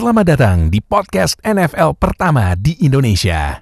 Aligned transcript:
Selamat 0.00 0.32
datang 0.32 0.72
di 0.72 0.80
podcast 0.80 1.36
NFL 1.44 1.92
pertama 2.00 2.56
di 2.56 2.72
Indonesia. 2.80 3.60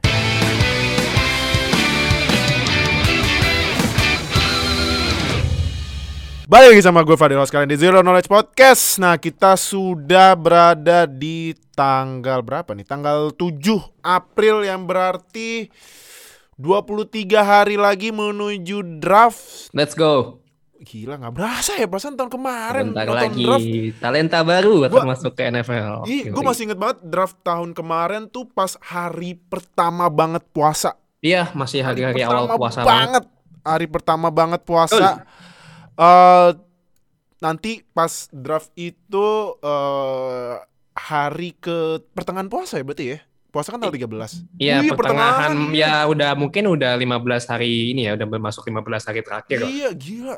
Balik 6.46 6.78
lagi 6.78 6.82
sama 6.86 7.02
gue 7.02 7.18
Fadil 7.18 7.42
sekalian 7.42 7.66
di 7.66 7.74
Zero 7.74 8.06
Knowledge 8.06 8.30
Podcast 8.30 9.02
Nah 9.02 9.18
kita 9.18 9.58
sudah 9.58 10.38
berada 10.38 11.10
di 11.10 11.58
tanggal 11.74 12.46
berapa 12.46 12.70
nih? 12.70 12.86
Tanggal 12.86 13.34
7 13.34 13.98
April 14.06 14.62
yang 14.62 14.86
berarti 14.86 15.74
23 16.54 17.34
hari 17.42 17.74
lagi 17.74 18.14
menuju 18.14 19.02
draft 19.02 19.74
Let's 19.74 19.98
go. 19.98 20.38
Gila 20.78 21.18
gak 21.18 21.32
berasa 21.32 21.74
ya 21.74 21.84
perasaan 21.84 22.14
tahun 22.14 22.30
kemarin 22.30 22.84
Bentar 22.90 23.04
nonton 23.04 23.18
lagi 23.20 23.42
draft. 23.42 23.68
talenta 23.98 24.38
baru 24.40 24.86
Gua- 24.86 25.08
masuk 25.08 25.32
ke 25.32 25.42
NFL. 25.44 26.06
Ih, 26.06 26.24
gue 26.28 26.42
masih 26.42 26.62
inget 26.64 26.78
banget 26.78 26.98
draft 27.02 27.36
tahun 27.40 27.70
kemarin 27.72 28.26
tuh 28.26 28.46
pas 28.46 28.78
hari 28.80 29.34
pertama 29.36 30.06
banget 30.06 30.46
puasa 30.48 30.94
Iya, 31.18 31.50
masih 31.52 31.82
hari-hari 31.82 32.22
awal 32.22 32.46
pertama 32.46 32.54
puasa 32.56 32.80
banget. 32.80 33.24
Hari 33.60 33.86
pertama 33.86 34.28
banget 34.28 34.60
puasa. 34.62 35.26
Eh 35.94 36.50
nanti 37.38 37.82
pas 37.88 38.10
draft 38.28 38.70
itu 38.72 39.26
eh 39.58 40.54
hari 40.94 41.54
ke 41.54 41.76
pertengahan 42.08 42.46
puasa 42.46 42.78
ya 42.78 42.84
berarti 42.84 43.06
ya? 43.08 43.18
Puasa 43.48 43.70
kan 43.70 43.80
tanggal 43.80 43.96
13. 43.96 44.44
Iya, 44.56 44.78
Wih, 44.78 44.92
pertengahan 44.92 45.56
iya. 45.72 46.04
ya 46.04 46.06
udah 46.06 46.30
mungkin 46.34 46.68
udah 46.68 46.94
15 46.94 47.48
hari 47.48 47.90
ini 47.90 48.04
ya, 48.04 48.14
udah 48.14 48.28
masuk 48.36 48.62
15 48.62 49.02
hari 49.04 49.20
terakhir. 49.20 49.58
Iya, 49.64 49.88
gila. 49.90 50.36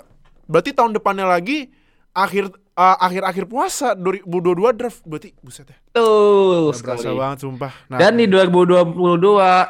Berarti 0.51 0.75
tahun 0.75 0.91
depannya 0.93 1.25
lagi 1.25 1.71
akhir 2.11 2.51
eh, 2.75 2.97
akhir-akhir 2.99 3.47
puasa 3.47 3.95
2022 3.95 4.27
draft 4.75 4.99
berarti 5.07 5.31
buset 5.39 5.63
ya. 5.65 5.79
Tuh, 5.93 6.75
Nggak 6.75 6.83
berasa 6.83 7.11
banget 7.15 7.39
sumpah. 7.41 7.71
Nah, 7.87 7.99
Dan 8.03 8.19
di 8.19 8.27
2022 8.27 8.99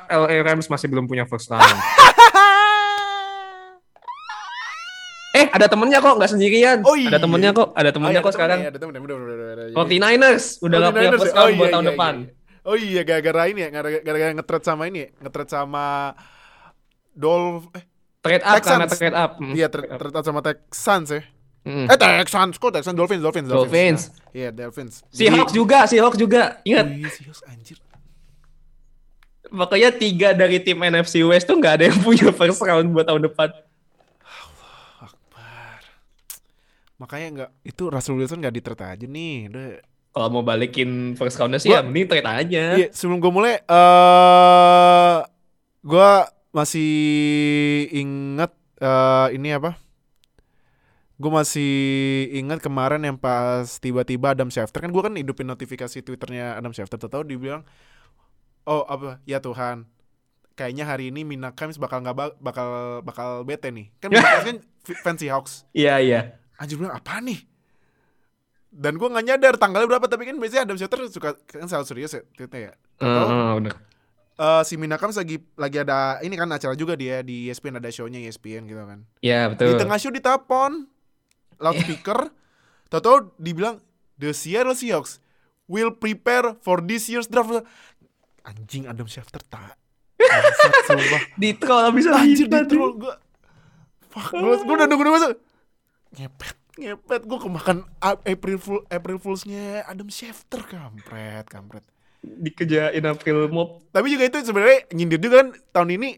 LA 0.08 0.36
Rams 0.40 0.66
masih 0.66 0.88
belum 0.88 1.04
punya 1.04 1.28
first 1.28 1.52
round. 1.52 1.60
eh, 5.30 5.46
ada 5.46 5.68
temennya 5.68 6.00
kok, 6.00 6.16
nggak 6.16 6.30
sendirian. 6.30 6.78
Oh, 6.82 6.96
iya. 6.96 7.12
Ada 7.12 7.20
temennya 7.20 7.52
kok, 7.52 7.68
ada 7.70 7.86
Oh, 7.86 7.92
temennya 7.92 8.12
iya, 8.14 8.20
kok 8.20 8.26
ada 8.26 8.34
sekarang. 8.34 8.58
temennya, 8.58 8.72
ada 8.72 8.80
temennya, 8.80 9.00
bener, 9.00 9.16
bener, 9.16 9.36
bener, 9.36 9.56
bener. 9.68 9.76
49ers 9.76 10.44
udah 10.58 10.76
nggak 10.76 10.90
punya 10.90 11.04
49ers 11.06 11.20
first 11.20 11.36
round 11.36 11.44
Oh, 11.44 11.52
buat 11.52 11.60
iya, 11.60 11.70
tahun 11.70 11.84
iya, 11.84 11.90
depan. 11.92 12.14
iya. 12.16 12.28
Oh 12.60 12.76
iya 12.76 13.02
gara-gara 13.02 13.42
ini 13.46 13.60
ya, 13.60 13.70
gara- 13.70 14.00
gara-gara 14.00 14.32
nge-trade 14.34 14.66
sama 14.66 14.82
ini 14.84 14.98
ya, 14.98 15.08
nge-trade 15.18 15.48
sama 15.50 15.84
Dolph 17.10 17.68
eh 17.72 17.84
Trade 18.20 18.42
up 18.42 18.60
karena 18.60 18.84
Texans. 18.84 18.92
trade 18.94 19.16
up. 19.16 19.30
Iya 19.40 19.66
trade, 19.66 19.88
trade 19.90 20.12
out 20.14 20.24
sama 20.24 20.40
Texans 20.40 21.08
ya. 21.08 21.22
Hmm. 21.60 21.86
Eh 21.86 21.96
Texans 21.96 22.56
kok 22.56 22.70
Texans 22.70 22.92
Dolphins 22.94 23.20
Dolphins 23.20 23.48
Dolphins. 23.48 24.00
Iya 24.30 24.48
Dolphins. 24.50 25.04
Seahawks 25.08 25.52
juga, 25.52 25.84
Seahawks 25.84 26.16
juga. 26.16 26.60
Ingat, 26.62 26.86
Oh, 26.86 26.94
iya 26.94 27.08
Seahawks 27.08 27.42
anjir. 27.44 27.78
makanya 29.50 29.90
tiga 29.90 30.30
dari 30.30 30.56
tim 30.58 30.78
NFC 30.78 31.20
West 31.20 31.44
tuh 31.44 31.56
nggak 31.56 31.74
ada 31.74 31.84
yang 31.84 31.98
punya 31.98 32.30
first 32.30 32.60
round 32.60 32.86
buat 32.88 33.02
tahun 33.02 33.26
depan. 33.26 33.50
Akbar. 35.00 35.80
Makanya 36.96 37.26
nggak 37.34 37.50
itu 37.64 37.82
Russell 37.84 38.14
Wilson 38.14 38.38
nggak 38.38 38.54
di-trade 38.54 38.84
aja 38.86 39.06
nih. 39.06 39.36
Udah. 39.48 39.66
Kalau 40.10 40.28
mau 40.28 40.42
balikin 40.42 41.14
first 41.14 41.34
roundnya 41.34 41.56
sih 41.56 41.66
Gua- 41.66 41.80
ya 41.80 41.82
mending 41.82 42.06
trade 42.06 42.26
aja. 42.26 42.62
Iya, 42.74 42.88
sebelum 42.90 43.18
gue 43.18 43.32
mulai 43.32 43.54
eh 43.58 45.18
gua 45.80 46.10
masih 46.50 46.90
inget 47.90 48.52
eh 48.80 49.28
ini 49.34 49.54
apa? 49.54 49.76
Gue 51.20 51.28
masih 51.28 51.72
ingat 52.32 52.64
kemarin 52.64 53.04
yang 53.04 53.20
pas 53.20 53.68
tiba-tiba 53.76 54.32
Adam 54.32 54.48
Schefter 54.48 54.80
kan 54.80 54.88
gue 54.88 55.02
kan 55.04 55.12
hidupin 55.12 55.44
notifikasi 55.44 56.00
Twitternya 56.00 56.56
Adam 56.56 56.72
Schefter 56.72 56.96
tahu 56.96 57.28
dibilang 57.28 57.60
oh 58.64 58.88
apa 58.88 59.20
ya 59.24 59.36
Tuhan 59.36 59.84
kayaknya 60.56 60.88
hari 60.88 61.12
ini 61.12 61.24
Mina 61.24 61.52
Kimes 61.52 61.76
bakal 61.76 62.00
nggak 62.00 62.16
ba- 62.16 62.36
bakal 62.40 62.68
bakal 63.04 63.44
bete 63.44 63.68
nih 63.68 63.92
kan 64.00 64.08
kan 64.08 64.56
f- 64.88 65.00
fans 65.04 65.20
Seahawks 65.20 65.68
Iya 65.76 66.00
iya. 66.00 66.20
anjir 66.56 66.80
bilang 66.80 66.96
apa 66.96 67.20
nih 67.20 67.44
dan 68.72 68.96
gue 68.96 69.04
nggak 69.04 69.26
nyadar 69.26 69.54
tanggalnya 69.60 69.88
berapa 69.92 70.08
tapi 70.08 70.24
kan 70.24 70.40
biasanya 70.40 70.64
Adam 70.64 70.80
Schefter 70.80 71.04
suka 71.12 71.36
kan 71.36 71.68
selalu 71.68 71.84
serius 71.84 72.16
ya 72.16 72.24
tweetnya 72.32 72.60
ya? 72.60 72.72
Heeh, 72.96 73.50
bener. 73.60 73.74
Eh, 74.40 74.62
si 74.64 74.80
Minakams 74.80 75.20
lagi 75.20 75.36
lagi 75.52 75.84
ada 75.84 76.16
ini 76.24 76.32
kan 76.32 76.48
acara 76.48 76.72
juga 76.72 76.96
dia 76.96 77.20
di 77.20 77.52
ESPN 77.52 77.76
ada 77.76 77.92
show-nya 77.92 78.24
ESPN 78.24 78.64
gitu 78.64 78.80
kan. 78.88 79.04
Iya 79.20 79.52
Di 79.52 79.60
betul. 79.60 79.76
tengah 79.76 80.00
show 80.00 80.08
ditelepon 80.08 80.88
loudspeaker, 81.60 82.32
tahu 82.88 83.36
dibilang 83.36 83.84
the 84.16 84.32
Seattle 84.32 84.72
Seahawks 84.72 85.20
will 85.68 85.92
prepare 85.92 86.56
for 86.64 86.80
this 86.80 87.12
year's 87.12 87.28
draft. 87.28 87.68
Anjing 88.48 88.88
Adam 88.88 89.04
Schefter 89.04 89.44
tak. 89.44 89.76
Di 91.40 91.52
troll 91.60 91.92
bisa 91.92 92.16
Anjir 92.16 92.48
di 92.48 92.60
troll 92.64 92.96
gue. 92.96 93.14
Fuck, 94.08 94.32
gue 94.32 94.56
gue 94.56 94.74
udah 94.74 94.88
nunggu 94.88 95.04
nunggu 95.04 95.36
ngepet 96.16 96.56
ngepet 96.80 97.22
gue 97.28 97.38
kemakan 97.38 97.84
April 98.00 98.56
Fool 98.56 98.80
April 98.88 99.20
Fools-nya 99.20 99.84
Adam 99.84 100.08
Schefter 100.08 100.64
kampret 100.64 101.44
kampret. 101.44 101.84
Dikejain 102.20 103.04
April 103.04 103.48
Mop. 103.48 103.84
Tapi 103.90 104.12
juga 104.12 104.28
itu 104.28 104.38
sebenarnya 104.44 104.84
nyindir 104.92 105.20
juga 105.20 105.36
kan 105.40 105.48
tahun 105.72 105.88
ini 105.96 106.08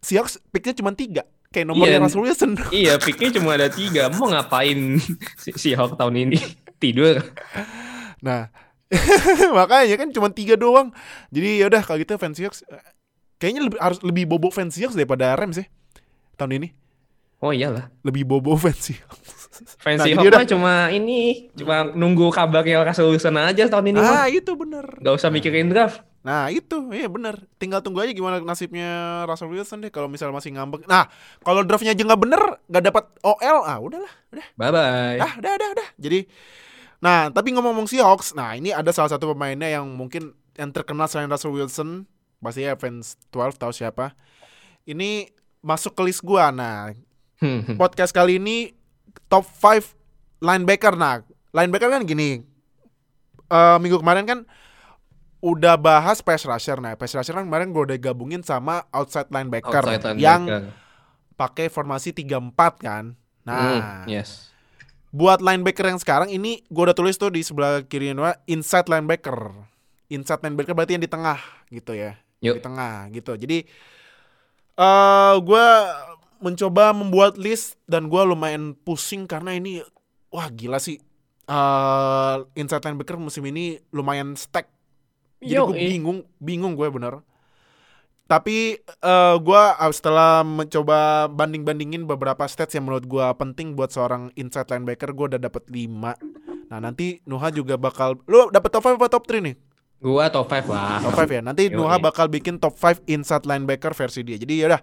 Seahawks 0.00 0.40
picknya 0.48 0.72
cuma 0.76 0.92
tiga 0.92 1.24
kayak 1.50 1.66
nomornya 1.66 1.98
Iya. 1.98 2.04
Russell 2.04 2.24
Wilson. 2.24 2.52
Iya, 2.72 2.94
picknya 2.96 3.28
cuma 3.36 3.56
ada 3.56 3.68
tiga. 3.68 4.08
Mau 4.12 4.28
ngapain 4.28 5.00
si 5.36 5.50
Seahawks 5.52 5.96
tahun 5.96 6.28
ini? 6.28 6.38
Tidur. 6.82 7.20
Nah 8.20 8.48
makanya 9.56 9.96
kan 9.96 10.08
cuma 10.10 10.28
tiga 10.28 10.56
doang. 10.56 10.90
Jadi 11.30 11.60
ya 11.60 11.68
udah 11.68 11.82
kalau 11.84 12.00
gitu 12.00 12.16
fans 12.16 12.36
Seahawks 12.36 12.60
kayaknya 13.36 13.68
lebih 13.68 13.78
harus 13.80 13.98
lebih 14.04 14.24
bobo 14.28 14.48
fans 14.52 14.76
Seahawks 14.76 14.96
daripada 14.96 15.32
Rams 15.36 15.60
ya 15.60 15.66
tahun 16.36 16.60
ini. 16.60 16.68
Oh 17.40 17.52
iyalah. 17.52 17.88
Lebih 18.04 18.24
bobo 18.28 18.56
fans 18.56 18.80
Seahawks. 18.80 19.19
Fans 19.78 20.00
Nah, 20.00 20.06
Seahawks 20.08 20.36
mah 20.36 20.46
cuma 20.48 20.74
ini, 20.90 21.50
cuma 21.54 21.84
nunggu 21.84 22.32
kabarnya 22.32 22.84
Russell 22.84 23.10
Wilson 23.12 23.36
aja 23.36 23.68
tahun 23.68 23.92
ini 23.92 23.98
Ah 24.00 24.24
mah. 24.24 24.28
itu 24.28 24.52
bener. 24.54 24.84
Gak 25.00 25.14
usah 25.16 25.28
mikirin 25.28 25.68
draft. 25.68 26.02
Nah 26.20 26.52
itu 26.52 26.92
iya 26.92 27.08
bener. 27.08 27.48
Tinggal 27.56 27.80
tunggu 27.80 28.04
aja 28.04 28.12
gimana 28.12 28.44
nasibnya 28.44 29.24
Russell 29.24 29.48
Wilson 29.48 29.80
deh 29.80 29.88
kalau 29.88 30.04
misal 30.04 30.28
masih 30.30 30.52
ngambek. 30.52 30.84
Nah 30.84 31.08
kalau 31.40 31.64
draftnya 31.64 31.96
aja 31.96 32.02
nggak 32.04 32.20
bener 32.20 32.42
nggak 32.68 32.84
dapat 32.92 33.04
OL 33.24 33.58
ah 33.64 33.78
udahlah 33.80 34.12
udah. 34.28 34.46
Bye 34.60 34.68
bye. 34.68 35.16
Ah, 35.16 35.32
udah, 35.40 35.52
udah, 35.56 35.68
udah. 35.80 35.88
Jadi, 35.96 36.28
nah, 37.00 37.32
tapi 37.32 37.56
ngomong-ngomong 37.56 37.88
Seahawks, 37.88 38.36
nah 38.36 38.52
ini 38.52 38.68
ada 38.68 38.92
salah 38.92 39.08
satu 39.08 39.32
pemainnya 39.32 39.72
yang 39.80 39.88
mungkin 39.96 40.36
yang 40.60 40.68
terkenal 40.76 41.08
selain 41.08 41.32
Russell 41.32 41.56
Wilson, 41.56 42.04
pasti 42.44 42.68
ya 42.68 42.76
fans 42.76 43.16
12 43.32 43.56
tahu 43.56 43.72
siapa. 43.72 44.12
Ini 44.84 45.32
masuk 45.64 45.96
ke 45.96 46.02
list 46.04 46.20
gua. 46.20 46.52
Nah, 46.52 46.92
podcast 47.80 48.12
kali 48.12 48.36
ini 48.36 48.76
top 49.30 49.46
5 49.46 49.94
linebacker. 50.38 50.92
Nah, 50.92 51.22
linebacker 51.50 51.88
kan 51.88 52.02
gini. 52.02 52.42
eh 53.46 53.76
minggu 53.78 53.98
kemarin 53.98 54.22
kan 54.24 54.38
udah 55.40 55.74
bahas 55.74 56.20
pass 56.20 56.44
rusher. 56.44 56.78
Nah, 56.78 56.94
pass 56.94 57.10
rusher 57.10 57.32
kan 57.32 57.42
kemarin 57.42 57.70
gue 57.70 57.82
udah 57.82 57.98
gabungin 57.98 58.42
sama 58.42 58.86
outside 58.90 59.26
linebacker, 59.26 59.80
Outside 59.80 59.98
linebacker. 60.04 60.20
yang 60.20 60.40
pakai 61.34 61.66
formasi 61.66 62.12
3-4 62.12 62.54
kan. 62.78 63.04
Nah, 63.42 64.04
Hmm, 64.04 64.06
yes. 64.06 64.52
buat 65.10 65.40
linebacker 65.40 65.82
yang 65.82 65.98
sekarang 65.98 66.28
ini 66.28 66.62
gue 66.62 66.82
udah 66.84 66.94
tulis 66.94 67.16
tuh 67.16 67.32
di 67.32 67.42
sebelah 67.42 67.82
kiri 67.82 68.14
inside 68.46 68.86
linebacker. 68.86 69.50
Inside 70.06 70.44
linebacker 70.44 70.74
berarti 70.76 70.94
yang 70.94 71.02
di 71.02 71.10
tengah 71.10 71.40
gitu 71.70 71.90
ya. 71.90 72.14
Di 72.38 72.54
Yuk. 72.54 72.62
tengah 72.62 73.10
gitu. 73.10 73.34
Jadi 73.34 73.66
eh 74.76 75.34
gue 75.36 75.66
mencoba 76.40 76.96
membuat 76.96 77.36
list 77.36 77.76
dan 77.84 78.08
gue 78.08 78.22
lumayan 78.24 78.72
pusing 78.72 79.28
karena 79.28 79.54
ini 79.56 79.84
wah 80.32 80.48
gila 80.48 80.80
sih. 80.80 80.98
eh 81.50 82.36
inside 82.54 82.86
linebacker 82.86 83.18
musim 83.18 83.42
ini 83.46 83.78
lumayan 83.90 84.38
stack. 84.38 84.70
Jadi 85.42 85.56
gue 85.56 85.76
bingung, 85.76 86.18
bingung 86.38 86.74
gue 86.78 86.86
bener. 86.88 87.20
Tapi 88.30 88.78
eh 88.78 89.36
gue 89.42 89.62
setelah 89.90 90.46
mencoba 90.46 91.26
banding-bandingin 91.26 92.06
beberapa 92.06 92.46
stats 92.46 92.78
yang 92.78 92.86
menurut 92.86 93.04
gue 93.10 93.26
penting 93.34 93.74
buat 93.74 93.90
seorang 93.90 94.30
inside 94.38 94.70
linebacker, 94.70 95.10
gue 95.10 95.36
udah 95.36 95.40
dapet 95.42 95.66
5 95.66 96.70
Nah 96.70 96.78
nanti 96.78 97.18
Nuha 97.26 97.50
juga 97.50 97.74
bakal, 97.74 98.22
lu 98.30 98.46
dapet 98.54 98.70
top 98.70 98.86
5 98.86 98.94
apa 98.94 99.10
top 99.10 99.26
3 99.26 99.42
nih? 99.42 99.56
Gua 100.00 100.32
top 100.32 100.48
5 100.48 100.70
lah. 100.70 101.02
Top 101.04 101.12
5 101.18 101.28
ya. 101.28 101.42
Nanti. 101.44 101.68
Nuha 101.76 102.00
bakal 102.00 102.30
bikin 102.32 102.56
top 102.56 102.78
5 102.78 103.04
inside 103.10 103.44
linebacker 103.44 103.92
versi 103.92 104.24
dia. 104.24 104.38
Jadi 104.40 104.64
yaudah, 104.64 104.80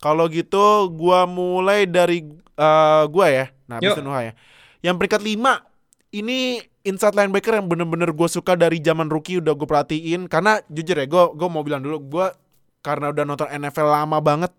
kalau 0.00 0.26
gitu 0.32 0.88
gua 0.96 1.28
mulai 1.28 1.84
dari 1.86 2.24
eh 2.56 3.04
gua 3.12 3.26
ya. 3.28 3.46
Nah, 3.70 3.78
Yuk. 3.78 4.02
Nuha 4.02 4.32
ya. 4.32 4.32
Yang 4.80 4.96
peringkat 4.98 5.22
5 5.22 5.70
ini 6.10 6.58
inside 6.82 7.14
linebacker 7.14 7.54
yang 7.60 7.68
bener-bener 7.68 8.10
gue 8.10 8.28
suka 8.28 8.56
dari 8.56 8.80
zaman 8.80 9.12
rookie 9.12 9.38
udah 9.38 9.52
gue 9.52 9.68
perhatiin 9.68 10.26
karena 10.26 10.64
jujur 10.72 10.96
ya 10.96 11.06
gue 11.06 11.24
gue 11.36 11.48
mau 11.52 11.60
bilang 11.60 11.84
dulu 11.84 12.00
gue 12.00 12.26
karena 12.80 13.12
udah 13.12 13.24
nonton 13.28 13.48
NFL 13.52 13.88
lama 13.88 14.18
banget 14.18 14.52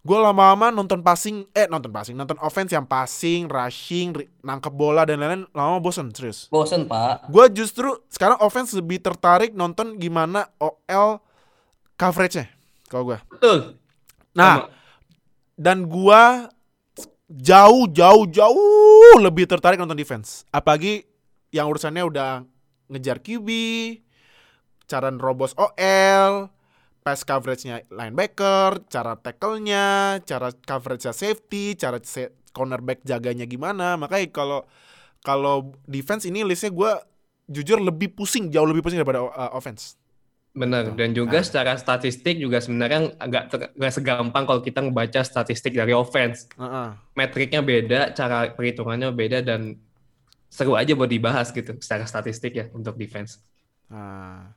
gue 0.00 0.16
lama-lama 0.16 0.72
nonton 0.72 1.04
passing 1.04 1.44
eh 1.52 1.68
nonton 1.68 1.92
passing 1.92 2.16
nonton 2.16 2.38
offense 2.40 2.72
yang 2.72 2.86
passing 2.86 3.50
rushing 3.50 4.16
nangkep 4.40 4.72
bola 4.72 5.04
dan 5.04 5.20
lain-lain 5.20 5.44
lama 5.52 5.76
bosen 5.82 6.08
serius 6.14 6.48
Bosen 6.48 6.86
pak. 6.88 7.28
gue 7.28 7.44
justru 7.52 7.98
sekarang 8.08 8.40
offense 8.40 8.72
lebih 8.72 9.02
tertarik 9.02 9.52
nonton 9.52 9.98
gimana 10.00 10.48
OL 10.56 11.20
coverage-nya 11.98 12.48
kalau 12.88 13.12
gue 13.12 13.18
Betul. 13.36 13.79
Nah 14.36 14.66
Sama. 14.66 14.68
dan 15.58 15.78
gua 15.90 16.50
jauh 17.30 17.86
jauh 17.86 18.26
jauh 18.26 19.14
lebih 19.22 19.46
tertarik 19.46 19.78
nonton 19.78 19.94
defense. 19.94 20.42
Apalagi 20.50 21.06
yang 21.54 21.70
urusannya 21.70 22.02
udah 22.02 22.42
ngejar 22.90 23.22
QB 23.22 23.48
cara 24.90 25.14
nerobos 25.14 25.54
OL 25.54 26.50
pass 27.00 27.22
coverage-nya 27.22 27.86
linebacker 27.88 28.82
cara 28.90 29.14
tackle-nya 29.14 30.18
cara 30.26 30.50
coverage-nya 30.50 31.14
safety 31.14 31.78
cara 31.78 32.02
cornerback 32.50 33.06
jaganya 33.06 33.46
gimana. 33.46 33.94
Makanya 33.94 34.26
kalau 34.34 34.66
kalau 35.22 35.70
defense 35.86 36.26
ini 36.26 36.42
listnya 36.42 36.74
gua 36.74 36.98
jujur 37.46 37.78
lebih 37.78 38.14
pusing 38.14 38.50
jauh 38.50 38.66
lebih 38.66 38.82
pusing 38.82 38.98
daripada 38.98 39.26
uh, 39.26 39.50
offense 39.54 39.98
Benar, 40.50 40.98
dan 40.98 41.14
juga 41.14 41.38
secara 41.46 41.78
statistik 41.78 42.42
juga 42.42 42.58
sebenarnya 42.58 43.14
ter- 43.46 43.70
nggak 43.70 43.92
segampang 43.94 44.44
kalau 44.50 44.58
kita 44.58 44.82
ngebaca 44.82 45.22
statistik 45.22 45.78
dari 45.78 45.94
offense. 45.94 46.50
Heeh. 46.58 46.90
Metriknya 47.14 47.62
beda, 47.62 48.10
cara 48.10 48.50
perhitungannya 48.50 49.14
beda, 49.14 49.46
dan 49.46 49.78
seru 50.50 50.74
aja 50.74 50.98
buat 50.98 51.06
dibahas 51.06 51.54
gitu 51.54 51.78
secara 51.78 52.02
statistik 52.02 52.58
ya 52.58 52.66
untuk 52.74 52.98
defense. 52.98 53.38
Nah, 53.86 54.50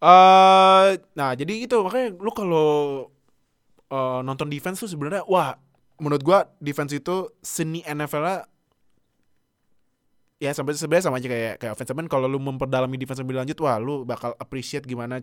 eh 0.00 0.96
nah 1.12 1.30
jadi 1.36 1.68
itu 1.68 1.76
makanya 1.84 2.16
lu 2.16 2.32
kalau 2.32 2.70
eh, 3.92 4.20
nonton 4.24 4.48
defense 4.48 4.80
tuh 4.80 4.88
sebenarnya 4.88 5.28
wah 5.28 5.52
menurut 6.00 6.24
gua 6.24 6.48
defense 6.64 6.96
itu 6.96 7.28
seni 7.44 7.84
NFL-nya 7.84 8.48
ya 10.40 10.50
sampai 10.50 10.72
sebenarnya 10.72 11.04
sama 11.06 11.20
aja 11.20 11.28
kayak 11.28 11.54
kayak 11.60 11.72
offense 11.76 11.92
Cuman 11.92 12.08
kalau 12.08 12.24
lu 12.24 12.40
memperdalami 12.40 12.96
defense 12.96 13.20
lebih 13.20 13.36
lanjut 13.36 13.60
wah 13.60 13.76
lu 13.76 14.02
bakal 14.02 14.32
appreciate 14.40 14.88
gimana 14.88 15.20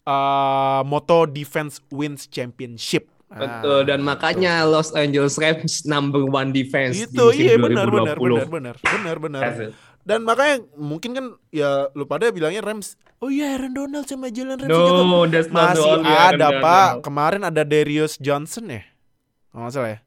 eh 0.00 0.80
moto 0.82 1.28
defense 1.28 1.84
wins 1.92 2.24
championship. 2.26 3.04
Nah, 3.30 3.62
Betul, 3.62 3.86
dan 3.86 4.02
makanya 4.02 4.66
Los 4.66 4.90
Angeles 4.90 5.38
Rams 5.38 5.86
number 5.86 6.26
one 6.26 6.50
defense 6.50 6.98
di 6.98 7.06
itu 7.06 7.22
musim 7.30 7.46
iya 7.46 7.54
benar 7.54 7.86
benar 7.86 8.16
2020. 8.18 8.18
benar 8.18 8.44
benar 8.50 8.74
benar 8.82 9.16
benar. 9.54 9.70
Dan 10.00 10.18
makanya 10.26 10.56
mungkin 10.74 11.10
kan 11.14 11.26
ya 11.52 11.86
lu 11.94 12.08
pada 12.10 12.32
bilangnya 12.34 12.58
Rams 12.58 12.98
oh 13.22 13.30
iya 13.30 13.54
Aaron 13.54 13.70
Donald 13.70 14.08
sama 14.08 14.32
Jalen 14.32 14.58
Ramsey 14.58 14.72
juga 14.72 15.02
No, 15.04 15.28
the 15.30 15.40
Masih 15.46 15.84
only 15.86 16.10
Aaron 16.10 16.26
ada 16.34 16.48
Donald. 16.50 16.64
pak 16.64 16.90
Kemarin 17.06 17.42
ada 17.46 17.62
Darius 17.62 18.16
Johnson 18.18 18.64
ya 18.66 18.82
nggak 19.52 19.70
salah 19.70 19.90
ya 19.94 19.98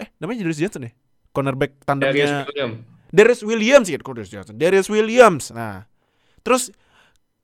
Eh 0.00 0.08
namanya 0.18 0.42
Darius 0.42 0.58
Johnson 0.58 0.82
ya 0.88 0.92
Cornerback 1.30 1.70
Darius 1.78 1.86
tandemnya 1.86 2.30
Williams. 2.50 2.91
Darius 3.12 3.40
Williams 3.40 3.86
ya 3.86 3.96
kok 3.96 4.10
Darius 4.10 4.32
Johnson 4.32 4.54
Darius 4.56 4.88
Williams 4.88 5.44
Nah 5.50 5.84
Terus 6.40 6.72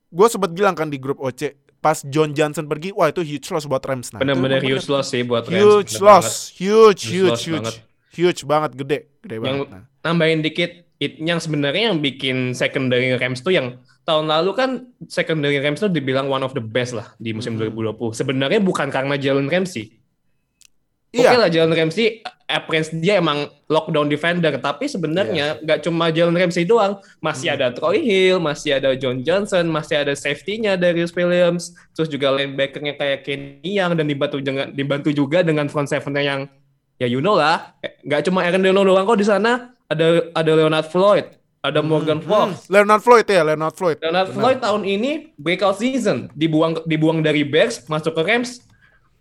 Gue 0.09 0.25
sempat 0.25 0.49
bilang 0.49 0.73
kan 0.73 0.89
di 0.89 0.97
grup 0.97 1.17
OC 1.17 1.53
Pas 1.77 2.01
John 2.03 2.33
Johnson 2.33 2.65
pergi 2.65 2.89
Wah 2.91 3.07
itu 3.07 3.21
huge 3.21 3.47
loss 3.47 3.63
buat 3.63 3.79
Rams 3.79 4.09
nah, 4.09 4.19
Benar-benar 4.19 4.59
bener- 4.59 4.75
huge 4.75 4.89
loss 4.89 5.13
sih 5.13 5.21
buat 5.21 5.45
Rams. 5.45 5.55
Huge 5.55 5.91
bener 5.93 6.03
loss 6.03 6.27
Huge 6.51 7.01
Huge 7.01 7.01
huge 7.05 7.29
loss 7.29 7.41
huge 7.41 7.55
banget. 7.61 7.75
Huge 8.11 8.41
banget 8.43 8.71
Gede 8.75 8.99
Gede 9.21 9.35
Yang 9.35 9.43
banget 9.45 9.67
nah. 9.69 9.83
nambahin 10.01 10.39
dikit, 10.39 10.71
it, 10.97 11.19
yang 11.19 11.37
sebenarnya 11.37 11.91
yang 11.91 11.99
bikin 11.99 12.51
secondary 12.51 13.13
Rams 13.13 13.39
tuh 13.39 13.51
yang 13.51 13.77
tahun 14.01 14.25
lalu 14.25 14.51
kan 14.53 14.69
secondary 15.05 15.59
Rams 15.59 15.77
tuh 15.77 15.87
dibilang 15.87 16.25
one 16.25 16.39
of 16.39 16.51
the 16.51 16.59
best 16.59 16.91
lah 16.91 17.13
di 17.15 17.29
musim 17.29 17.53
Mhm. 17.53 17.75
2020. 17.75 18.15
Sebenarnya 18.15 18.57
bukan 18.57 18.89
karena 18.89 19.15
Jalen 19.15 19.45
Ramsey. 19.45 19.98
Oke 21.09 21.25
Iya 21.25 21.41
lah 21.41 21.49
Jalen 21.49 21.73
Ramsey, 21.73 22.21
appearance 22.45 22.93
dia 22.93 23.17
emang 23.17 23.49
lockdown 23.65 24.05
defender, 24.05 24.53
tapi 24.57 24.85
sebenarnya 24.85 25.57
nggak 25.57 25.81
cuma 25.81 26.13
Jalen 26.13 26.37
Ramsey 26.37 26.63
doang, 26.63 27.01
masih 27.17 27.49
Hmm. 27.49 27.57
ada 27.57 27.67
Troy 27.73 27.97
Hill, 27.97 28.37
masih 28.37 28.77
ada 28.77 28.93
John 28.93 29.25
Johnson, 29.25 29.65
masih 29.65 30.05
ada 30.05 30.13
safety-nya 30.13 30.77
Darius 30.77 31.09
Williams, 31.11 31.73
terus 31.93 32.09
juga 32.09 32.29
linebackernya 32.29 32.93
kayak 32.93 33.25
Kenny 33.25 33.73
Young 33.73 33.97
dan 33.97 34.05
dibantu 34.05 34.37
dengan 34.37 34.69
dibantu 34.69 35.09
juga 35.09 35.41
dengan 35.41 35.65
front 35.65 35.89
seven-nya 35.89 36.21
yang 36.21 36.41
ya 36.97 37.09
you 37.09 37.21
know 37.21 37.33
lah, 37.33 37.73
eh, 37.81 37.97
nggak 38.05 38.29
cuma 38.29 38.45
Aaron 38.45 38.61
Donald 38.61 38.85
doang 38.85 39.05
kok 39.05 39.17
di 39.17 39.25
sana, 39.25 39.73
ada 39.85 40.29
ada 40.29 40.51
Leonard 40.53 40.93
Floyd, 40.93 41.25
ada 41.65 41.81
Morgan 41.81 42.21
Hmm, 42.21 42.29
Fox. 42.53 42.69
Leonard 42.69 43.01
Floyd 43.01 43.25
ya 43.25 43.41
Leonard 43.41 43.73
Floyd 43.73 43.97
Leonard 43.97 44.29
Benar. 44.29 44.37
Floyd 44.37 44.59
tahun 44.61 44.81
ini 44.85 45.11
breakout 45.41 45.81
season, 45.81 46.29
dibuang 46.33 46.85
dibuang 46.85 47.25
dari 47.25 47.41
Bears 47.41 47.81
masuk 47.85 48.13
ke 48.13 48.21
Rams, 48.21 48.61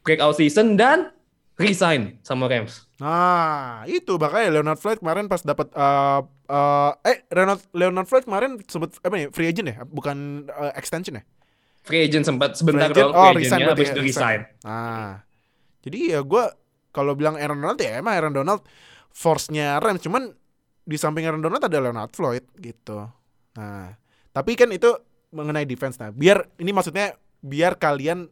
breakout 0.05 0.37
season 0.37 0.77
dan 0.77 1.17
resign 1.59 2.23
sama 2.23 2.47
Rams. 2.47 2.87
Nah, 3.03 3.83
itu 3.91 4.15
makanya 4.15 4.59
Leonard 4.59 4.79
Floyd 4.79 5.03
kemarin 5.03 5.27
pas 5.27 5.43
dapat 5.43 5.69
eh 5.75 6.21
eh, 6.49 6.93
eh 7.03 7.19
Leonard 7.35 7.61
Leonard 7.75 8.07
Floyd 8.07 8.25
kemarin 8.25 8.63
sebut 8.65 8.95
apa 9.03 9.15
ya 9.19 9.29
free 9.35 9.51
agent 9.51 9.75
ya, 9.75 9.83
bukan 9.85 10.47
eh, 10.47 10.73
extension 10.79 11.19
ya? 11.19 11.25
Free 11.83 12.07
agent 12.07 12.25
sempat 12.27 12.55
sebentar 12.55 12.91
Free 12.91 13.03
agent, 13.03 13.11
doang 13.11 13.19
oh, 13.19 13.31
free 13.35 13.45
resign 13.45 13.61
berarti 13.67 13.83
habis 13.85 13.91
ya, 13.91 14.03
resign. 14.03 14.41
Nah, 14.63 15.13
jadi 15.83 15.99
ya 16.17 16.21
gue 16.23 16.45
kalau 16.95 17.13
bilang 17.19 17.35
Aaron 17.37 17.59
Donald 17.59 17.81
ya 17.83 17.99
emang 17.99 18.15
Aaron 18.15 18.35
Donald 18.35 18.63
force-nya 19.11 19.83
Rams, 19.83 20.03
cuman 20.03 20.31
di 20.87 20.97
samping 20.97 21.27
Aaron 21.27 21.43
Donald 21.43 21.61
ada 21.61 21.79
Leonard 21.83 22.15
Floyd 22.15 22.47
gitu. 22.57 23.03
Nah, 23.59 23.99
tapi 24.31 24.55
kan 24.55 24.71
itu 24.71 24.95
mengenai 25.35 25.67
defense. 25.67 25.99
Nah, 25.99 26.15
biar 26.15 26.47
ini 26.63 26.71
maksudnya 26.71 27.19
biar 27.43 27.77
kalian 27.77 28.31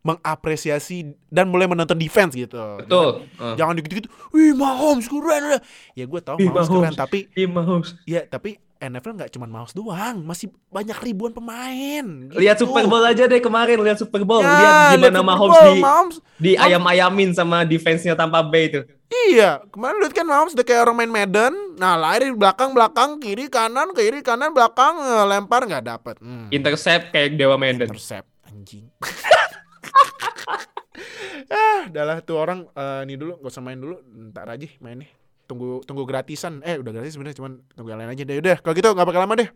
mengapresiasi 0.00 0.96
dan 1.26 1.48
mulai 1.48 1.66
menonton 1.66 1.94
defense 1.94 2.32
gitu. 2.32 2.58
Betul. 2.78 3.26
Jangan, 3.28 3.42
Uh. 3.44 3.56
jangan 3.56 3.74
dikit-dikit, 3.74 4.06
wih 4.30 4.52
Mahomes 4.52 5.06
keren. 5.06 5.58
Ya 5.92 6.04
gue 6.04 6.20
tahu 6.20 6.36
Mahomes, 6.38 6.54
Mahomes. 6.64 6.70
keren, 6.70 6.94
tapi 6.94 7.18
Mahomes. 7.44 7.88
ya 8.04 8.22
tapi 8.22 8.56
NFL 8.78 9.18
nggak 9.18 9.30
cuma 9.32 9.44
Mahomes 9.44 9.74
doang, 9.74 10.22
masih 10.22 10.48
banyak 10.68 10.94
ribuan 11.02 11.34
pemain. 11.34 12.06
Lihat 12.30 12.56
gitu. 12.56 12.70
Super 12.70 12.86
Bowl 12.86 13.02
aja 13.02 13.26
deh 13.26 13.38
kemarin, 13.38 13.74
lihat 13.76 13.98
Super 13.98 14.22
Bowl, 14.22 14.38
Ya, 14.38 14.46
lihat 14.48 14.74
gimana 14.94 15.10
Super 15.12 15.26
Mahomes 15.26 15.50
Bowl, 15.52 15.66
di 15.68 15.80
Mahomes 15.80 16.16
di 16.38 16.50
ayam-ayamin 16.54 17.30
sama 17.32 17.66
defense-nya 17.66 18.14
Tampa 18.14 18.38
Bay 18.40 18.70
itu. 18.70 18.86
Iya, 19.08 19.66
kemarin 19.68 19.98
lihat 19.98 20.14
kan 20.14 20.22
Mahomes 20.22 20.54
udah 20.54 20.62
kayak 20.62 20.84
orang 20.84 20.96
main 20.96 21.10
Madden. 21.10 21.54
Nah, 21.74 21.96
lari 21.96 22.30
di 22.30 22.36
belakang, 22.36 22.70
belakang, 22.70 23.18
kiri, 23.18 23.48
kanan, 23.48 23.90
kiri, 23.90 24.20
kanan, 24.20 24.52
belakang, 24.52 24.94
eh, 24.94 25.24
lempar 25.26 25.66
nggak 25.66 25.82
dapet. 25.82 26.14
Hmm. 26.20 26.46
Intercept 26.48 27.10
kayak 27.10 27.34
Dewa 27.34 27.58
Madden. 27.58 27.88
Intercept, 27.88 28.30
anjing. 28.46 28.86
ah, 31.54 31.80
udahlah 31.88 32.18
tuh 32.22 32.36
orang 32.36 32.68
eh, 32.72 33.00
ini 33.08 33.14
dulu, 33.16 33.40
gak 33.40 33.52
usah 33.52 33.64
main 33.64 33.78
dulu, 33.78 34.00
ntar 34.30 34.48
aja 34.50 34.68
mainnya. 34.82 35.08
Tunggu 35.48 35.80
tunggu 35.88 36.04
gratisan. 36.04 36.60
Eh, 36.60 36.76
udah 36.76 36.92
gratis 36.92 37.16
sebenarnya, 37.16 37.36
cuman 37.40 37.64
tunggu 37.72 37.88
yang 37.92 38.00
lain 38.04 38.12
aja 38.12 38.22
deh. 38.24 38.36
Udah, 38.36 38.56
kalau 38.60 38.74
gitu 38.76 38.88
nggak 38.92 39.08
bakal 39.08 39.22
lama 39.24 39.34
deh. 39.38 39.48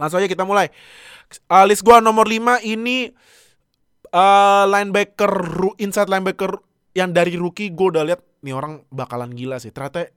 Langsung 0.00 0.18
aja 0.18 0.28
kita 0.28 0.48
mulai. 0.48 0.72
Uh, 1.52 1.64
list 1.68 1.84
gua 1.84 2.00
nomor 2.00 2.24
5 2.24 2.64
ini 2.64 3.12
eh 4.12 4.64
linebacker 4.68 5.32
inside 5.80 6.12
linebacker 6.12 6.60
yang 6.92 7.16
dari 7.16 7.32
rookie 7.40 7.72
gue 7.72 7.88
udah 7.88 8.04
lihat 8.04 8.20
nih 8.44 8.52
orang 8.52 8.84
bakalan 8.92 9.32
gila 9.32 9.56
sih. 9.56 9.72
Ternyata 9.72 10.12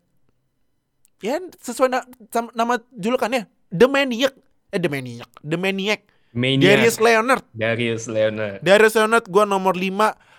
ya 1.24 1.40
sesuai 1.40 1.88
na- 1.88 2.08
nama 2.52 2.76
julukannya 2.92 3.48
The 3.72 3.88
Maniac. 3.88 4.36
Eh 4.76 4.80
The 4.84 4.92
Maniac, 4.92 5.32
The 5.40 5.56
Maniac. 5.56 6.02
Maniac. 6.36 6.68
Darius 6.68 6.98
Leonard. 7.00 7.44
Darius 7.56 8.06
Leonard. 8.12 8.60
Darius 8.60 8.96
Leonard 9.00 9.26
gue 9.26 9.44
nomor 9.48 9.74
5 9.74 10.36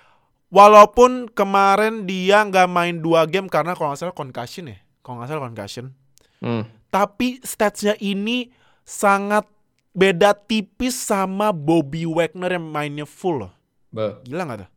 Walaupun 0.46 1.26
kemarin 1.34 2.06
dia 2.06 2.46
nggak 2.46 2.70
main 2.70 3.02
dua 3.02 3.26
game 3.26 3.50
karena 3.50 3.74
kalau 3.74 3.90
nggak 3.90 3.98
salah 3.98 4.14
concussion 4.14 4.70
ya, 4.70 4.78
kalau 5.02 5.18
nggak 5.18 5.28
salah 5.34 5.44
concussion. 5.50 5.90
Hmm. 6.38 6.70
Tapi 6.86 7.42
statsnya 7.42 7.98
ini 7.98 8.54
sangat 8.86 9.42
beda 9.90 10.38
tipis 10.38 10.94
sama 10.94 11.50
Bobby 11.50 12.06
Wagner 12.06 12.54
yang 12.54 12.66
mainnya 12.70 13.02
full 13.02 13.42
loh. 13.42 13.52
Be. 13.90 14.22
Gila 14.22 14.46
nggak 14.46 14.58
tuh? 14.62 14.70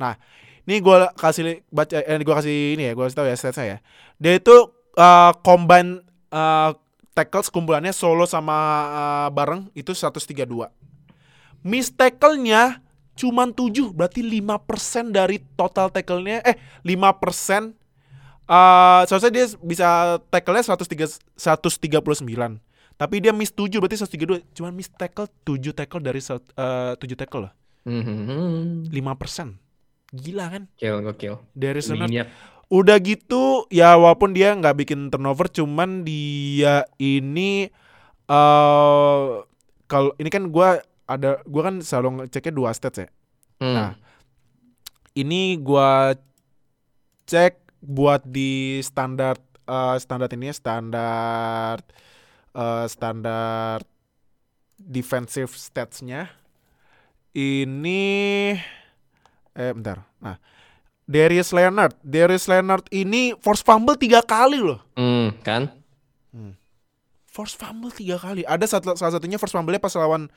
Nah, 0.00 0.16
ini 0.64 0.80
gue 0.80 0.96
kasih 1.20 1.60
baca, 1.68 1.96
eh, 2.00 2.16
gue 2.16 2.34
kasih 2.40 2.56
ini 2.80 2.82
ya, 2.88 2.92
gue 2.96 3.04
kasih 3.04 3.18
tahu 3.20 3.28
ya 3.28 3.36
stats 3.36 3.60
saya. 3.60 3.76
Dia 4.16 4.40
itu 4.40 4.56
uh, 4.96 5.32
combine 5.44 6.00
uh, 6.32 6.72
tackles 7.12 7.52
kumpulannya 7.52 7.92
solo 7.92 8.24
sama 8.24 8.56
uh, 8.88 9.28
bareng 9.32 9.68
itu 9.76 9.92
132. 9.92 10.48
Miss 11.62 11.94
tackle-nya 11.94 12.82
cuman 13.12 13.52
7, 13.52 13.92
berarti 13.92 14.24
5% 14.24 15.12
dari 15.12 15.38
total 15.54 15.92
tackle-nya 15.92 16.40
eh 16.42 16.56
5% 16.82 17.76
uh, 18.48 19.02
seharusnya 19.04 19.32
dia 19.32 19.46
bisa 19.60 20.18
tackle-nya 20.32 20.64
103 20.74 21.36
139. 21.36 22.58
Tapi 22.96 23.14
dia 23.18 23.32
miss 23.34 23.50
7 23.52 23.68
berarti 23.78 23.98
132. 24.00 24.42
Cuman 24.54 24.72
miss 24.74 24.90
tackle 24.90 25.28
7 25.44 25.72
tackle 25.74 26.02
dari 26.02 26.20
sat- 26.22 26.52
uh, 26.56 26.94
7 26.98 27.14
tackle 27.18 27.50
lah. 27.50 27.52
Hmm. 27.82 28.86
5%. 28.86 29.58
Gila 30.12 30.44
kan? 30.52 30.62
Kill, 30.76 31.00
gokil. 31.00 31.40
Darius 31.56 31.88
Leonard. 31.88 32.12
Udah 32.72 32.96
gitu 33.04 33.68
ya 33.68 34.00
walaupun 34.00 34.32
dia 34.32 34.56
nggak 34.56 34.80
bikin 34.80 35.12
turnover 35.12 35.44
cuman 35.52 36.08
dia 36.08 36.88
ini 36.96 37.68
eh 38.32 39.28
kalau 39.84 40.16
ini 40.16 40.28
kan 40.32 40.48
gua 40.48 40.80
ada 41.04 41.44
gua 41.44 41.68
kan 41.68 41.84
selalu 41.84 42.24
ngeceknya 42.24 42.52
dua 42.56 42.72
stats 42.72 43.04
ya. 43.04 43.08
Hmm. 43.60 43.76
Nah, 43.76 43.92
Ini 45.12 45.60
gua 45.60 46.16
cek 47.28 47.60
buat 47.84 48.24
di 48.24 48.80
standar 48.80 49.36
eh, 49.68 49.96
standar 50.00 50.32
ini 50.32 50.48
ya, 50.48 50.54
standar 50.56 51.84
eh, 52.56 52.86
standar 52.88 53.84
defensive 54.80 55.52
statsnya 55.52 56.32
ini 57.36 58.02
eh 59.52 59.72
bentar. 59.76 60.08
Nah, 60.24 60.36
Darius 61.02 61.50
Leonard, 61.50 61.92
Darius 62.00 62.46
Leonard 62.46 62.86
ini 62.88 63.34
force 63.36 63.60
fumble 63.60 63.94
tiga 63.94 64.20
kali 64.20 64.56
loh. 64.56 64.80
Hmm, 64.94 65.34
kan? 65.40 65.68
Force 67.26 67.52
fumble 67.52 67.88
tiga 67.88 68.16
kali. 68.16 68.44
Ada 68.44 68.68
satu, 68.70 68.92
salah 68.92 69.12
satunya 69.12 69.36
force 69.36 69.50
fumble-nya 69.50 69.78
pas 69.78 69.92
lawan 69.94 70.28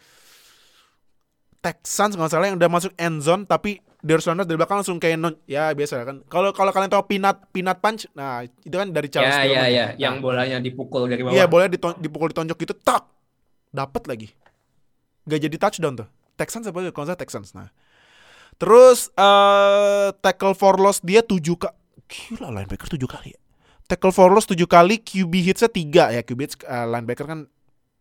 Texans 1.60 2.14
nggak 2.14 2.30
salah 2.30 2.46
yang 2.46 2.56
udah 2.56 2.70
masuk 2.70 2.94
end 2.96 3.20
zone 3.20 3.42
tapi 3.44 3.82
Darius 4.00 4.26
Leonard 4.26 4.46
dari 4.46 4.54
belakang 4.56 4.78
langsung 4.80 5.02
kayak 5.02 5.18
non 5.18 5.34
ya 5.44 5.70
biasa 5.72 6.02
kan. 6.04 6.22
Kalau 6.26 6.50
kalau 6.52 6.70
kalian 6.70 6.88
tahu 6.88 7.04
peanut 7.06 7.42
peanut 7.50 7.78
punch, 7.80 8.06
nah 8.12 8.42
itu 8.42 8.70
kan 8.72 8.86
dari 8.88 9.10
Charles 9.10 9.34
Ya, 9.34 9.42
Tillman. 9.42 9.58
ya, 9.58 9.66
ya. 9.66 9.86
Nah, 9.88 9.98
Yang 9.98 10.16
bolanya 10.22 10.58
dipukul 10.60 11.10
dari 11.10 11.22
bawah. 11.22 11.34
Iya 11.34 11.46
boleh 11.46 11.68
diton- 11.68 11.98
dipukul 11.98 12.30
ditonjok 12.30 12.58
gitu 12.60 12.74
tak 12.78 13.10
dapat 13.70 14.08
lagi 14.08 14.28
gak 15.26 15.42
jadi 15.42 15.56
touchdown 15.60 16.00
tuh 16.00 16.08
Texans 16.38 16.64
apa 16.64 16.80
kalau 16.94 17.04
nggak 17.04 17.20
Texans 17.20 17.52
nah 17.52 17.68
terus 18.56 19.12
eh 19.14 20.08
tackle 20.20 20.54
for 20.54 20.76
loss 20.76 21.00
dia 21.00 21.20
7 21.20 21.40
kali 21.56 21.76
gila 22.06 22.54
linebacker 22.54 22.88
7 22.88 23.02
kali 23.06 23.34
ya. 23.34 23.40
tackle 23.86 24.10
for 24.10 24.30
loss 24.30 24.46
7 24.46 24.58
kali 24.66 24.98
QB 24.98 25.34
hitsnya 25.44 25.68
3 25.68 26.16
ya 26.16 26.22
QB 26.22 26.40
hits 26.42 26.56
eh, 26.62 26.86
linebacker 26.86 27.26
kan 27.26 27.40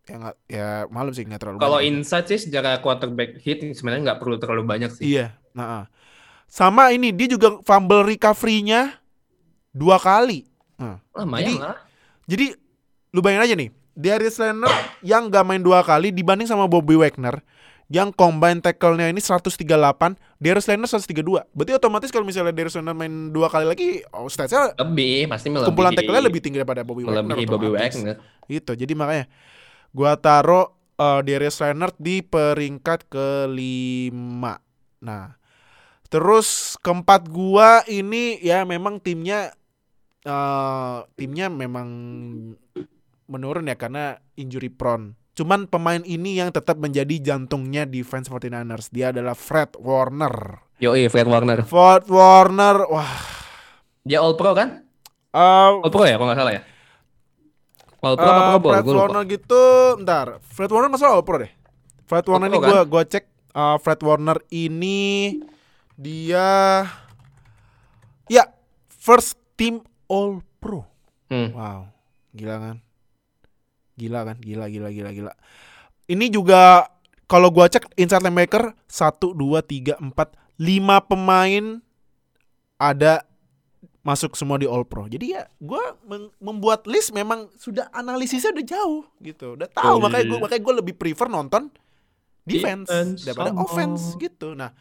ya 0.05 0.15
nggak 0.21 0.37
ya 0.47 0.69
malum 0.89 1.11
sih 1.11 1.25
nggak 1.25 1.41
terlalu 1.41 1.59
Kalau 1.59 1.81
inside 1.81 2.29
sih 2.29 2.39
secara 2.39 2.77
quarterback 2.79 3.41
hit 3.41 3.65
sebenarnya 3.73 4.13
nggak 4.13 4.21
perlu 4.21 4.37
terlalu 4.37 4.63
banyak 4.63 4.93
sih. 4.93 5.17
iya 5.17 5.33
nah 5.51 5.67
ah. 5.67 5.85
sama 6.45 6.93
ini 6.93 7.09
dia 7.09 7.25
juga 7.27 7.57
fumble 7.63 8.05
recovery-nya 8.05 9.01
dua 9.71 9.97
kali 9.97 10.45
Nah, 10.75 10.99
Lumayan 11.15 11.55
Jadi- 11.55 11.63
lah. 11.63 11.77
Jadi 12.25 12.47
lu 13.15 13.21
bayangin 13.23 13.45
aja 13.45 13.55
nih, 13.55 13.71
Darius 13.95 14.37
Leonard 14.37 14.75
yang 15.01 15.31
gak 15.31 15.47
main 15.47 15.63
dua 15.63 15.87
kali 15.87 16.11
dibanding 16.11 16.51
sama 16.51 16.67
Bobby 16.67 16.99
Wagner 16.99 17.39
yang 17.93 18.17
combine 18.17 18.65
tackle-nya 18.65 19.13
ini 19.13 19.21
138, 19.21 19.61
Darius 20.41 20.67
Leonard 20.67 20.89
132. 20.89 21.45
Berarti 21.53 21.73
otomatis 21.77 22.09
kalau 22.09 22.25
misalnya 22.25 22.57
Darius 22.57 22.81
Leonard 22.81 22.97
main 22.97 23.29
dua 23.29 23.53
kali 23.53 23.69
lagi, 23.69 24.01
oh 24.17 24.25
stats-nya 24.25 24.73
Lebih, 24.81 25.29
pasti 25.29 25.53
melebihi. 25.53 25.69
kumpulan 25.69 25.93
tackle-nya 25.93 26.25
lebih 26.25 26.41
tinggi 26.41 26.59
daripada 26.65 26.81
Bobby 26.81 27.05
Wagner. 27.05 27.29
melebihi 27.29 27.49
Bobby. 27.49 27.69
Wagner. 27.77 28.17
Itu. 28.49 28.73
Jadi 28.73 28.93
makanya 28.97 29.29
gua 29.93 30.17
taruh 30.17 30.73
uh, 30.97 31.21
Darius 31.21 31.61
Leonard 31.61 31.97
di 32.01 32.25
peringkat 32.25 33.05
kelima. 33.13 34.57
Nah, 35.05 35.37
terus 36.09 36.81
keempat 36.81 37.29
gua 37.29 37.85
ini 37.85 38.41
ya 38.41 38.65
memang 38.65 38.97
timnya 38.97 39.53
eh 40.25 40.99
timnya 41.21 41.53
memang 41.53 41.89
menurun 43.29 43.69
ya 43.69 43.77
karena 43.77 44.17
injury 44.41 44.73
prone. 44.73 45.21
Cuman 45.35 45.67
pemain 45.67 45.99
ini 46.01 46.39
yang 46.39 46.49
tetap 46.49 46.79
menjadi 46.79 47.35
jantungnya 47.35 47.85
defense 47.85 48.31
49ers. 48.31 48.87
Dia 48.89 49.11
adalah 49.11 49.35
Fred 49.35 49.75
Warner. 49.77 50.63
Yoi, 50.79 51.11
Fred 51.11 51.27
Warner. 51.27 51.67
Fred 51.67 52.07
Warner, 52.07 52.87
wah. 52.87 53.15
Dia 54.03 54.23
All 54.23 54.35
Pro 54.35 54.55
kan? 54.55 54.87
eh, 55.35 55.71
All 55.75 55.91
Pro 55.91 56.07
ya, 56.07 56.15
kalau 56.15 56.31
nggak 56.31 56.39
salah 56.39 56.55
ya? 56.55 56.63
All 58.01 58.15
Pro 58.15 58.27
apa 58.27 58.39
Eh, 58.39 58.47
Pro 58.47 58.59
Bowl? 58.61 58.73
Fred 58.73 58.85
Gua 58.85 58.93
lupa. 58.93 59.03
Warner 59.03 59.23
gitu, 59.27 59.63
ntar. 60.01 60.27
Fred 60.41 60.71
Warner 60.71 60.91
masalah 60.93 61.15
All 61.17 61.27
Pro 61.27 61.43
deh. 61.43 61.53
Fred 62.05 62.25
Warner 62.29 62.47
ini 62.47 62.59
Pro 62.59 62.69
gua 62.69 62.81
gua 62.85 63.03
cek 63.03 63.25
eh, 63.51 63.77
Fred 63.81 64.01
Warner 64.01 64.39
ini 64.49 65.01
dia 65.97 66.85
ya 68.27 68.45
first 68.87 69.35
team 69.55 69.83
All 70.07 70.39
Pro. 70.61 70.85
Hmm. 71.27 71.51
Wow, 71.51 71.81
gila 72.31 72.57
kan? 72.61 72.77
Gila 73.95 74.21
kan? 74.25 74.37
Gila 74.39 74.67
gila 74.67 74.89
gila 74.89 75.11
gila. 75.11 75.33
Ini 76.05 76.27
juga 76.29 76.91
kalau 77.25 77.49
gua 77.49 77.67
cek 77.67 77.95
inside 77.95 78.21
linebacker 78.21 78.75
1 78.85 79.33
2 79.33 79.37
3 79.61 79.97
4 79.97 80.13
5 80.55 81.09
pemain 81.09 81.65
ada 82.77 83.25
masuk 84.01 84.37
semua 84.37 84.57
di 84.57 84.67
All 84.67 84.85
Pro. 84.85 85.07
Jadi 85.07 85.33
ya 85.33 85.49
gua 85.57 85.97
meng- 86.05 86.35
membuat 86.37 86.85
list 86.85 87.11
memang 87.11 87.49
sudah 87.55 87.89
analisisnya 87.91 88.53
udah 88.53 88.67
jauh 88.67 89.03
gitu. 89.19 89.57
Udah 89.57 89.67
tahu 89.67 89.97
Oh, 89.97 89.99
makanya 89.99 90.25
iya. 90.25 90.31
gua 90.31 90.39
makanya 90.43 90.63
gua 90.63 90.75
lebih 90.77 90.95
prefer 90.95 91.27
nonton 91.27 91.73
defense, 92.45 92.93
Defense, 92.93 93.25
daripada 93.25 93.51
sama. 93.51 93.61
offense 93.63 94.05
gitu. 94.15 94.53
Nah, 94.53 94.77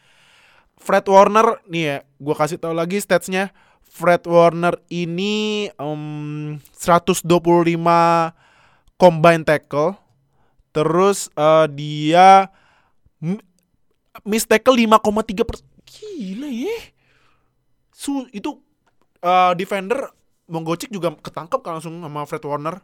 Fred 0.76 1.08
Warner 1.08 1.64
nih 1.64 1.84
ya, 1.86 1.98
gua 2.18 2.36
kasih 2.36 2.60
tahu 2.60 2.76
lagi 2.76 3.00
statsnya. 3.00 3.56
Fred 3.80 4.26
Warner 4.26 4.76
ini 4.90 5.70
em, 5.72 6.58
125 6.74 7.24
combine 9.04 9.44
tackle. 9.44 10.00
Terus 10.72 11.28
eh, 11.36 11.68
dia 11.76 12.48
miss 14.24 14.48
tackle 14.48 14.80
5,3 14.80 15.44
persen. 15.44 15.68
Gila 15.84 16.48
ya. 16.48 16.78
Su 17.92 18.24
itu 18.32 18.64
eh, 19.20 19.52
defender 19.60 20.08
Monggocik 20.44 20.92
juga 20.92 21.16
ketangkep 21.16 21.60
kan 21.64 21.80
langsung 21.80 22.00
sama 22.04 22.28
Fred 22.28 22.44
Warner. 22.44 22.84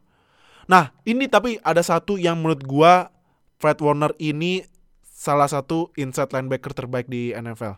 Nah, 0.71 0.95
ini 1.03 1.27
tapi 1.27 1.59
ada 1.59 1.83
satu 1.83 2.15
yang 2.15 2.39
menurut 2.39 2.63
gua 2.63 3.11
Fred 3.59 3.83
Warner 3.83 4.15
ini 4.15 4.63
salah 5.03 5.51
satu 5.51 5.91
inside 5.99 6.31
linebacker 6.31 6.71
terbaik 6.71 7.11
di 7.11 7.35
NFL. 7.35 7.75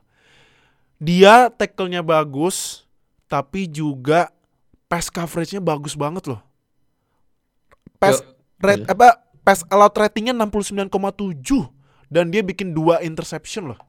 Dia 1.01 1.49
tackle-nya 1.49 2.05
bagus, 2.05 2.85
tapi 3.25 3.65
juga 3.65 4.29
pass 4.85 5.09
coverage-nya 5.09 5.57
bagus 5.57 5.97
banget 5.97 6.29
loh. 6.29 6.50
Pass 8.01 8.25
rate 8.57 8.89
apa 8.89 9.21
pass 9.45 9.61
allowed 9.69 9.93
ratingnya 9.93 10.33
69,7 10.33 10.89
dan 12.09 12.33
dia 12.33 12.41
bikin 12.41 12.73
dua 12.73 12.99
interception 13.05 13.73
loh. 13.73 13.79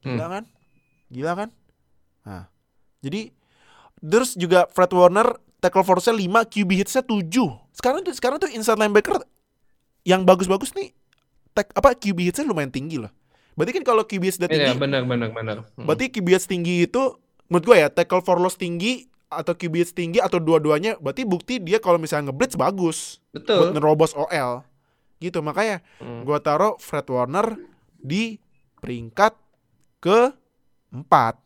Gila 0.00 0.26
kan? 0.32 0.44
Gila 1.12 1.32
kan? 1.36 1.48
Nah, 2.24 2.48
jadi 3.04 3.28
terus 4.00 4.32
juga 4.32 4.64
Fred 4.72 4.92
Warner 4.96 5.36
tackle 5.58 5.82
force-nya 5.82 6.14
5, 6.14 6.46
QB 6.54 6.70
hits-nya 6.80 7.02
7. 7.02 7.28
Sekarang 7.74 8.00
tuh 8.06 8.14
sekarang 8.14 8.38
tuh 8.38 8.50
inside 8.50 8.78
linebacker 8.78 9.20
yang 10.06 10.22
bagus-bagus 10.22 10.70
nih 10.78 10.94
tag, 11.52 11.68
apa 11.74 11.92
QB 11.98 12.30
hits-nya 12.30 12.46
lumayan 12.46 12.70
tinggi 12.70 12.96
loh. 12.96 13.10
Berarti 13.58 13.74
kan 13.74 13.84
kalau 13.84 14.06
QB 14.06 14.22
hits 14.22 14.38
udah 14.38 14.50
tinggi, 14.50 14.70
Iya, 14.70 14.78
benar 14.78 15.02
benar 15.02 15.34
benar. 15.34 15.56
Hmm. 15.74 15.84
berarti 15.84 16.14
QB 16.14 16.26
hits 16.30 16.46
tinggi 16.46 16.86
itu 16.86 17.02
menurut 17.50 17.64
gue 17.66 17.76
ya 17.82 17.88
tackle 17.90 18.22
for 18.22 18.38
loss 18.38 18.54
tinggi 18.54 19.10
atau 19.28 19.52
QB 19.52 19.92
tinggi 19.92 20.18
atau 20.18 20.40
dua-duanya 20.40 20.96
berarti 20.98 21.28
bukti 21.28 21.60
dia 21.60 21.78
kalau 21.78 22.00
misalnya 22.00 22.32
ngeblitz 22.32 22.56
bagus 22.56 23.20
buat 23.32 23.44
Betul. 23.44 23.76
nerobos 23.76 24.12
OL. 24.16 24.64
Gitu 25.20 25.38
makanya 25.44 25.84
Hmm. 26.00 26.24
gua 26.24 26.40
taruh 26.40 26.74
Fred 26.80 27.04
Warner 27.06 27.60
di 27.98 28.40
peringkat 28.80 29.36
ke 30.00 30.32
4 30.90 31.36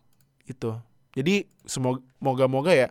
itu. 0.46 0.78
Jadi 1.12 1.44
semoga 1.66 2.00
moga-moga 2.22 2.72
ya 2.72 2.88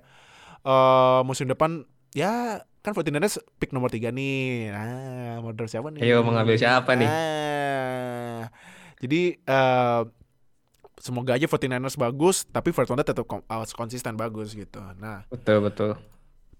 eh 0.62 1.20
musim 1.26 1.50
depan 1.50 1.82
ya 2.14 2.62
kan 2.82 2.92
49ers 2.98 3.40
pick 3.62 3.72
nomor 3.72 3.90
3 3.94 4.10
nih. 4.12 4.74
Nah, 4.74 5.42
mau 5.46 5.54
siapa 5.66 5.94
nih? 5.94 6.02
Ayo, 6.02 6.26
mengambil 6.26 6.58
siapa 6.58 6.98
nih? 6.98 7.10
Ah. 7.10 8.50
Jadi 9.02 9.38
eh 9.38 10.02
semoga 11.02 11.34
aja 11.34 11.50
49ers 11.50 11.98
bagus 11.98 12.46
tapi 12.46 12.70
Warner 12.70 13.02
tetap 13.02 13.26
uh, 13.26 13.66
konsisten 13.74 14.14
bagus 14.14 14.54
gitu. 14.54 14.78
Nah, 15.02 15.26
Betul 15.34 15.66
betul. 15.66 15.92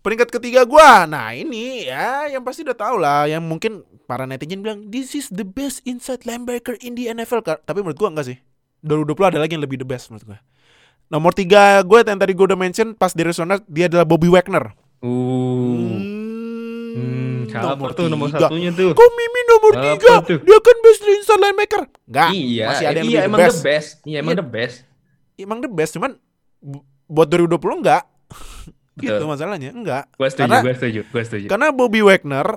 peringkat 0.02 0.34
ketiga 0.34 0.66
gua. 0.66 1.06
Nah, 1.06 1.32
ini 1.38 1.86
ya 1.86 2.26
yang 2.26 2.42
pasti 2.42 2.66
udah 2.66 2.74
tahu 2.74 2.98
lah 2.98 3.30
yang 3.30 3.46
mungkin 3.46 3.86
para 4.10 4.26
netizen 4.26 4.66
bilang 4.66 4.90
this 4.90 5.14
is 5.14 5.30
the 5.30 5.46
best 5.46 5.86
inside 5.86 6.26
linebacker 6.26 6.74
in 6.82 6.98
the 6.98 7.06
NFL. 7.14 7.46
Tapi 7.46 7.80
menurut 7.86 8.02
gua 8.02 8.10
enggak 8.10 8.34
sih. 8.34 8.38
2020 8.82 9.38
ada 9.38 9.40
lagi 9.46 9.54
yang 9.54 9.62
lebih 9.62 9.78
the 9.78 9.86
best 9.86 10.10
menurut 10.10 10.26
gua. 10.26 10.40
Nomor 11.12 11.36
tiga 11.36 11.84
gue 11.84 12.08
yang 12.08 12.16
tadi 12.16 12.32
gue 12.32 12.46
udah 12.48 12.56
mention 12.56 12.96
pas 12.96 13.12
di 13.12 13.20
Arizona 13.20 13.60
dia 13.68 13.92
adalah 13.92 14.08
Bobby 14.08 14.32
Wagner. 14.32 14.72
Uh. 15.04 16.00
Hmm, 16.00 16.21
Hmm, 16.94 17.40
siapa 17.46 17.86
tuh 17.92 18.08
nomor 18.08 18.28
satunya 18.28 18.70
tuh? 18.70 18.92
Kok 18.92 19.10
Mimi 19.12 19.42
nomor 19.46 19.74
Apa 19.74 19.84
tiga? 19.90 20.14
tuh? 20.22 20.40
Dia 20.40 20.58
kan 20.58 20.78
best 20.80 21.02
inside 21.04 21.42
linebacker. 21.42 21.84
Enggak. 22.04 22.30
iya, 22.32 22.66
masih 22.68 22.86
ada 22.86 22.98
yang 22.98 23.08
iya 23.08 23.20
emang 23.24 23.40
the 23.40 23.46
best. 23.46 23.56
the 23.56 23.66
best. 23.66 23.90
Iya, 24.04 24.18
emang 24.18 24.34
Iya. 24.34 24.40
the 24.40 24.48
best. 24.48 24.78
Emang 25.36 25.60
the 25.60 25.70
best 25.70 25.92
cuman 25.94 26.12
bu- 26.58 26.86
buat 27.06 27.28
2020 27.28 27.58
enggak. 27.78 28.04
gitu 28.98 29.18
Betul. 29.18 29.28
masalahnya, 29.28 29.72
enggak. 29.72 30.04
Gue 30.14 30.28
setuju, 30.28 30.46
Karena- 30.46 30.62
gue 30.62 30.74
setuju, 30.74 31.02
gue 31.06 31.22
setuju. 31.24 31.48
Karena 31.48 31.68
Bobby 31.70 32.02
Wagner 32.02 32.48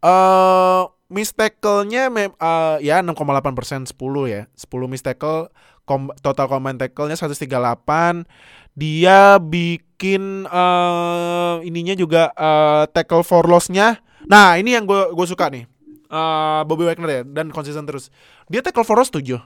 eh 0.00 0.82
miss 1.06 1.30
tackle-nya 1.30 2.08
mem- 2.08 2.34
eh, 2.34 2.76
ya 2.82 3.00
6,8% 3.00 3.86
10 3.86 3.94
ya. 4.26 4.42
10 4.52 4.84
miss 4.84 5.00
tackle 5.00 5.48
kom- 5.84 6.12
total 6.18 6.46
combine 6.46 6.76
tackle-nya 6.76 7.14
138. 7.14 8.24
Dia 8.72 9.38
bikin 9.38 10.22
eh 10.44 11.54
ininya 11.62 11.94
juga 11.94 12.28
eh, 12.30 12.84
tackle 12.90 13.22
for 13.22 13.44
loss-nya. 13.44 14.00
Nah, 14.24 14.56
ini 14.56 14.72
yang 14.72 14.82
gue 14.82 15.10
gue 15.10 15.26
suka 15.26 15.46
nih. 15.46 15.64
Eh 16.04 16.60
Bobby 16.64 16.84
Wagner 16.84 17.10
ya 17.10 17.22
dan 17.22 17.48
konsisten 17.48 17.84
terus. 17.84 18.08
Dia 18.46 18.60
tackle 18.60 18.82
for 18.82 18.96
loss 18.96 19.08
7. 19.08 19.38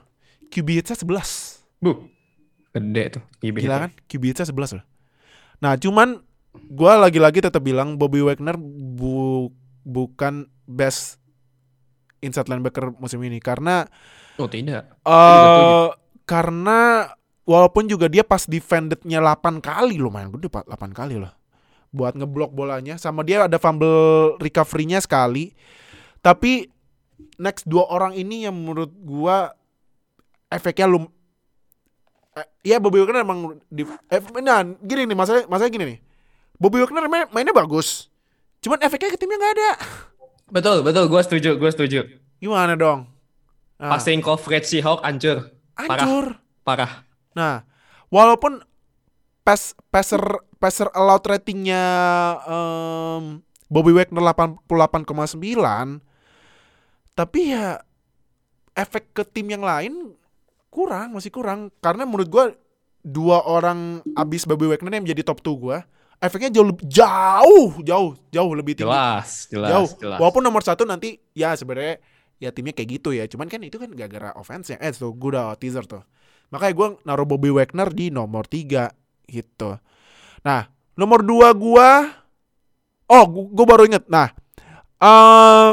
QB 0.49 0.69
hits-nya 0.77 0.97
11. 0.97 1.61
Bu. 1.79 2.09
Gede 2.71 3.05
tuh. 3.11 3.23
IB 3.41 3.61
Gila 3.61 3.77
kan? 3.81 3.91
QB 4.05 4.23
hits-nya 4.29 4.47
11 4.47 4.77
loh. 4.77 4.85
Nah, 5.59 5.75
cuman 5.75 6.23
gua 6.69 6.97
lagi-lagi 6.97 7.39
tetap 7.41 7.61
bilang 7.61 7.95
Bobby 7.95 8.19
Wagner 8.19 8.57
bu- 8.57 9.53
bukan 9.83 10.47
best 10.65 11.17
inside 12.19 12.47
linebacker 12.47 12.93
musim 12.97 13.21
ini 13.21 13.39
karena 13.39 13.87
Oh 14.37 14.47
tidak. 14.47 14.91
eh 15.01 15.87
karena 16.29 17.09
walaupun 17.49 17.89
juga 17.89 18.13
dia 18.13 18.21
pas 18.21 18.45
defendednya 18.45 19.25
8 19.25 19.65
kali 19.65 19.97
lumayan 19.97 20.29
gede 20.37 20.53
Pak, 20.53 20.69
8 20.69 20.93
kali 20.93 21.17
loh. 21.17 21.33
Buat 21.89 22.21
ngeblok 22.21 22.53
bolanya 22.53 23.01
sama 23.01 23.25
dia 23.25 23.49
ada 23.49 23.57
fumble 23.57 24.37
recovery-nya 24.37 25.01
sekali. 25.01 25.57
Tapi 26.21 26.69
next 27.41 27.65
dua 27.65 27.89
orang 27.89 28.13
ini 28.13 28.45
yang 28.45 28.53
menurut 28.53 28.93
gua 28.93 29.57
efeknya 30.53 30.85
lum 30.85 31.09
eh, 32.37 32.47
ya 32.69 32.77
Bobby 32.77 33.01
Wagner 33.01 33.25
emang 33.25 33.57
di 33.73 33.89
eh, 33.89 34.21
nah 34.45 34.61
gini 34.85 35.09
nih 35.09 35.17
masalah 35.17 35.49
masalah 35.49 35.73
gini 35.73 35.97
nih. 35.97 35.99
Bobby 36.61 36.85
Wagner 36.85 37.09
main, 37.09 37.25
mainnya 37.33 37.57
bagus. 37.57 38.13
Cuman 38.61 38.83
efeknya 38.85 39.15
ke 39.15 39.19
timnya 39.19 39.41
nggak 39.41 39.55
ada. 39.57 39.71
Betul, 40.51 40.83
betul. 40.83 41.07
Gue 41.07 41.23
setuju, 41.23 41.51
gue 41.55 41.71
setuju. 41.71 42.01
Gimana 42.43 42.75
dong? 42.75 43.07
Nah, 43.79 43.95
Passing 43.95 44.19
coverage 44.19 44.67
Seahawks 44.67 45.07
hancur. 45.07 45.58
Parah. 45.79 46.03
hancur. 46.03 46.27
Parah. 46.61 46.93
Nah, 47.33 47.63
walaupun 48.09 48.59
pass 49.41 49.73
passer 49.89 50.21
passer 50.59 50.91
allowed 50.93 51.23
ratingnya 51.25 51.85
em, 52.45 53.41
Bobby 53.67 53.95
Wagner 53.95 54.21
88,9 54.21 54.67
tapi 57.15 57.41
ya 57.51 57.83
efek 58.73 59.11
ke 59.13 59.23
tim 59.25 59.49
yang 59.49 59.63
lain 59.63 60.15
kurang, 60.69 61.15
masih 61.15 61.31
kurang 61.31 61.71
karena 61.79 62.05
menurut 62.05 62.29
gua 62.29 62.45
dua 63.01 63.43
orang 63.43 64.03
abis 64.13 64.45
Bobby 64.45 64.67
Wagner 64.67 64.93
yang 64.93 65.05
menjadi 65.05 65.23
top 65.25 65.41
2 65.41 65.55
gua 65.57 65.79
efeknya 66.19 66.51
jauh 66.53 66.67
lebih 66.67 66.85
jauh 66.85 67.71
jauh 67.81 68.11
jauh 68.29 68.53
lebih 68.53 68.75
tinggi 68.75 68.91
Jelas, 68.91 69.47
jelas, 69.47 69.71
jauh 69.71 69.89
jelas. 69.97 70.19
walaupun 70.19 70.43
nomor 70.43 70.61
satu 70.61 70.83
nanti 70.83 71.23
ya 71.33 71.55
sebenarnya 71.55 72.03
ya 72.39 72.55
timnya 72.55 72.75
kayak 72.75 73.03
gitu 73.03 73.11
ya. 73.15 73.27
Cuman 73.27 73.51
kan 73.51 73.63
itu 73.63 73.77
kan 73.77 73.91
gara-gara 73.93 74.31
offense 74.39 74.75
ya. 74.75 74.79
Eh 74.79 74.95
tuh 74.95 75.15
gue 75.15 75.35
udah 75.35 75.55
teaser 75.59 75.85
tuh. 75.85 76.03
Makanya 76.55 76.75
gue 76.75 76.89
naruh 77.05 77.27
Bobby 77.29 77.53
Wagner 77.53 77.91
di 77.93 78.09
nomor 78.09 78.47
tiga 78.47 78.95
gitu. 79.29 79.77
Nah 80.47 80.71
nomor 80.99 81.23
dua 81.23 81.53
gua 81.53 82.09
oh 83.11 83.25
gue 83.29 83.67
baru 83.67 83.85
inget. 83.87 84.09
Nah 84.09 84.33
eh 84.99 85.73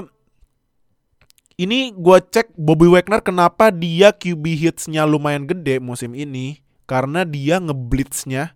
ini 1.56 1.96
gua 1.96 2.20
cek 2.20 2.52
Bobby 2.60 2.92
Wagner 2.92 3.24
kenapa 3.24 3.72
dia 3.72 4.12
QB 4.12 4.44
hitsnya 4.60 5.08
lumayan 5.08 5.48
gede 5.48 5.80
musim 5.80 6.12
ini. 6.12 6.60
Karena 6.86 7.26
dia 7.26 7.58
ngeblitznya. 7.58 8.54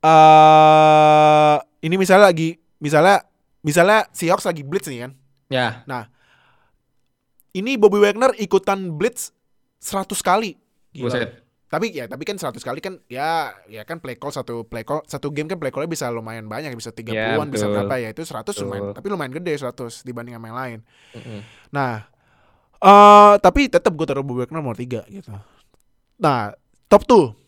Eh 0.00 1.56
ini 1.84 1.94
misalnya 2.00 2.32
lagi 2.32 2.56
misalnya 2.80 3.28
misalnya 3.60 4.08
Seahawks 4.16 4.48
lagi 4.48 4.64
blitz 4.64 4.88
nih 4.88 5.08
kan? 5.08 5.12
Ya, 5.52 5.84
ini 7.54 7.78
Bobby 7.78 8.02
Wagner 8.02 8.34
ikutan 8.36 8.98
blitz 8.98 9.30
100 9.78 10.10
kali. 10.20 10.58
Gila. 10.90 11.10
buset. 11.10 11.30
Tapi 11.64 11.90
ya, 11.90 12.06
tapi 12.06 12.22
kan 12.22 12.38
100 12.38 12.54
kali 12.62 12.78
kan 12.78 13.02
ya 13.10 13.50
ya 13.66 13.82
kan 13.82 13.98
play 13.98 14.14
call 14.14 14.30
satu 14.30 14.62
play 14.62 14.86
call 14.86 15.02
satu 15.10 15.34
game 15.34 15.50
kan 15.50 15.58
play 15.58 15.74
callnya 15.74 15.90
bisa 15.90 16.06
lumayan 16.06 16.46
banyak 16.46 16.70
bisa 16.78 16.94
30-an 16.94 17.50
bisa 17.50 17.66
betul. 17.66 17.74
berapa 17.82 17.94
ya 17.98 18.08
itu 18.14 18.22
100 18.22 18.46
Betul. 18.46 18.62
lumayan 18.62 18.82
tapi 18.94 19.06
lumayan 19.10 19.32
gede 19.34 19.58
100 19.58 20.06
dibanding 20.06 20.38
sama 20.38 20.46
yang 20.54 20.58
lain. 20.58 20.78
Mm-mm. 21.18 21.40
Nah, 21.74 22.06
eh 22.78 23.34
tapi 23.42 23.66
tetap 23.66 23.90
gue 23.90 24.06
taruh 24.06 24.22
Bobby 24.22 24.46
Wagner 24.46 24.62
nomor 24.62 24.78
3 24.78 25.02
gitu. 25.10 25.34
Nah, 26.22 26.54
top 26.86 27.02
2. 27.10 27.42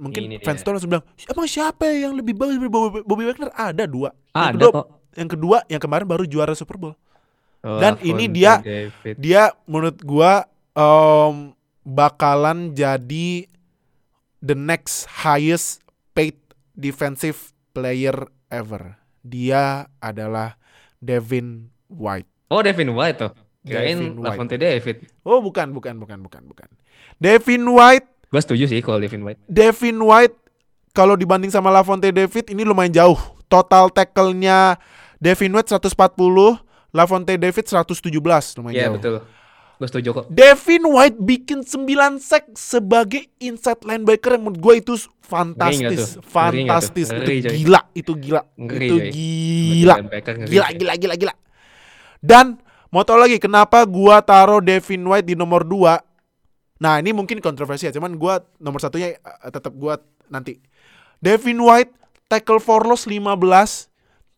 Mungkin 0.00 0.22
Ini 0.24 0.36
fans 0.40 0.64
tuh 0.64 0.72
langsung 0.72 0.88
bilang, 0.90 1.04
emang 1.28 1.44
siapa 1.44 1.84
yang 1.92 2.16
lebih 2.16 2.32
bagus 2.32 2.56
dari 2.56 2.72
Bobby, 2.72 3.04
Bobby 3.04 3.28
Wagner? 3.28 3.52
Ada 3.52 3.84
dua. 3.84 4.16
Yang 4.32 4.40
Ada 4.48 4.56
kedua, 4.56 4.72
kok. 4.72 4.86
yang 5.14 5.28
kedua, 5.28 5.56
yang 5.68 5.80
kemarin 5.84 6.06
baru 6.08 6.24
juara 6.24 6.56
Super 6.56 6.80
Bowl. 6.80 6.96
Oh, 7.64 7.80
Dan 7.80 7.96
ini 8.00 8.28
dia- 8.28 8.60
David. 8.60 9.14
dia 9.16 9.42
menurut 9.64 9.96
gua 10.00 10.44
em, 10.70 11.56
bakalan 11.80 12.72
jadi 12.72 13.48
the 14.38 14.52
next 14.52 15.08
highest 15.08 15.80
paid 16.12 16.36
defensive 16.72 17.50
player 17.72 18.12
ever. 18.48 19.00
Dia 19.20 19.88
adalah 19.98 20.60
Devin 20.98 21.72
White. 21.88 22.28
Oh, 22.48 22.60
Devin 22.60 22.92
White 22.92 23.18
tuh. 23.18 23.32
Kirain 23.64 23.96
Devin 23.96 24.20
White. 24.20 24.24
Lavonte 24.28 24.56
David. 24.56 24.96
Oh, 25.24 25.40
bukan, 25.40 25.72
bukan, 25.72 25.96
bukan, 25.96 26.20
bukan, 26.20 26.42
bukan. 26.44 26.68
Devin 27.16 27.64
White, 27.64 28.04
Gue 28.28 28.42
setuju 28.42 28.66
sih 28.66 28.82
kalau 28.82 28.98
Devin 28.98 29.22
White. 29.22 29.40
Devin 29.46 29.96
White 29.96 30.36
kalau 30.90 31.14
dibanding 31.14 31.48
sama 31.48 31.70
Lavonte 31.70 32.10
David 32.10 32.50
ini 32.50 32.62
lumayan 32.62 32.92
jauh. 32.92 33.16
Total 33.46 33.88
tackle-nya 33.88 34.76
Devin 35.16 35.54
White 35.54 35.70
140, 35.70 36.58
Lavonte 36.94 37.34
David 37.34 37.66
117, 37.66 38.54
lumayan 38.54 38.72
Iya, 38.72 38.86
jauh. 38.86 38.94
betul. 38.96 39.14
Gue 39.74 39.88
setuju 39.90 40.08
kok. 40.14 40.24
Devin 40.30 40.86
White 40.86 41.18
bikin 41.18 41.66
9 41.66 42.22
sack 42.22 42.46
sebagai 42.54 43.26
inside 43.42 43.82
linebacker 43.82 44.38
yang 44.38 44.46
menurut 44.46 44.62
gue 44.62 44.74
itu 44.78 44.94
fantastis? 45.18 46.14
Ngeri 46.14 46.30
fantastis, 46.30 47.08
itu 47.10 47.18
Ngeri, 47.18 47.36
coy. 47.42 47.50
gila, 47.58 47.80
itu 47.90 48.12
gila, 48.14 48.42
Ngeri, 48.54 48.86
itu 48.86 48.96
gila, 49.10 49.94
ngeri, 49.98 50.46
gila, 50.46 50.66
gila, 50.70 50.92
gila, 50.94 51.14
gila. 51.18 51.34
Dan 52.22 52.46
mau 52.88 53.02
tau 53.02 53.18
lagi 53.18 53.36
kenapa 53.36 53.82
gua 53.82 54.22
taruh 54.22 54.62
Devin 54.62 55.02
White 55.02 55.26
di 55.26 55.34
nomor 55.34 55.66
2 55.66 55.98
Nah 56.74 56.98
ini 56.98 57.10
mungkin 57.10 57.38
kontroversi 57.38 57.90
ya, 57.90 57.92
cuman 57.92 58.14
gua 58.14 58.38
nomor 58.56 58.78
satunya 58.78 59.16
eh, 59.16 59.50
tetap 59.50 59.74
gua 59.74 59.98
nanti. 60.26 60.62
Devin 61.18 61.58
White 61.58 61.90
tackle 62.28 62.62
for 62.62 62.86
loss 62.86 63.10
15, 63.10 63.90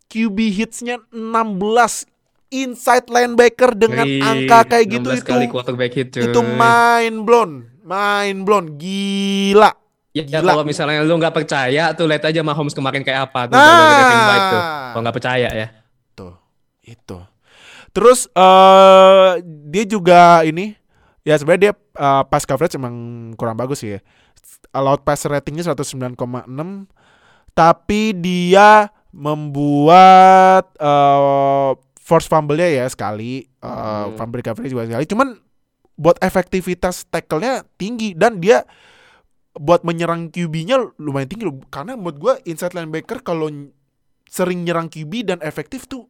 QB 0.09 0.39
hitsnya 0.51 0.97
16, 1.13 2.09
inside 2.49 3.07
linebacker 3.07 3.75
dengan 3.75 4.05
Ngeri. 4.05 4.23
angka 4.23 4.59
kayak 4.69 4.87
gitu 4.89 5.09
16 5.09 5.19
itu 5.19 5.27
kali 5.27 5.47
quarterback 5.47 5.93
hit, 5.93 6.09
cuy. 6.11 6.23
itu 6.25 6.41
mind 6.41 7.19
blown, 7.23 7.51
mind 7.83 8.41
blown, 8.43 8.77
gila. 8.77 9.75
Ya, 10.11 10.25
ya 10.25 10.41
Gila. 10.41 10.57
kalau 10.57 10.65
misalnya 10.65 11.05
lu 11.05 11.13
nggak 11.15 11.35
percaya 11.35 11.93
tuh 11.93 12.09
lihat 12.09 12.25
aja 12.25 12.41
Mahomes 12.41 12.73
kemarin 12.73 13.05
kayak 13.05 13.29
apa 13.29 13.47
tuh 13.47 13.55
Nah. 13.55 14.25
White 14.25 14.47
tuh. 14.49 14.63
Kalau 14.89 15.03
nggak 15.05 15.17
percaya 15.21 15.49
ya. 15.51 15.67
Tuh, 16.13 16.33
itu. 16.81 17.19
Terus 17.93 18.25
eh 18.33 19.31
dia 19.45 19.85
juga 19.85 20.41
ini 20.41 20.73
ya 21.21 21.37
sebenarnya 21.37 21.63
dia 21.69 21.73
eh, 21.77 22.23
pass 22.29 22.45
coverage 22.45 22.77
emang 22.77 22.97
kurang 23.37 23.61
bagus 23.61 23.85
sih 23.85 23.97
ya. 23.97 24.01
Allowed 24.73 25.05
pass 25.05 25.25
ratingnya 25.25 25.69
109,6 25.69 26.17
tapi 27.53 28.13
dia 28.13 28.89
membuat 29.11 30.65
eh 30.77 31.71
force 32.07 32.31
fumble-nya 32.31 32.71
ya 32.71 32.87
sekali, 32.87 33.43
eh, 33.43 33.67
Hmm. 33.67 34.15
fumble 34.15 34.39
recovery 34.39 34.71
juga 34.71 34.87
sekali. 34.87 35.11
Cuman 35.11 35.29
buat 35.99 36.23
efektivitas 36.23 37.11
tackle-nya 37.11 37.67
tinggi 37.75 38.15
dan 38.15 38.39
dia 38.39 38.63
buat 39.57 39.83
menyerang 39.83 40.31
QB-nya 40.31 41.01
lumayan 41.01 41.27
tinggi 41.27 41.49
loh. 41.49 41.59
Karena 41.67 41.99
menurut 41.99 42.19
gua 42.21 42.35
inside 42.45 42.77
linebacker 42.77 43.25
kalau 43.27 43.51
sering 44.29 44.63
nyerang 44.63 44.87
QB 44.87 45.27
dan 45.27 45.39
efektif 45.43 45.89
tuh 45.89 46.07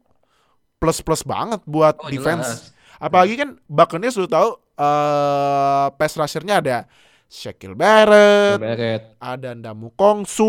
plus-plus 0.76 1.24
banget 1.24 1.64
buat 1.64 1.96
Oh, 1.96 2.11
defense. 2.12 2.44
jelas. 2.44 2.62
Apalagi 2.98 3.35
kan 3.37 3.56
Buccaneers 3.64 4.16
sudah 4.16 4.30
tahu 4.30 4.50
eh 4.76 5.87
pass 5.96 6.12
rusher-nya 6.12 6.61
ada 6.61 6.76
Shaquille 7.26 7.74
Barrett, 7.74 8.62
Barrett, 8.62 9.02
ada 9.18 9.50
Ndamu 9.50 9.90
Kongsu, 9.92 10.46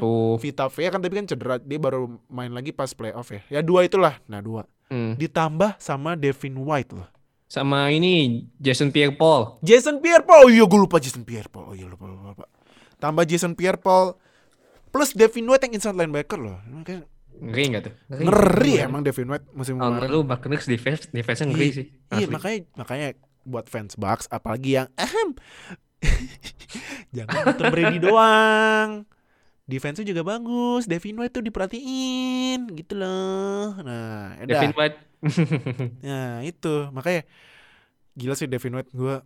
Kongsu. 0.00 0.40
Vita 0.40 0.66
Vea 0.66 0.88
kan 0.88 0.98
tapi 0.98 1.14
kan 1.14 1.28
cedera 1.28 1.56
dia 1.58 1.76
baru 1.76 2.16
main 2.26 2.48
lagi 2.48 2.72
pas 2.72 2.88
playoff 2.90 3.28
ya. 3.28 3.40
Ya 3.48 3.60
dua 3.60 3.84
itulah. 3.84 4.16
Nah, 4.24 4.40
dua. 4.40 4.64
Hmm. 4.88 5.14
Ditambah 5.14 5.76
sama 5.76 6.16
Devin 6.16 6.56
White 6.56 6.92
loh. 6.92 7.08
Sama 7.44 7.88
ini 7.88 8.48
Jason 8.56 8.88
Pierre-Paul. 8.88 9.60
Jason 9.60 10.00
Pierre-Paul. 10.00 10.48
Oh 10.48 10.50
iya 10.50 10.64
gue 10.64 10.80
lupa 10.80 10.96
Jason 10.96 11.22
Pierre-Paul. 11.22 11.64
Oh 11.70 11.76
iya 11.76 11.84
lupa, 11.84 12.08
lupa, 12.08 12.24
lupa. 12.32 12.46
Tambah 12.96 13.24
Jason 13.24 13.52
Pierre-Paul 13.52 14.16
plus 14.88 15.12
Devin 15.12 15.44
White 15.44 15.68
yang 15.68 15.76
inside 15.76 15.94
linebacker 15.94 16.40
loh. 16.40 16.56
Makanya 16.64 17.04
Ngeri 17.34 17.64
nggak 17.68 17.82
tuh? 17.82 17.94
Ngeri 18.08 18.72
emang 18.80 19.02
Devin 19.02 19.28
White 19.28 19.46
musim 19.52 19.76
Tahun 19.76 19.92
kemarin. 19.92 20.06
lalu 20.08 20.18
Buccaneers 20.24 20.66
defense 20.66 21.02
defense 21.06 21.42
ngeri 21.42 21.66
Iya, 21.66 21.74
sih. 21.74 21.86
Iya 22.14 22.26
makanya 22.30 22.58
makanya 22.74 23.08
buat 23.42 23.66
fans 23.68 23.94
Bucks 23.94 24.24
apalagi 24.30 24.78
yang 24.78 24.88
ahem. 24.96 25.34
Jangan 27.16 27.34
nonton 27.46 27.66
Brady 27.70 27.98
doang. 27.98 28.90
Defense-nya 29.64 30.04
juga 30.04 30.22
bagus. 30.22 30.84
Devin 30.84 31.16
White 31.16 31.40
tuh 31.40 31.44
diperhatiin 31.44 32.68
gitu 32.76 33.00
loh. 33.00 33.72
Nah, 33.80 34.36
ya 34.40 34.44
Devin. 34.44 34.72
White. 34.76 34.98
Nah, 36.04 36.44
itu 36.50 36.74
makanya 36.92 37.24
gila 38.12 38.36
sih 38.36 38.44
Devin 38.44 38.76
White 38.76 38.92
gua 38.92 39.24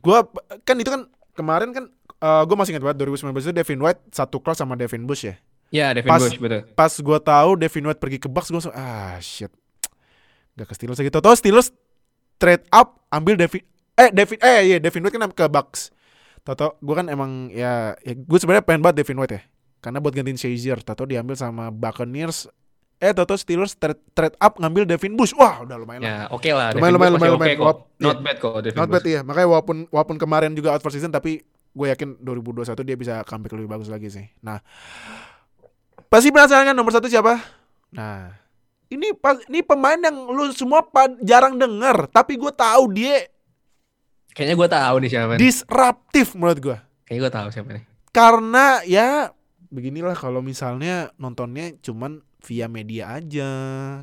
gua 0.00 0.24
kan 0.64 0.74
itu 0.80 0.88
kan 0.88 1.04
kemarin 1.36 1.70
kan 1.70 1.84
gue 2.16 2.56
masih 2.56 2.72
ingat 2.74 2.82
banget 2.82 3.04
2019 3.04 3.28
itu 3.44 3.54
Devin 3.54 3.80
White 3.84 4.02
satu 4.08 4.40
kelas 4.40 4.58
sama 4.58 4.72
Devin 4.74 5.04
Bush 5.04 5.28
ya. 5.28 5.36
ya, 5.68 5.92
Devin 5.92 6.10
Pas- 6.10 6.22
Bush 6.24 6.40
betul. 6.40 6.64
Pas 6.72 6.92
gua 7.04 7.18
tahu 7.20 7.60
Devin 7.60 7.84
White 7.86 8.00
pergi 8.00 8.18
ke 8.18 8.26
Bucks 8.26 8.48
gue 8.48 8.56
langsung 8.56 8.72
ah 8.72 9.20
shit. 9.20 9.52
Gak 10.56 10.66
ke 10.66 10.74
Steelers 10.74 10.96
gitu. 10.96 11.12
Tahu 11.12 11.36
Steelers 11.36 11.68
trade 12.40 12.64
up 12.72 13.04
ambil 13.12 13.36
Devin 13.36 13.60
eh 13.96 14.08
Devin 14.12 14.38
eh 14.44 14.60
iya 14.62 14.76
Devin 14.78 15.02
White 15.04 15.16
kan 15.16 15.32
ke 15.32 15.46
Bucks. 15.48 15.90
Toto 16.46 16.78
gue 16.78 16.94
kan 16.94 17.10
emang 17.10 17.50
ya, 17.50 17.98
ya 18.06 18.14
gue 18.14 18.38
sebenarnya 18.38 18.62
pengen 18.62 18.84
banget 18.84 19.02
Devin 19.02 19.18
White 19.18 19.34
ya. 19.34 19.42
karena 19.82 20.02
buat 20.02 20.14
gantiin 20.14 20.38
Shazier. 20.38 20.78
Tato 20.82 21.06
diambil 21.06 21.38
sama 21.38 21.70
Buccaneers. 21.70 22.50
Eh, 22.96 23.12
Tato 23.12 23.36
Steelers 23.36 23.76
trade, 23.76 24.00
trade 24.16 24.34
up 24.40 24.56
ngambil 24.56 24.88
Devin 24.88 25.14
Bush. 25.14 25.36
Wah, 25.36 25.62
udah 25.62 25.76
lumayan 25.76 26.00
lah. 26.00 26.08
Ya, 26.08 26.20
oke 26.32 26.48
lah. 26.48 26.72
Lumayan, 26.72 26.92
lumayan, 26.96 27.12
lumayan, 27.12 27.32
oke 27.36 27.44
lumayan. 27.44 27.58
kok. 27.60 27.78
Not 28.00 28.18
bad 28.24 28.36
kok 28.40 28.52
Devin 28.64 28.78
Not 28.80 28.88
Bush. 28.88 28.94
bad 28.98 29.04
iya. 29.06 29.20
Makanya 29.20 29.48
walaupun 29.52 29.76
walaupun 29.92 30.16
kemarin 30.16 30.56
juga 30.56 30.72
out 30.74 30.82
for 30.82 30.90
season 30.90 31.12
tapi 31.12 31.44
gue 31.76 31.86
yakin 31.92 32.16
2021 32.24 32.88
dia 32.88 32.96
bisa 32.96 33.14
comeback 33.28 33.52
lebih 33.52 33.68
bagus 33.68 33.92
lagi 33.92 34.08
sih. 34.08 34.26
Nah, 34.40 34.64
pasti 36.08 36.32
penasaran 36.32 36.72
kan 36.72 36.74
nomor 36.74 36.90
satu 36.90 37.06
siapa? 37.06 37.36
Nah, 37.92 38.32
ini 38.88 39.12
pas 39.12 39.36
ini 39.50 39.60
pemain 39.60 40.00
yang 40.00 40.16
lu 40.32 40.48
semua 40.56 40.80
jarang 41.20 41.60
denger, 41.60 42.08
tapi 42.08 42.40
gue 42.40 42.52
tahu 42.54 42.96
dia 42.96 43.28
Kayaknya 44.36 44.54
gue 44.54 44.68
tahu 44.68 44.94
nih 45.00 45.10
siapa 45.10 45.32
nih. 45.32 45.40
disruptif 45.40 46.26
menurut 46.36 46.58
gue. 46.60 46.78
Kayaknya 47.02 47.20
gue 47.20 47.32
tahu 47.32 47.48
siapa 47.50 47.70
nih. 47.72 47.84
Karena 48.12 48.66
ya 48.84 49.32
beginilah 49.66 50.12
kalau 50.12 50.38
misalnya 50.38 51.08
nontonnya 51.16 51.72
cuman 51.80 52.20
via 52.44 52.68
media 52.68 53.16
aja. 53.16 53.50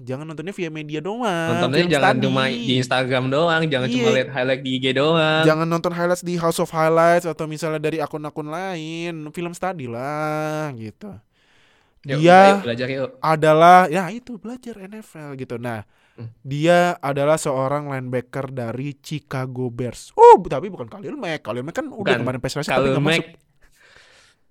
Jangan 0.02 0.26
nontonnya 0.26 0.52
via 0.52 0.68
media 0.68 1.00
doang. 1.00 1.54
Nontonnya 1.54 1.80
film 1.80 1.94
jangan 1.94 2.12
study. 2.12 2.26
cuma 2.28 2.44
di 2.50 2.74
Instagram 2.76 3.24
doang, 3.30 3.62
jangan 3.70 3.88
cuma 3.88 4.04
Iya. 4.04 4.16
lihat 4.20 4.30
highlight 4.34 4.62
di 4.62 4.72
IG 4.74 4.86
doang. 4.92 5.44
Jangan 5.46 5.64
nonton 5.64 5.94
highlights 5.94 6.26
di 6.26 6.36
House 6.36 6.60
of 6.60 6.68
Highlights 6.68 7.24
atau 7.24 7.46
misalnya 7.46 7.80
dari 7.80 8.04
akun-akun 8.04 8.50
lain, 8.50 9.14
film 9.32 9.54
study 9.54 9.88
lah 9.88 10.74
gitu. 10.76 11.14
Yuk, 12.04 12.20
Dia 12.20 12.60
belajar 12.60 12.88
yuk. 12.92 13.16
adalah 13.24 13.88
ya 13.88 14.12
itu 14.12 14.36
belajar 14.36 14.76
NFL 14.76 15.40
gitu. 15.40 15.56
Nah. 15.56 15.88
Dia 16.46 16.94
adalah 17.02 17.42
seorang 17.42 17.90
linebacker 17.90 18.54
dari 18.54 18.94
Chicago 19.02 19.74
Bears. 19.74 20.14
Oh, 20.14 20.38
tapi 20.46 20.70
bukan 20.70 20.86
Khalil 20.86 21.18
Mack. 21.18 21.42
Khalil 21.42 21.66
Mack 21.66 21.76
kan 21.82 21.90
udah 21.90 21.98
Bukan. 21.98 22.18
kemarin 22.22 22.40
pass 22.40 22.54
rush 22.54 22.70
tapi 22.70 22.94
nggak 22.94 23.02
masuk 23.02 23.28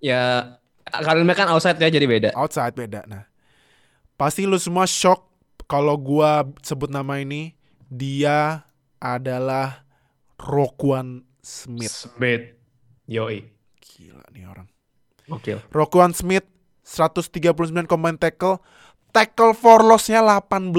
ya 0.03 0.23
kalau 0.83 1.23
Mac 1.23 1.39
kan 1.39 1.47
outside 1.47 1.79
ya 1.79 1.87
jadi 1.87 2.03
beda. 2.03 2.29
outside 2.35 2.75
beda. 2.75 3.07
Nah, 3.07 3.23
pasti 4.19 4.43
lu 4.43 4.59
semua 4.59 4.83
shock 4.83 5.31
kalau 5.65 5.95
gua 5.95 6.43
sebut 6.59 6.91
nama 6.91 7.23
ini. 7.23 7.55
Dia 7.87 8.65
adalah 8.97 9.85
Roquan 10.35 11.23
Smith. 11.39 11.93
Smith. 12.11 12.57
Yoi. 13.05 13.45
Gila 13.79 14.25
nih 14.33 14.43
orang. 14.43 14.67
Oke. 15.29 15.61
Roquan 15.71 16.11
Smith 16.11 16.43
139 16.83 17.87
combine 17.87 18.19
tackle, 18.19 18.59
tackle 19.13 19.53
for 19.55 19.85
loss-nya 19.85 20.19
18. 20.19 20.75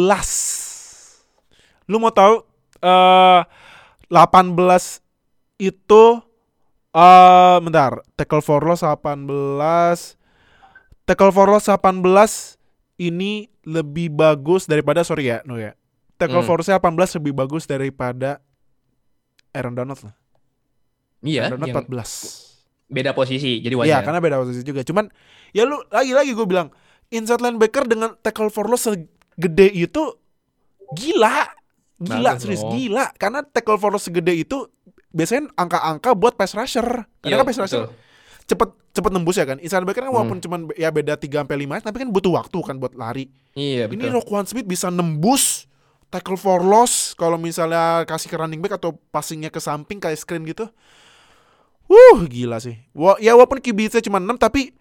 Lu 1.87 1.99
mau 1.99 2.11
tahu 2.11 2.40
eh 2.81 3.40
18 4.09 5.01
itu 5.59 6.05
eh 6.94 7.57
bentar, 7.59 7.99
tackle 8.14 8.40
for 8.40 8.62
loss 8.62 8.81
18 8.81 9.27
tackle 11.05 11.33
for 11.33 11.49
loss 11.49 11.66
18 11.66 12.61
ini 12.97 13.49
lebih 13.64 14.12
bagus 14.12 14.64
daripada 14.64 15.03
sorry 15.03 15.29
ya, 15.29 15.42
no 15.42 15.59
ya. 15.59 15.75
Tackle 16.14 16.40
Hmm. 16.40 16.49
for 16.49 16.62
loss 16.62 16.70
18 16.70 17.18
lebih 17.18 17.33
bagus 17.35 17.66
daripada 17.66 18.38
Aaron 19.51 19.75
Donald 19.75 19.99
lah. 20.01 20.14
Iya, 21.20 21.49
Aaron 21.49 21.59
Donald 21.59 21.68
yang 21.68 21.77
14. 21.90 22.11
beda 22.85 23.11
posisi 23.11 23.59
jadi 23.59 23.75
Iya, 23.75 23.81
wajar. 23.81 24.01
karena 24.05 24.20
beda 24.20 24.37
posisi 24.44 24.61
juga. 24.62 24.85
Cuman 24.85 25.09
ya 25.51 25.64
lu 25.64 25.81
lagi-lagi 25.88 26.31
gue 26.31 26.47
bilang 26.47 26.68
inside 27.09 27.40
linebacker 27.40 27.88
dengan 27.88 28.14
tackle 28.20 28.53
for 28.53 28.68
loss 28.68 28.87
segede 28.87 29.66
itu 29.73 30.03
gila. 30.94 31.49
Gila, 32.07 32.31
serius 32.37 32.61
dong. 32.61 32.73
gila. 32.73 33.07
Karena 33.14 33.40
tackle 33.40 33.77
for 33.77 33.90
loss 33.90 34.05
segede 34.05 34.35
itu 34.35 34.69
biasanya 35.09 35.49
angka-angka 35.55 36.12
buat 36.12 36.35
pass 36.35 36.53
rusher. 36.53 37.07
Karena 37.19 37.27
Iya, 37.27 37.37
kan 37.38 37.47
pass 37.47 37.59
rusher 37.59 37.83
betul. 37.87 37.97
cepet 38.45 38.69
cepet 38.93 39.11
nembus 39.11 39.37
ya 39.37 39.45
kan. 39.45 39.59
Inside 39.59 39.81
linebacker 39.81 40.03
kan 40.03 40.09
Hmm. 40.09 40.17
walaupun 40.17 40.38
cuman 40.38 40.61
ya 40.75 40.88
beda 40.88 41.14
3 41.14 41.40
sampai 41.40 41.57
5 41.61 41.81
tapi 41.81 41.97
kan 41.99 42.09
butuh 42.09 42.33
waktu 42.33 42.59
kan 42.61 42.77
buat 42.77 42.95
lari. 42.95 43.27
Iya, 43.53 43.87
Ini 43.87 43.97
betul. 44.07 44.14
Roquan 44.14 44.45
Smith 44.45 44.64
bisa 44.64 44.87
nembus 44.88 45.67
tackle 46.09 46.37
for 46.37 46.62
loss 46.62 47.11
kalau 47.12 47.35
misalnya 47.35 48.05
kasih 48.05 48.29
ke 48.29 48.37
running 48.37 48.59
back 48.59 48.77
atau 48.77 48.95
passingnya 49.11 49.49
ke 49.49 49.59
samping 49.59 49.99
kayak 49.99 50.14
screen 50.14 50.47
gitu. 50.47 50.71
Wuh, 51.85 52.25
gila 52.25 52.57
sih. 52.59 52.81
Ya 53.21 53.35
walaupun 53.35 53.61
QB-nya 53.61 54.01
cuma 54.01 54.17
6 54.17 54.38
tapi 54.38 54.73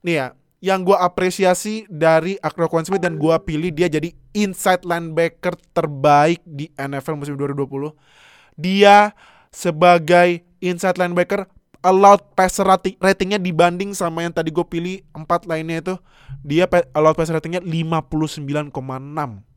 nih 0.00 0.14
ya, 0.14 0.26
yang 0.64 0.80
gua 0.80 1.04
apresiasi 1.04 1.84
dari 1.86 2.40
Roquan 2.40 2.82
Smith 2.82 2.98
dan 2.98 3.20
gua 3.20 3.36
pilih 3.38 3.68
dia 3.68 3.84
jadi 3.86 4.16
inside 4.32 4.80
linebacker 4.82 5.52
terbaik 5.70 6.40
di 6.42 6.72
NFL 6.72 7.20
musim 7.20 7.36
2020. 7.36 7.92
Dia 8.56 9.12
sebagai 9.52 10.40
inside 10.58 10.96
linebacker 10.96 11.44
allowed 11.80 12.32
passer 12.32 12.64
rati- 12.64 12.96
ratingnya 12.96 13.36
dibanding 13.36 13.92
sama 13.92 14.24
yang 14.24 14.32
tadi 14.32 14.48
gue 14.48 14.64
pilih 14.64 15.04
empat 15.12 15.44
lainnya 15.44 15.84
itu 15.84 15.94
dia 16.40 16.64
allowed 16.90 17.12
passer 17.12 17.36
ratingnya 17.36 17.60
59,6 17.60 18.72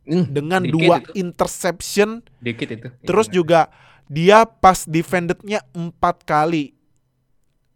Hmm, 0.03 0.23
dengan 0.25 0.63
dua 0.63 0.99
itu. 1.01 1.11
interception 1.17 2.23
dikit 2.39 2.67
itu. 2.69 2.87
terus 3.01 3.27
Iya. 3.27 3.33
juga 3.33 3.59
dia 4.05 4.43
pas 4.43 4.83
defendednya 4.83 5.59
empat 5.71 6.23
kali 6.23 6.71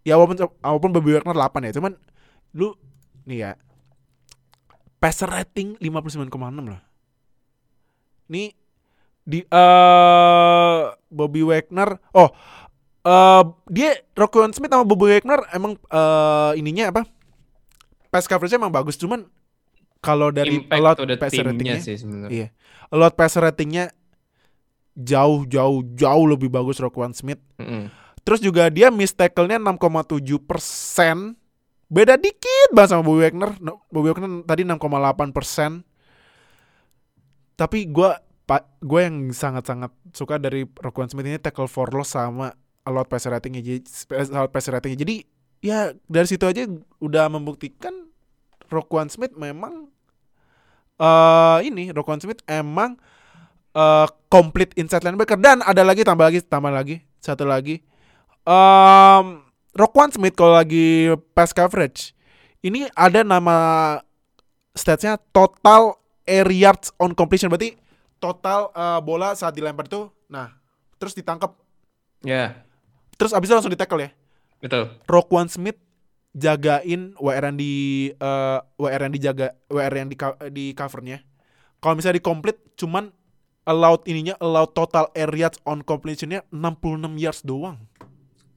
ya 0.01 0.15
walaupun 0.15 0.39
walaupun 0.57 0.91
Bobby 0.91 1.11
Wagner 1.13 1.31
8 1.33 1.67
ya 1.67 1.73
cuman 1.73 1.95
lu 2.51 2.71
nih 3.25 3.37
ya 3.37 3.51
passer 5.01 5.29
rating 5.29 5.77
59,6 5.81 6.29
lah 6.65 6.81
nih 8.31 8.53
di 9.21 9.39
eh 9.45 10.81
Bobby 11.11 11.41
Wagner 11.45 11.97
oh 12.17 12.29
eh 13.01 13.43
dia 13.69 13.97
Roquan 14.17 14.53
Smith 14.53 14.71
sama 14.73 14.85
Bobby 14.85 15.17
Wagner 15.17 15.45
emang 15.53 15.77
eh 15.89 16.51
ininya 16.57 16.93
apa 16.93 17.01
pass 18.11 18.27
coverage 18.27 18.53
emang 18.53 18.73
bagus 18.73 18.99
cuman 18.99 19.25
kalau 20.01 20.33
dari 20.33 20.57
impact 20.57 21.05
the 21.05 21.15
passer 21.15 21.45
ratingnya 21.45 21.77
sih 21.77 21.95
sebenarnya. 22.01 22.33
Iya. 22.33 22.47
Allowed 22.89 23.13
passer 23.13 23.45
ratingnya 23.45 23.93
jauh 24.97 25.45
jauh 25.45 25.85
jauh 25.93 26.25
lebih 26.25 26.49
bagus 26.49 26.81
Roquan 26.81 27.13
Smith. 27.13 27.39
Mm-mm. 27.61 27.93
Terus 28.25 28.41
juga 28.41 28.67
dia 28.73 28.89
miss 28.89 29.13
tackle-nya 29.13 29.61
6,7 29.61 30.41
persen. 30.41 31.37
Beda 31.91 32.15
dikit 32.15 32.71
banget 32.71 32.95
sama 32.95 33.03
Bobby 33.03 33.27
Wagner. 33.27 33.51
Bobby 33.91 34.07
Wagner 34.15 34.47
tadi 34.47 34.63
6,8 34.63 35.35
persen. 35.35 35.83
Tapi 37.59 37.91
gue 37.91 38.09
gue 38.83 39.01
yang 39.03 39.31
sangat-sangat 39.31 39.91
suka 40.15 40.39
dari 40.39 40.63
Roquan 40.63 41.11
Smith 41.11 41.27
ini 41.27 41.39
tackle 41.39 41.67
for 41.67 41.91
loss 41.91 42.15
sama 42.15 42.55
allowed 42.87 43.11
passer 43.11 43.35
ratingnya. 43.35 43.59
Jadi 43.59 43.79
allowed 44.31 44.55
passer 44.55 44.71
ratingnya. 44.71 45.03
Jadi 45.03 45.15
ya 45.59 45.91
dari 46.07 46.27
situ 46.31 46.47
aja 46.47 46.63
udah 47.03 47.27
membuktikan 47.27 48.11
Roquan 48.71 49.11
Smith 49.11 49.35
memang 49.35 49.91
eh 50.95 51.59
ini 51.67 51.91
Roquan 51.91 52.23
Smith 52.23 52.39
emang 52.47 52.95
eh 53.75 54.07
complete 54.31 54.73
inside 54.79 55.03
linebacker 55.05 55.37
dan 55.37 55.59
ada 55.61 55.83
lagi 55.83 56.07
tambah 56.07 56.23
lagi 56.23 56.39
tambah 56.39 56.71
lagi 56.73 57.03
satu 57.21 57.45
lagi 57.45 57.83
um, 58.47 59.43
Roquan 59.71 60.11
Smith 60.11 60.35
kalau 60.35 60.55
lagi 60.55 61.11
pass 61.31 61.55
coverage 61.55 62.11
ini 62.61 62.87
ada 62.93 63.23
nama 63.23 63.55
statsnya 64.75 65.19
total 65.31 65.99
air 66.27 66.47
yards 66.51 66.91
on 67.01 67.15
completion 67.15 67.47
berarti 67.47 67.75
total 68.21 68.69
eh, 68.71 68.99
bola 69.01 69.33
saat 69.33 69.55
dilempar 69.55 69.87
itu 69.87 70.11
nah 70.27 70.53
terus 70.99 71.15
ditangkap 71.17 71.57
Ya, 72.21 72.61
terus 73.17 73.33
abis 73.33 73.49
itu 73.49 73.55
langsung 73.57 73.73
di 73.73 73.79
tackle 73.79 74.05
ya 74.05 74.09
betul. 74.61 74.93
Roquan 75.09 75.49
Smith 75.49 75.77
jagain 76.37 77.17
WR 77.17 77.49
yang 77.49 77.57
di 77.57 77.73
eh, 78.13 78.59
WR 78.77 79.01
yang 79.09 79.13
dijaga 79.13 79.57
WR 79.67 79.93
yang 79.93 80.09
di 80.09 80.17
di 80.53 80.65
covernya. 80.77 81.25
Kalau 81.81 81.97
misalnya 81.97 82.21
di 82.21 82.25
complete 82.25 82.61
cuman 82.77 83.09
allowed 83.65 84.05
ininya 84.05 84.37
allowed 84.37 84.77
total 84.77 85.09
air 85.17 85.33
yards 85.33 85.57
on 85.65 85.81
completionnya 85.81 86.45
66 86.53 87.17
yards 87.17 87.41
doang. 87.41 87.89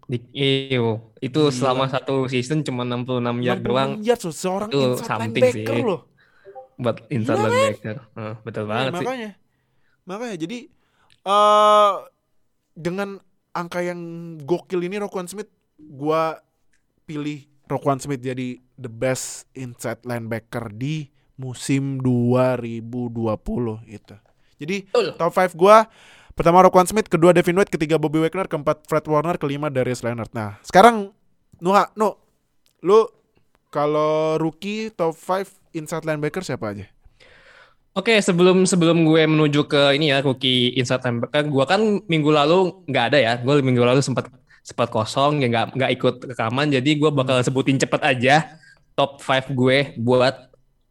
Di, 0.04 0.18
iyo, 0.36 1.00
itu 1.18 1.40
Gila. 1.48 1.56
selama 1.56 1.84
satu 1.88 2.28
season 2.28 2.60
cuma 2.60 2.84
66 2.84 3.40
yard 3.40 3.60
66 3.64 3.64
doang 3.64 3.90
yards 4.04 4.24
loh, 4.28 4.36
seorang 4.36 4.68
Itu 4.68 5.00
something 5.00 5.32
linebacker 5.32 5.76
sih. 5.76 5.80
loh. 5.80 6.00
buat 6.76 6.96
inside 7.08 7.38
Gila 7.38 7.48
kan? 7.48 7.48
linebacker. 7.48 7.96
Eh, 8.14 8.34
betul 8.42 8.64
Iya, 8.64 8.68
banget 8.68 8.92
sih. 8.92 8.96
makanya. 9.00 9.30
Makanya 10.04 10.36
jadi 10.36 10.58
eh 11.24 11.92
dengan 12.74 13.08
angka 13.54 13.80
yang 13.80 14.00
gokil 14.42 14.82
ini 14.82 14.98
Roquan 14.98 15.24
Smith 15.24 15.48
gua 15.78 16.42
pilih 17.04 17.46
Roquan 17.64 17.96
Smith 17.96 18.20
jadi 18.20 18.60
the 18.76 18.90
best 18.90 19.48
inside 19.56 20.02
linebacker 20.04 20.68
di 20.68 21.08
musim 21.34 21.96
2020 21.98 23.80
itu. 23.88 24.16
Jadi 24.60 24.76
Betul. 24.86 25.06
top 25.16 25.32
5 25.32 25.54
gua 25.56 25.88
pertama 26.34 26.62
Roquan 26.66 26.86
Smith, 26.86 27.06
kedua 27.08 27.34
Devin 27.34 27.56
White, 27.56 27.72
ketiga 27.72 27.98
Bobby 27.98 28.22
Wagner, 28.22 28.46
keempat 28.50 28.86
Fred 28.86 29.06
Warner, 29.06 29.38
kelima 29.38 29.70
Darius 29.70 30.02
Leonard. 30.02 30.30
Nah, 30.34 30.58
sekarang 30.66 31.14
Nuha, 31.62 31.90
no. 31.94 32.18
Lu 32.84 33.06
kalau 33.72 34.36
rookie 34.38 34.92
top 34.92 35.16
5 35.16 35.74
inside 35.74 36.06
linebacker 36.06 36.44
siapa 36.44 36.76
aja? 36.76 36.86
Oke, 37.94 38.18
sebelum 38.18 38.66
sebelum 38.66 39.06
gue 39.06 39.22
menuju 39.22 39.70
ke 39.70 39.94
ini 39.94 40.10
ya 40.10 40.18
rookie 40.18 40.74
inside 40.74 41.02
linebacker, 41.06 41.46
gue 41.46 41.64
kan 41.64 41.80
minggu 42.10 42.30
lalu 42.30 42.84
nggak 42.90 43.04
ada 43.14 43.18
ya. 43.18 43.32
Gue 43.38 43.62
minggu 43.62 43.82
lalu 43.82 44.02
sempat 44.02 44.28
sempat 44.66 44.90
kosong 44.90 45.40
ya 45.40 45.46
nggak 45.48 45.66
nggak 45.78 45.90
ikut 45.96 46.14
rekaman, 46.34 46.74
jadi 46.74 46.90
gue 46.98 47.10
bakal 47.14 47.38
sebutin 47.40 47.78
cepet 47.78 48.00
aja 48.02 48.58
top 48.98 49.22
5 49.22 49.54
gue 49.54 49.94
buat 49.96 50.50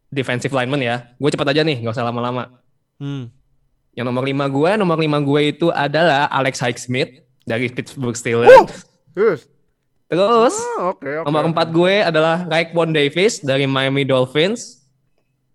defensive 0.10 0.54
lineman 0.56 0.80
ya. 0.80 0.96
Gue 1.20 1.30
cepat 1.30 1.52
aja 1.52 1.62
nih, 1.62 1.84
nggak 1.84 1.94
usah 1.94 2.08
lama-lama. 2.08 2.50
Hmm. 3.02 3.30
Yang 3.94 4.06
nomor 4.08 4.24
5 4.24 4.50
gue, 4.50 4.72
nomor 4.76 4.98
5 4.98 5.22
gue 5.22 5.42
itu 5.48 5.68
adalah 5.70 6.26
Alex 6.28 6.58
Highsmith 6.58 7.12
dari 7.44 7.70
Pittsburgh 7.70 8.14
Steelers. 8.14 8.86
yes. 9.14 9.46
Terus 10.06 10.54
Ah, 10.78 10.94
oke, 10.94 11.10
oke. 11.22 11.26
nomor 11.26 11.44
4 11.48 11.70
gue 11.72 11.94
adalah 12.04 12.46
Raekwon 12.46 12.90
Davis 12.90 13.40
dari 13.40 13.66
Miami 13.66 14.04
Dolphins. 14.04 14.82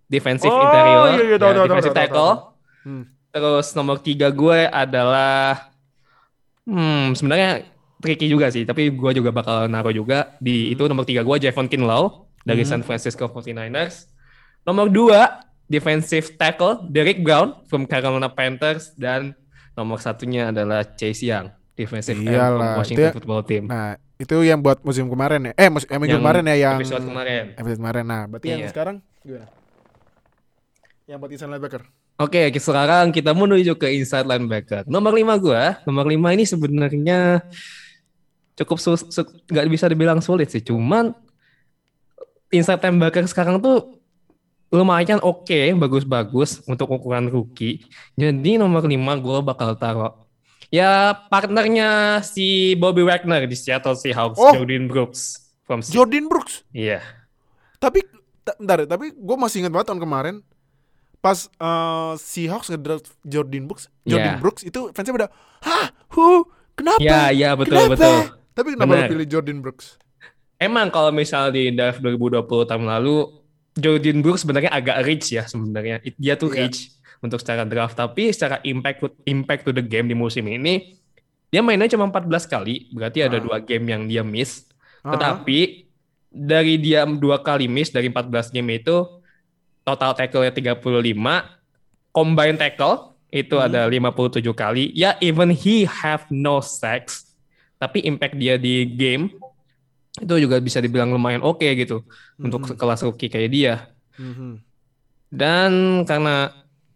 Defensive 0.06 0.48
Oh, 0.48 0.56
interior, 0.58 1.04
iya, 1.04 1.24
iya, 1.26 1.36
tahu, 1.36 1.50
ya, 1.52 1.52
tahu, 1.52 1.52
tahu, 1.52 1.66
defensive 1.68 1.92
tahu, 1.92 2.00
tackle. 2.00 2.32
Hmm. 2.80 3.04
Terus 3.28 3.66
nomor 3.72 3.96
3 4.00 4.32
gue 4.32 4.58
adalah 4.66 5.68
hmm 6.64 7.12
sebenarnya 7.12 7.68
tricky 7.98 8.26
juga 8.26 8.48
sih, 8.48 8.64
tapi 8.64 8.88
gue 8.88 9.10
juga 9.12 9.30
bakal 9.30 9.66
naruh 9.66 9.92
juga 9.92 10.32
di 10.38 10.70
itu 10.70 10.80
nomor 10.84 11.04
3 11.04 11.20
gue 11.20 11.36
Javon 11.40 11.66
Kinlaw 11.66 12.02
dari 12.40 12.62
Hmm. 12.62 12.70
San 12.70 12.82
Francisco 12.82 13.26
49ers. 13.26 14.08
Nomor 14.64 14.88
2 14.88 15.47
defensive 15.68 16.34
tackle 16.34 16.80
Derrick 16.84 17.20
Brown 17.20 17.60
from 17.68 17.84
Carolina 17.84 18.26
Panthers 18.26 18.90
dan 18.96 19.36
nomor 19.72 20.00
satunya 20.00 20.48
adalah 20.48 20.82
Chase 20.82 21.22
Young 21.22 21.52
defensive 21.72 22.18
end 22.18 22.26
from 22.26 22.34
Iyalah, 22.34 22.74
Washington 22.82 22.98
itu 22.98 23.06
ya- 23.06 23.14
Football 23.14 23.42
Team. 23.46 23.62
Nah, 23.70 23.94
itu 24.18 24.36
yang 24.42 24.58
buat 24.58 24.82
musim 24.82 25.06
kemarin 25.06 25.40
ya. 25.46 25.52
Eh, 25.54 25.68
mus- 25.70 25.86
minggu 25.86 26.10
Yang 26.10 26.18
kemarin 26.18 26.42
ya 26.42 26.56
yang 26.58 26.76
episode 26.82 27.04
kemarin. 27.06 27.44
episode 27.54 27.78
kemarin. 27.78 28.04
Nah, 28.04 28.22
berarti 28.26 28.46
yang 28.50 28.60
Iya. 28.66 28.70
sekarang 28.74 28.96
gimana? 29.22 29.46
Yang 31.06 31.18
buat 31.22 31.30
inside 31.30 31.50
linebacker. 31.50 31.82
Oke, 32.18 32.40
sekarang 32.50 33.14
kita 33.14 33.30
menuju 33.30 33.78
ke 33.78 33.94
inside 33.94 34.26
linebacker. 34.26 34.82
Nomor 34.90 35.14
5 35.14 35.38
gua, 35.38 35.78
nomor 35.86 36.02
5 36.04 36.34
ini 36.34 36.42
sebenarnya 36.42 37.46
cukup 38.58 38.82
su- 38.82 38.98
nggak 39.46 39.66
bisa 39.70 39.86
dibilang 39.86 40.18
sulit 40.18 40.50
sih, 40.50 40.58
cuman 40.58 41.14
inside 42.50 42.82
linebacker 42.82 43.22
sekarang 43.24 43.62
tuh 43.62 43.97
lumayan 44.68 45.18
oke, 45.18 45.72
bagus-bagus 45.74 46.60
untuk 46.64 46.88
ukuran 46.90 47.26
rookie. 47.26 47.84
Jadi 48.14 48.56
nomor 48.56 48.84
5 48.84 48.92
gua 49.18 49.40
bakal 49.40 49.72
taruh 49.74 50.28
ya 50.68 51.16
partnernya 51.32 52.20
si 52.20 52.76
Bobby 52.76 53.00
Wagner 53.00 53.48
di 53.48 53.56
Seattle 53.56 53.96
Seahawks, 53.96 54.36
Oh. 54.36 54.52
Jordan 54.52 54.84
Brooks 54.84 55.48
from 55.64 55.80
Jordan 55.80 56.28
Brooks. 56.28 56.68
Iya. 56.70 57.00
Tapi 57.78 58.04
ta- 58.42 58.56
bentar, 58.56 58.84
tapi 58.84 59.12
gue 59.12 59.36
masih 59.36 59.64
ingat 59.64 59.72
banget 59.72 59.86
tahun 59.88 60.02
kemarin 60.02 60.36
pas 61.18 61.48
eh, 61.48 62.12
Seahawks 62.14 62.68
ngedraft 62.68 63.08
Jordan 63.24 63.64
Brooks, 63.64 63.88
Jordan 64.04 64.36
Iya. 64.36 64.40
Brooks 64.40 64.62
itu 64.62 64.92
fansnya 64.92 65.16
pada, 65.16 65.28
hah, 65.64 65.86
hu, 66.12 66.44
kenapa? 66.76 67.00
Iya, 67.00 67.20
iya 67.32 67.50
betul 67.56 67.88
Kenapa?" 67.88 67.92
betul. 67.96 68.18
Tapi 68.52 68.68
kenapa 68.74 68.92
lo 68.92 69.02
pilih 69.08 69.26
Jordan 69.26 69.58
Brooks? 69.62 69.86
Emang 70.58 70.90
kalau 70.90 71.14
misalnya 71.14 71.54
di 71.54 71.70
draft 71.70 72.02
2020 72.02 72.44
tahun 72.66 72.84
lalu 72.84 73.30
Jordan 73.78 74.18
Brooks 74.20 74.42
sebenarnya 74.42 74.68
agak 74.68 75.06
rich 75.06 75.30
ya 75.30 75.46
sebenarnya. 75.46 76.02
Dia 76.18 76.34
tuh 76.34 76.50
Iya. 76.50 76.66
rich 76.66 76.92
untuk 77.18 77.38
secara 77.38 77.62
draft 77.62 77.94
tapi 77.94 78.30
secara 78.30 78.58
impact 78.62 79.06
impact 79.24 79.62
to 79.64 79.72
the 79.72 79.82
game 79.82 80.06
di 80.06 80.14
musim 80.14 80.46
ini 80.46 80.98
dia 81.48 81.64
mainnya 81.64 81.88
cuma 81.88 82.04
14 82.04 82.44
kali, 82.44 82.92
berarti 82.92 83.24
ada 83.24 83.38
Ah. 83.38 83.42
dua 83.42 83.58
game 83.58 83.86
yang 83.88 84.02
dia 84.04 84.20
miss. 84.20 84.68
Ah. 85.00 85.16
Tetapi 85.16 85.88
dari 86.28 86.76
dia 86.76 87.08
dua 87.08 87.40
kali 87.40 87.64
miss 87.64 87.88
dari 87.88 88.12
14 88.12 88.52
game 88.52 88.76
itu 88.76 89.08
total 89.80 90.12
tackle-nya 90.12 90.52
35, 90.52 91.56
combine 92.12 92.60
tackle 92.60 93.16
itu 93.30 93.56
Hmm. 93.56 93.64
ada 93.64 93.88
57 93.88 94.52
kali. 94.52 94.92
Ya 94.92 95.16
even 95.18 95.48
he 95.48 95.88
have 95.88 96.28
no 96.28 96.60
sacks, 96.60 97.32
tapi 97.76 98.04
impact 98.04 98.36
dia 98.36 98.60
di 98.60 98.84
game 98.84 99.32
itu 100.18 100.34
juga 100.38 100.56
bisa 100.58 100.78
dibilang 100.78 101.10
lumayan 101.10 101.40
oke 101.40 101.64
gitu 101.74 102.02
untuk 102.36 102.66
Mhm. 102.66 102.76
kelas 102.76 103.00
rookie 103.02 103.30
kayak 103.30 103.50
dia. 103.50 103.74
Mhm. 104.18 104.58
Dan 105.28 105.70
karena 106.04 106.52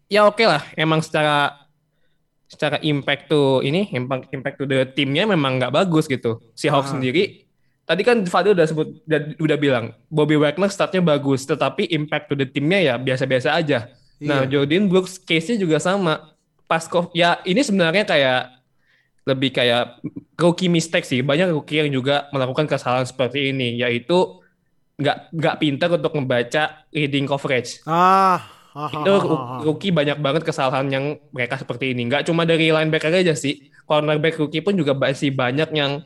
ya 0.09 0.25
oke 0.25 0.41
lah, 0.41 0.63
emang 0.73 0.99
secara 0.99 1.53
secara 2.49 2.77
impact 2.85 3.33
tuh 3.33 3.65
ini 3.65 3.89
impact 3.91 4.29
impact 4.29 4.57
to 4.61 4.65
the 4.69 4.85
timnya 4.85 5.25
memang 5.25 5.57
nggak 5.57 5.73
bagus 5.73 6.05
gitu. 6.05 6.37
Si 6.53 6.69
Hawks 6.69 6.93
Ah. 6.93 6.97
sendiri 6.97 7.49
tadi 7.83 8.01
kan 8.05 8.21
Fadil 8.23 8.53
udah 8.53 8.67
sebut 8.69 8.87
udah, 9.03 9.19
udah 9.41 9.57
bilang 9.57 9.85
Bobby 10.07 10.37
Wagner 10.37 10.69
startnya 10.69 11.01
bagus, 11.01 11.43
tetapi 11.43 11.89
impact 11.91 12.29
to 12.29 12.35
the 12.37 12.45
timnya 12.45 12.79
ya 12.79 12.93
biasa-biasa 12.95 13.53
aja. 13.53 13.89
Nah, 14.23 14.45
Iya. 14.47 14.61
Jordan 14.61 14.87
Brooks 14.87 15.19
case-nya 15.19 15.59
juga 15.59 15.81
sama. 15.81 16.31
Pas 16.63 16.87
ya 17.11 17.43
ini 17.43 17.59
sebenarnya 17.59 18.07
kayak 18.07 18.41
lebih 19.23 19.55
kayak 19.55 20.03
rookie 20.35 20.67
mistake 20.67 21.07
sih. 21.07 21.23
Banyak 21.23 21.51
rookie 21.55 21.79
yang 21.83 21.91
juga 21.91 22.27
melakukan 22.35 22.67
kesalahan 22.67 23.07
seperti 23.07 23.55
ini, 23.55 23.79
yaitu 23.79 24.43
nggak 24.99 25.33
nggak 25.33 25.55
pintar 25.57 25.89
untuk 25.95 26.13
membaca 26.15 26.85
reading 26.93 27.25
coverage. 27.25 27.81
Ah, 27.89 28.43
ah, 28.75 28.89
Itu 28.91 29.13
ah, 29.13 29.21
ah, 29.23 29.33
ah. 29.33 29.59
rookie 29.65 29.89
banyak 29.89 30.19
banget 30.19 30.43
kesalahan 30.45 30.85
yang 30.91 31.05
mereka 31.31 31.57
seperti 31.57 31.95
ini. 31.95 32.07
Nggak 32.07 32.29
cuma 32.29 32.43
dari 32.43 32.69
linebacker 32.69 33.09
aja 33.09 33.33
sih. 33.33 33.71
Cornerback 33.83 34.39
rookie 34.39 34.63
pun 34.63 34.75
juga 34.77 34.95
masih 34.95 35.33
banyak 35.33 35.71
yang 35.75 36.03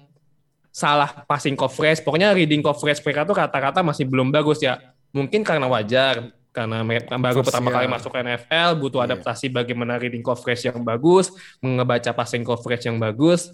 salah 0.72 1.26
passing 1.26 1.58
coverage. 1.58 2.06
Pokoknya 2.06 2.34
reading 2.38 2.62
coverage 2.62 3.02
mereka 3.02 3.26
tuh 3.26 3.36
rata-rata 3.38 3.82
masih 3.82 4.06
belum 4.06 4.30
bagus 4.30 4.62
ya. 4.62 4.78
Mungkin 5.10 5.42
karena 5.42 5.66
wajar, 5.66 6.30
karena 6.52 6.82
mereka 6.82 7.16
baru 7.16 7.46
pertama 7.46 7.70
ya. 7.70 7.74
kali 7.80 7.88
masuk 7.92 8.10
ke 8.10 8.18
NFL, 8.24 8.70
butuh 8.82 9.00
Iya. 9.04 9.08
adaptasi 9.14 9.46
bagaimana 9.54 10.02
reading 10.02 10.26
coverage 10.26 10.66
yang 10.66 10.82
bagus, 10.82 11.30
mengebaca 11.62 12.12
passing 12.14 12.42
coverage 12.42 12.90
yang 12.90 12.98
bagus. 12.98 13.54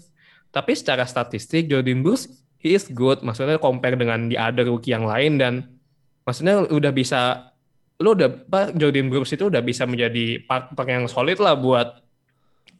Tapi 0.54 0.72
secara 0.72 1.04
statistik, 1.04 1.66
Jordan 1.68 2.00
Brooks, 2.00 2.30
he 2.62 2.72
is 2.72 2.88
good. 2.88 3.20
Maksudnya 3.20 3.60
compare 3.60 3.98
dengan 3.98 4.30
di 4.30 4.40
other 4.40 4.64
rookie 4.64 4.94
yang 4.96 5.04
lain 5.04 5.36
dan 5.36 5.68
maksudnya 6.24 6.64
udah 6.70 6.92
bisa 6.94 7.52
lu 8.00 8.16
udah 8.16 8.26
apa 8.26 8.74
Jordan 8.74 9.06
Brooks 9.06 9.36
itu 9.36 9.46
udah 9.46 9.62
bisa 9.62 9.86
menjadi 9.86 10.42
partner 10.48 10.86
yang 10.88 11.04
solid 11.06 11.38
lah 11.38 11.54
buat 11.54 12.02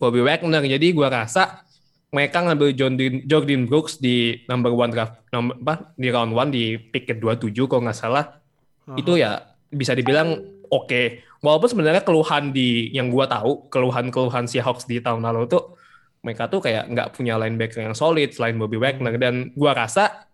Bobby 0.00 0.24
Wagner. 0.24 0.64
Jadi 0.64 0.90
gua 0.90 1.12
rasa 1.12 1.62
mereka 2.11 2.42
ngambil 2.46 2.68
Jordan, 2.74 3.14
Jordan 3.27 3.62
Brooks 3.66 3.98
di 3.98 4.42
number 4.46 4.70
one 4.70 4.90
draft 4.94 5.18
number, 5.35 5.55
apa, 5.66 5.74
di 5.98 6.09
round 6.14 6.33
one 6.35 6.50
di 6.50 6.79
pick 6.79 7.11
ke-27 7.11 7.59
kalau 7.66 7.83
nggak 7.87 7.98
salah. 7.98 8.38
Ah. 8.87 8.94
Itu 8.94 9.18
ya 9.18 9.54
bisa 9.75 9.93
dibilang 9.93 10.41
oke. 10.71 11.21
Walaupun 11.45 11.69
sebenarnya 11.69 12.01
keluhan 12.07 12.55
di 12.55 12.89
yang 12.95 13.13
gua 13.13 13.29
tahu, 13.29 13.69
keluhan-keluhan 13.69 14.49
si 14.49 14.63
Hawks 14.63 14.89
di 14.89 15.03
tahun 15.03 15.27
lalu 15.27 15.51
tuh 15.51 15.77
mereka 16.25 16.49
tuh 16.49 16.65
kayak 16.65 16.89
nggak 16.89 17.09
punya 17.13 17.37
linebacker 17.37 17.85
yang 17.85 17.93
solid 17.93 18.33
selain 18.33 18.57
Bobby 18.57 18.81
Wagner 18.81 19.21
dan 19.21 19.53
gua 19.53 19.77
rasa 19.77 20.25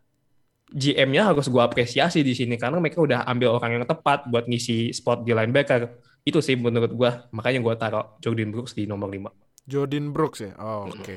GM-nya 0.71 1.27
harus 1.27 1.51
gua 1.51 1.67
apresiasi 1.67 2.23
di 2.23 2.31
sini 2.31 2.55
karena 2.55 2.79
mereka 2.79 3.03
udah 3.03 3.27
ambil 3.27 3.59
orang 3.59 3.83
yang 3.83 3.85
tepat 3.91 4.31
buat 4.31 4.47
ngisi 4.47 4.95
spot 4.95 5.27
di 5.27 5.35
linebacker. 5.35 5.91
Itu 6.23 6.39
sih 6.39 6.55
menurut 6.55 6.95
gua, 6.95 7.27
makanya 7.35 7.59
gua 7.59 7.75
taruh 7.75 8.21
Jordan 8.23 8.55
Brooks 8.55 8.79
di 8.79 8.87
nomor 8.87 9.11
5. 9.11 9.67
Jordan 9.67 10.15
Brooks 10.15 10.47
ya. 10.47 10.53
Oh, 10.63 10.87
oke. 10.87 11.17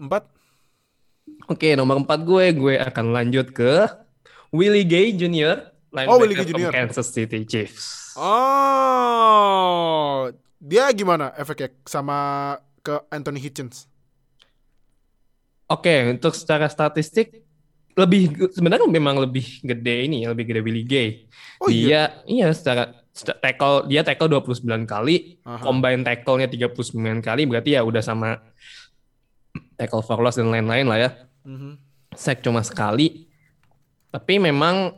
Empat. 0.00 0.24
Oke, 1.46 1.74
nomor 1.78 2.02
4 2.02 2.26
gue, 2.26 2.44
gue 2.54 2.74
akan 2.78 3.14
lanjut 3.14 3.54
ke 3.54 3.86
Willie 4.50 4.86
Gay 4.86 5.14
Jr. 5.14 5.69
Oh, 5.90 6.22
Willie 6.22 6.38
Jr.. 6.38 6.70
Kansas 6.70 7.10
City 7.10 7.42
Chiefs. 7.42 8.14
Oh, 8.14 9.30
dia 10.62 10.86
gimana 10.94 11.34
efeknya 11.34 11.74
sama 11.82 12.58
ke 12.82 12.94
Anthony 13.10 13.42
Hitchens? 13.42 13.90
Oke, 15.70 16.14
untuk 16.14 16.34
secara 16.34 16.66
statistik 16.66 17.42
lebih 17.98 18.50
sebenarnya 18.54 18.86
memang 18.86 19.18
lebih 19.18 19.62
gede 19.66 20.06
ini 20.06 20.22
ya, 20.26 20.30
lebih 20.30 20.46
gede 20.50 20.60
Willie 20.62 20.86
Gay. 20.86 21.26
Oh 21.58 21.68
iya. 21.68 21.78
dia 21.78 22.02
iya 22.26 22.46
secara 22.54 22.94
secara 23.10 23.38
tackle 23.42 23.90
dia 23.90 24.06
tackle 24.06 24.30
29 24.30 24.86
kali, 24.86 25.42
Aha. 25.42 25.62
combine 25.62 26.06
tackle-nya 26.06 26.46
39 26.46 27.20
kali 27.20 27.42
berarti 27.50 27.74
ya 27.76 27.82
udah 27.82 28.02
sama 28.02 28.38
tackle 29.74 30.02
for 30.06 30.22
loss 30.22 30.38
dan 30.38 30.50
lain-lain 30.50 30.86
lah 30.86 30.98
ya. 30.98 31.10
Mhm. 31.46 31.72
Sack 32.14 32.42
cuma 32.42 32.62
sekali. 32.62 33.26
Tapi 34.10 34.42
memang 34.42 34.90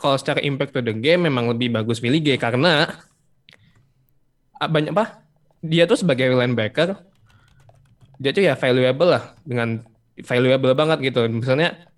kalau 0.00 0.16
secara 0.16 0.40
impact 0.40 0.72
to 0.72 0.80
the 0.80 0.96
game 0.96 1.28
memang 1.28 1.46
lebih 1.52 1.68
bagus 1.70 2.00
Gay 2.00 2.40
karena 2.40 2.88
ah, 4.56 4.68
banyak 4.68 4.96
apa? 4.96 5.22
Dia 5.60 5.84
tuh 5.84 6.00
sebagai 6.00 6.32
linebacker 6.32 6.96
dia 8.20 8.36
tuh 8.36 8.44
ya 8.44 8.52
valuable 8.52 9.16
lah 9.16 9.32
dengan 9.48 9.80
valuable 10.20 10.76
banget 10.76 10.98
gitu. 11.08 11.24
Misalnya 11.32 11.88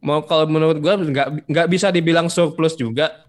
mau 0.00 0.24
kalau 0.24 0.48
menurut 0.48 0.80
gua 0.80 0.96
nggak 0.96 1.44
nggak 1.44 1.68
bisa 1.68 1.92
dibilang 1.92 2.32
surplus 2.32 2.72
juga. 2.72 3.28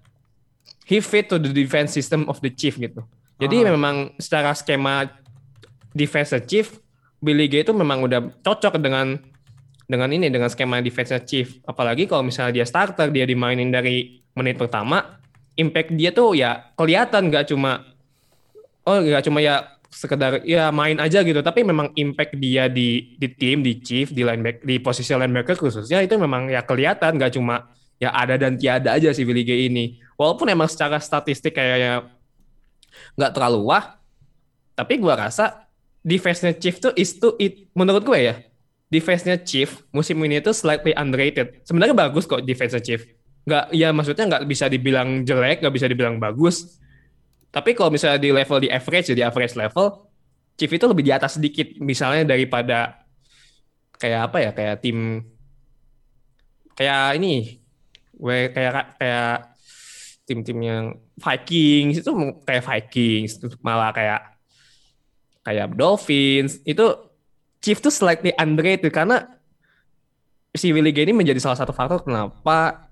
He 0.88 1.03
fit 1.03 1.29
to 1.29 1.38
the 1.38 1.51
defense 1.51 1.93
system 1.93 2.25
of 2.32 2.39
the 2.39 2.49
chief 2.49 2.79
gitu. 2.79 3.03
Jadi 3.38 3.62
Ah. 3.62 3.75
memang 3.75 3.95
secara 4.17 4.55
skema 4.55 5.12
defense 5.91 6.34
chief 6.47 6.79
Billy 7.19 7.51
Gay 7.51 7.67
itu 7.67 7.75
memang 7.75 8.08
udah 8.08 8.32
cocok 8.39 8.79
dengan 8.79 9.19
dengan 9.89 10.13
ini 10.13 10.30
dengan 10.30 10.45
skema 10.47 10.78
defense 10.86 11.17
chief. 11.25 11.58
Apalagi 11.65 12.06
kalau 12.06 12.21
misalnya 12.21 12.62
dia 12.62 12.65
starter, 12.69 13.10
dia 13.10 13.25
dimainin 13.25 13.73
dari 13.73 14.21
menit 14.38 14.62
pertama, 14.62 15.17
impact 15.58 15.97
dia 15.97 16.13
tuh 16.13 16.38
ya 16.38 16.69
kelihatan 16.78 17.34
nggak 17.34 17.49
cuma 17.49 17.84
oh 18.86 19.02
nggak 19.02 19.25
cuma 19.25 19.41
ya 19.41 19.75
sekedar 19.89 20.45
ya 20.45 20.69
main 20.69 21.02
aja 21.02 21.25
gitu, 21.25 21.41
tapi 21.41 21.65
memang 21.65 21.89
impact 21.97 22.38
dia 22.38 22.69
di 22.69 23.17
di 23.17 23.28
tim, 23.34 23.65
di 23.65 23.82
chief, 23.82 24.13
di 24.13 24.21
linebacker, 24.21 24.62
di 24.62 24.78
posisi 24.78 25.10
linebacker 25.17 25.58
khususnya 25.58 26.06
itu 26.06 26.13
memang 26.21 26.54
ya 26.54 26.62
kelihatan 26.62 27.17
nggak 27.17 27.34
cuma 27.34 27.73
ya 27.97 28.13
ada 28.13 28.38
dan 28.38 28.56
tiada 28.56 28.93
aja 28.93 29.10
sih 29.10 29.25
Willie 29.25 29.43
Gay 29.43 29.65
ini. 29.65 29.97
Walaupun 30.13 30.45
emang 30.54 30.69
secara 30.69 31.02
statistik 31.02 31.58
kayaknya 31.58 32.06
nggak 33.17 33.34
terlalu 33.34 33.65
wah, 33.65 33.97
tapi 34.78 35.02
gua 35.02 35.17
rasa 35.17 35.65
defense-nya 36.06 36.56
Chief 36.56 36.80
tuh 36.80 36.93
is 36.95 37.17
to 37.19 37.36
it 37.41 37.67
menurut 37.75 38.06
gue 38.08 38.19
ya. 38.19 38.36
Defense-nya 38.89 39.38
Chief 39.45 39.69
musim 39.93 40.17
ini 40.25 40.41
tuh 40.41 40.54
slightly 40.54 40.97
underrated. 40.97 41.62
Sebenarnya 41.62 41.93
bagus 41.93 42.25
kok 42.25 42.41
defense-nya 42.41 42.82
Chief. 42.82 43.02
Nggak, 43.45 43.65
ya 43.73 43.89
maksudnya 43.93 44.25
nggak 44.25 44.43
bisa 44.49 44.65
dibilang 44.65 45.21
jelek, 45.23 45.62
nggak 45.62 45.75
bisa 45.78 45.86
dibilang 45.86 46.17
bagus. 46.17 46.82
Tapi 47.49 47.78
kalau 47.78 47.93
misalnya 47.93 48.17
di 48.21 48.30
level 48.34 48.62
di 48.62 48.69
average, 48.69 49.13
jadi 49.13 49.30
average 49.30 49.54
level, 49.54 50.10
Chief 50.58 50.69
itu 50.69 50.86
lebih 50.89 51.06
di 51.06 51.13
atas 51.13 51.38
sedikit. 51.38 51.69
Misalnya 51.82 52.34
daripada 52.34 53.06
kayak 53.97 54.21
apa 54.34 54.38
ya, 54.41 54.52
kayak 54.58 54.75
tim 54.82 55.21
kayak 56.73 57.21
ini, 57.21 57.62
kayak 58.25 58.97
kayak 58.97 59.34
tim-tim 60.30 60.60
yang 60.62 60.86
Vikings 61.17 62.06
itu 62.06 62.12
kayak 62.45 62.63
Vikings 62.63 63.41
malah 63.65 63.89
kayak 63.89 64.21
kayak 65.41 65.73
Dolphins 65.73 66.62
itu 66.62 67.09
Chief 67.60 67.78
tuh 67.80 67.91
slightly 67.91 68.32
underrated 68.39 68.91
karena 68.91 69.39
si 70.56 70.72
Willie 70.72 70.95
Gay 70.95 71.06
ini 71.08 71.13
menjadi 71.13 71.39
salah 71.43 71.60
satu 71.60 71.76
faktor 71.76 72.04
kenapa 72.08 72.89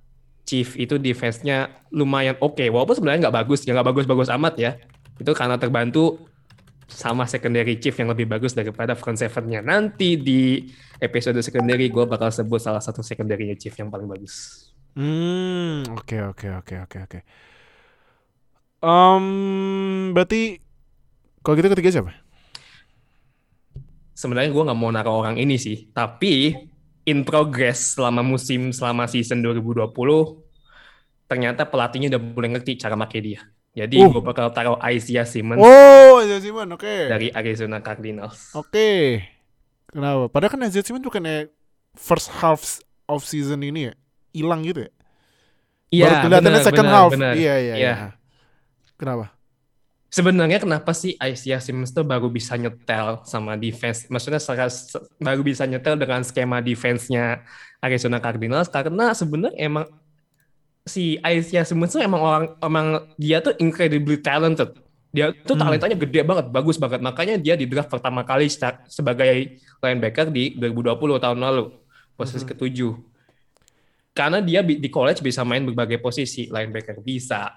Chief 0.47 0.79
itu 0.79 0.95
defense-nya 0.95 1.87
lumayan 1.91 2.39
oke 2.39 2.59
okay. 2.59 2.67
walaupun 2.71 2.95
sebenarnya 2.95 3.27
nggak 3.27 3.37
bagus 3.43 3.67
ya 3.67 3.75
nggak 3.75 3.87
bagus-bagus 3.91 4.29
amat 4.35 4.53
ya 4.59 4.71
itu 5.17 5.31
karena 5.33 5.59
terbantu 5.59 6.29
sama 6.87 7.27
secondary 7.27 7.79
Chief 7.79 7.95
yang 7.95 8.11
lebih 8.11 8.27
bagus 8.27 8.55
daripada 8.55 8.95
front 8.95 9.19
seven-nya 9.19 9.59
nanti 9.59 10.15
di 10.15 10.71
episode 11.03 11.39
secondary 11.43 11.91
gue 11.91 12.03
bakal 12.07 12.31
sebut 12.31 12.63
salah 12.63 12.79
satu 12.79 13.03
secondary 13.03 13.51
Chief 13.59 13.75
yang 13.75 13.91
paling 13.91 14.07
bagus 14.07 14.67
Hmm, 14.97 15.85
oke 15.93 16.17
oke 16.33 16.47
oke 16.57 16.75
oke 16.89 16.97
oke. 17.05 17.19
Um, 18.81 20.09
berarti 20.17 20.57
kalau 21.45 21.53
gitu 21.53 21.69
ketiga 21.69 21.93
siapa? 21.93 22.17
Sebenarnya 24.17 24.49
gue 24.49 24.63
nggak 24.65 24.79
mau 24.79 24.89
naruh 24.89 25.21
orang 25.21 25.37
ini 25.37 25.61
sih, 25.61 25.93
tapi 25.93 26.57
in 27.05 27.21
progress 27.21 27.93
selama 27.93 28.25
musim 28.25 28.73
selama 28.73 29.05
season 29.05 29.45
2020 29.45 29.93
ternyata 31.27 31.63
pelatihnya 31.63 32.09
udah 32.09 32.21
mulai 32.23 32.49
ngerti 32.57 32.75
cara 32.75 32.97
pakai 32.97 33.19
dia. 33.21 33.41
Jadi 33.77 34.01
Uh. 34.01 34.09
gue 34.09 34.23
bakal 34.25 34.49
taruh 34.49 34.81
Isaiah 34.81 35.21
Simmons 35.21 35.61
Oh, 35.61 36.17
Isaiah 36.25 36.41
Simon, 36.41 36.65
oke. 36.73 36.89
dari 37.07 37.29
Arizona 37.29 37.77
Cardinals. 37.77 38.57
Oke. 38.57 39.21
Kenapa? 39.87 40.33
Padahal 40.33 40.51
kan 40.57 40.65
Isaiah 40.65 40.81
Simon 40.81 41.05
bukannya 41.05 41.53
first 41.93 42.33
half 42.41 42.81
of 43.05 43.21
season 43.21 43.61
ini 43.61 43.87
ya 43.87 43.93
hilang 44.33 44.65
gitu 44.65 44.81
ya? 44.81 44.91
Baru 46.09 46.25
kelihatannya 46.25 46.61
second 46.65 46.87
benar, 46.89 46.97
half. 46.97 47.11
Iya, 47.13 47.29
iya, 47.37 47.53
Iya. 47.61 47.75
iya. 47.77 47.93
Kenapa? 48.97 49.36
Sebenarnya 50.17 50.57
kenapa 50.57 50.97
sih 50.97 51.13
Isaiah 51.21 51.61
Simmons 51.61 51.93
tuh 51.93 52.01
baru 52.01 52.25
bisa 52.25 52.57
nyetel 52.57 53.21
sama 53.21 53.53
defense? 53.53 54.09
Maksudnya 54.09 54.41
secara- 54.41 54.73
se- 54.73 54.97
baru 55.21 55.45
bisa 55.45 55.61
nyetel 55.69 55.93
dengan 55.93 56.25
skema 56.25 56.57
defense-nya 56.57 57.45
Arizona 57.77 58.17
Cardinals 58.17 58.65
karena 58.65 59.13
sebenarnya 59.13 59.61
emang 59.61 59.85
si 60.81 61.21
Isaiah 61.21 61.61
Simmons 61.61 61.93
tuh 61.93 62.01
emang 62.01 62.17
orang 62.17 62.45
emang 62.57 62.87
dia 63.21 63.45
tuh 63.45 63.53
incredibly 63.61 64.17
talented. 64.17 64.73
Dia 65.13 65.37
tuh 65.45 65.53
Hmm. 65.53 65.69
talentanya 65.69 65.93
gede 65.93 66.25
banget, 66.25 66.45
bagus 66.49 66.81
banget. 66.81 66.97
Makanya 66.97 67.37
dia 67.37 67.53
di 67.53 67.69
draft 67.69 67.93
pertama 67.93 68.25
kali 68.25 68.49
sebagai 68.89 69.61
linebacker 69.85 70.33
di 70.33 70.57
2020 70.57 71.21
tahun 71.21 71.37
lalu, 71.37 71.77
posisi 72.17 72.41
Mhm. 72.41 72.49
ketujuh. 72.57 72.93
Karena 74.17 74.41
dia 74.41 74.65
di 74.65 74.89
college 74.89 75.21
bisa 75.21 75.45
main 75.45 75.61
berbagai 75.61 76.01
posisi, 76.01 76.49
linebacker 76.49 77.05
bisa, 77.05 77.53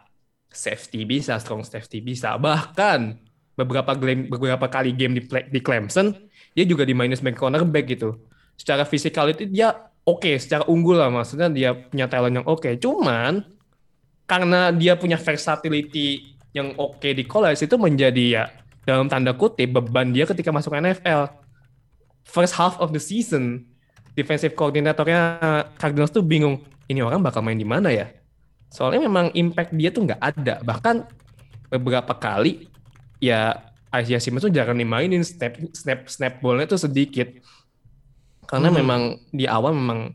safety 0.50 1.06
bisa, 1.06 1.38
strong 1.38 1.62
safety 1.62 2.02
bisa, 2.02 2.34
bahkan 2.36 3.16
beberapa 3.54 3.94
game, 3.94 4.26
beberapa 4.26 4.66
kali 4.66 4.90
game 4.94 5.18
di, 5.18 5.22
play- 5.24 5.48
di 5.48 5.60
Clemson 5.62 6.12
dia 6.54 6.66
juga 6.66 6.82
dimainin 6.82 7.14
sebagai 7.14 7.38
cornerback 7.38 7.86
gitu. 7.86 8.18
Secara 8.58 8.82
fisikal 8.84 9.30
itu 9.30 9.46
dia 9.46 9.90
oke, 10.02 10.34
secara 10.36 10.66
unggul 10.66 10.98
lah 10.98 11.08
maksudnya 11.08 11.48
dia 11.48 11.70
punya 11.72 12.10
talent 12.10 12.42
yang 12.42 12.46
oke. 12.46 12.68
Cuman 12.82 13.46
karena 14.26 14.74
dia 14.74 14.98
punya 14.98 15.18
versatility 15.18 16.38
yang 16.50 16.74
oke 16.74 17.06
di 17.06 17.22
college 17.22 17.62
itu 17.62 17.78
menjadi 17.78 18.24
ya 18.26 18.44
dalam 18.82 19.06
tanda 19.06 19.30
kutip 19.34 19.70
beban 19.70 20.10
dia 20.10 20.26
ketika 20.26 20.50
masuk 20.50 20.74
NFL. 20.74 21.30
First 22.26 22.54
half 22.58 22.78
of 22.82 22.90
the 22.90 23.02
season 23.02 23.70
defensive 24.18 24.58
koordinatornya 24.58 25.38
Cardinals 25.78 26.10
tuh 26.10 26.22
bingung 26.26 26.62
ini 26.90 27.00
orang 27.00 27.22
bakal 27.22 27.40
main 27.40 27.58
di 27.58 27.66
mana 27.66 27.94
ya? 27.94 28.10
Soalnya 28.70 29.10
memang 29.10 29.34
impact 29.34 29.74
dia 29.74 29.90
tuh 29.90 30.06
nggak 30.06 30.22
ada. 30.22 30.62
Bahkan 30.62 31.04
beberapa 31.68 32.14
kali 32.14 32.70
ya 33.18 33.58
Isaiah 33.90 34.22
Simmons 34.22 34.46
tuh 34.46 34.54
jarang 34.54 34.78
dimainin 34.78 35.26
snap 35.26 35.58
snap 35.74 36.06
snap 36.06 36.38
ballnya 36.38 36.70
tuh 36.70 36.78
sedikit. 36.78 37.26
Karena 38.46 38.70
Hmm. 38.70 38.78
memang 38.78 39.00
di 39.30 39.46
awal 39.46 39.74
memang 39.74 40.14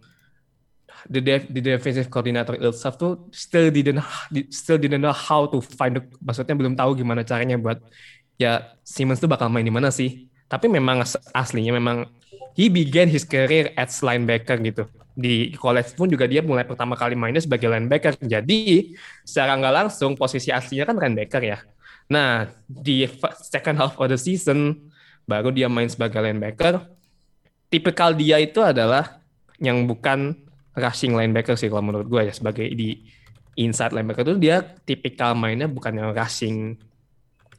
the, 1.07 1.19
def, 1.19 1.47
the 1.51 1.61
defensive 1.61 2.07
coordinator 2.07 2.55
itself 2.55 2.95
tuh 2.95 3.27
still 3.31 3.67
didn't 3.69 3.99
still 4.51 4.79
didn't 4.79 5.03
know 5.03 5.13
how 5.13 5.45
to 5.45 5.59
find 5.59 5.99
the, 5.99 6.01
maksudnya 6.23 6.55
belum 6.55 6.73
tahu 6.75 6.95
gimana 6.95 7.27
caranya 7.27 7.59
buat 7.59 7.79
ya 8.35 8.75
Simmons 8.83 9.19
tuh 9.19 9.27
bakal 9.27 9.51
main 9.51 9.63
di 9.63 9.71
mana 9.71 9.91
sih. 9.91 10.27
Tapi 10.47 10.71
memang 10.71 11.03
as- 11.03 11.19
aslinya 11.31 11.75
memang 11.75 12.07
he 12.55 12.71
began 12.71 13.11
his 13.11 13.27
career 13.27 13.75
as 13.75 13.99
linebacker 13.99 14.55
gitu. 14.63 14.87
Di 15.15 15.55
college 15.55 15.95
pun 15.95 16.11
juga 16.11 16.27
dia 16.27 16.43
mulai 16.43 16.67
pertama 16.67 16.99
kali 16.99 17.15
mainnya 17.15 17.39
sebagai 17.39 17.71
linebacker. 17.71 18.19
Jadi 18.19 18.91
secara 19.23 19.55
nggak 19.55 19.75
langsung 19.85 20.19
posisi 20.19 20.51
aslinya 20.51 20.91
kan 20.91 20.99
linebacker 20.99 21.41
ya. 21.41 21.57
Nah 22.11 22.51
di 22.67 23.07
second 23.39 23.79
half 23.79 23.95
of 23.95 24.11
the 24.11 24.19
season 24.19 24.91
baru 25.23 25.55
dia 25.55 25.71
main 25.71 25.87
sebagai 25.87 26.19
linebacker. 26.19 26.83
Tipikal 27.71 28.13
dia 28.13 28.37
itu 28.43 28.59
adalah 28.59 29.23
yang 29.57 29.87
bukan 29.87 30.35
rushing 30.75 31.15
linebacker 31.15 31.55
sih 31.55 31.71
kalau 31.71 31.87
menurut 31.87 32.07
gue 32.11 32.21
ya 32.27 32.33
sebagai 32.35 32.67
di 32.75 33.07
inside 33.55 33.95
linebacker 33.95 34.27
itu 34.27 34.35
dia 34.37 34.59
tipikal 34.83 35.31
mainnya 35.31 35.71
bukan 35.71 35.95
yang 35.95 36.11
rushing 36.11 36.75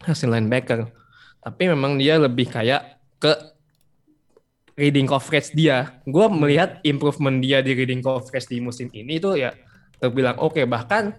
rushing 0.05 0.29
linebacker 0.29 0.93
tapi 1.41 1.73
memang 1.73 1.97
dia 1.97 2.21
lebih 2.21 2.53
kayak 2.53 3.01
ke 3.17 3.56
reading 4.77 5.09
coverage 5.09 5.57
dia. 5.57 5.99
Gue 6.05 6.29
melihat 6.29 6.79
improvement 6.85 7.41
dia 7.41 7.65
di 7.65 7.73
reading 7.73 8.05
coverage 8.05 8.47
di 8.47 8.61
musim 8.61 8.93
ini 8.93 9.17
itu 9.17 9.35
ya 9.35 9.57
terbilang 9.99 10.37
oke. 10.37 10.61
Bahkan 10.63 11.17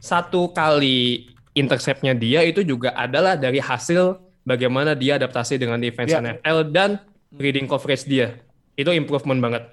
satu 0.00 0.50
kali 0.50 1.28
interceptnya 1.52 2.16
dia 2.16 2.42
itu 2.42 2.64
juga 2.64 2.96
adalah 2.96 3.36
dari 3.36 3.60
hasil 3.60 4.18
bagaimana 4.42 4.96
dia 4.96 5.16
adaptasi 5.16 5.60
dengan 5.60 5.78
defense 5.78 6.10
Ya. 6.10 6.20
NFL 6.20 6.72
dan 6.72 6.90
reading 7.36 7.68
coverage 7.68 8.04
dia. 8.04 8.40
Itu 8.74 8.90
improvement 8.90 9.38
banget. 9.38 9.64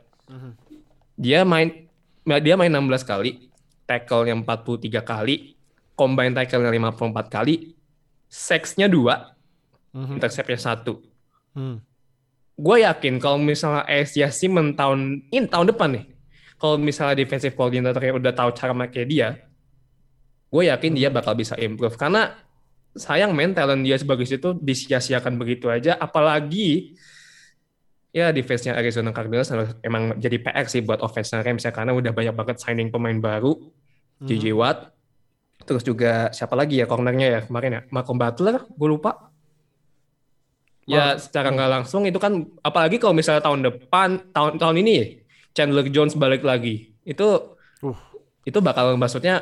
Dia 1.18 1.44
main 1.44 1.88
dia 2.44 2.54
main 2.54 2.70
16 2.70 3.02
kali, 3.02 3.50
tackle-nya 3.90 4.38
43 4.38 5.02
kali, 5.02 5.58
combine 5.98 6.32
tackle-nya 6.32 6.70
54 6.70 7.28
kali, 7.28 7.74
sacks-nya 8.30 8.86
2, 8.88 9.36
Mhm. 9.92 10.22
intercept-nya 10.22 10.60
1 10.60 11.02
Hmm. 11.52 11.84
Gue 12.62 12.78
yakin 12.86 13.18
kalau 13.18 13.42
misalnya 13.42 13.82
Asia 13.90 14.30
Simon 14.30 14.78
tahun 14.78 15.26
ini 15.34 15.50
tahun 15.50 15.74
depan 15.74 15.90
nih, 15.98 16.06
kalau 16.62 16.78
misalnya 16.78 17.18
defensive 17.18 17.58
coordinator 17.58 17.98
udah 17.98 18.34
tahu 18.38 18.54
cara 18.54 18.74
make 18.78 19.02
dia, 19.10 19.42
gue 20.54 20.64
yakin 20.70 20.94
dia 20.94 21.10
bakal 21.10 21.34
bisa 21.34 21.58
improve. 21.58 21.98
Karena 21.98 22.38
sayang 22.94 23.34
men 23.34 23.58
talent 23.58 23.82
dia 23.82 23.98
sebagai 23.98 24.30
itu 24.30 24.54
disia-siakan 24.62 25.42
begitu 25.42 25.74
aja, 25.74 25.98
apalagi 25.98 26.94
ya 28.14 28.30
defense-nya 28.30 28.78
Arizona 28.78 29.16
Cardinals 29.16 29.50
emang 29.82 30.20
jadi 30.20 30.38
PR 30.38 30.68
sih 30.68 30.84
buat 30.84 31.00
offense-nya 31.02 31.42
Rams 31.42 31.64
ya 31.64 31.72
karena 31.72 31.96
udah 31.96 32.12
banyak 32.14 32.36
banget 32.36 32.62
signing 32.62 32.94
pemain 32.94 33.18
baru, 33.18 33.58
JJ 34.22 34.54
Watt, 34.54 34.92
terus 35.66 35.82
juga 35.82 36.30
siapa 36.30 36.54
lagi 36.54 36.78
ya 36.78 36.86
cornernya 36.86 37.40
ya 37.40 37.40
kemarin 37.42 37.72
ya, 37.74 37.82
Malcolm 37.90 38.22
Butler, 38.22 38.70
gue 38.70 38.90
lupa. 38.92 39.31
Ya 40.86 41.14
secara 41.16 41.50
nggak 41.50 41.70
langsung 41.70 42.04
itu 42.04 42.18
kan 42.18 42.42
apalagi 42.62 42.98
kalau 42.98 43.14
misalnya 43.14 43.40
tahun 43.40 43.62
depan 43.64 44.10
tahun 44.34 44.52
tahun 44.58 44.76
ini 44.82 45.22
Chandler 45.54 45.86
Jones 45.88 46.16
balik 46.16 46.42
lagi 46.42 46.94
itu 47.04 47.28
Uh. 47.82 47.98
itu 48.46 48.62
bakal 48.62 48.94
maksudnya 48.94 49.42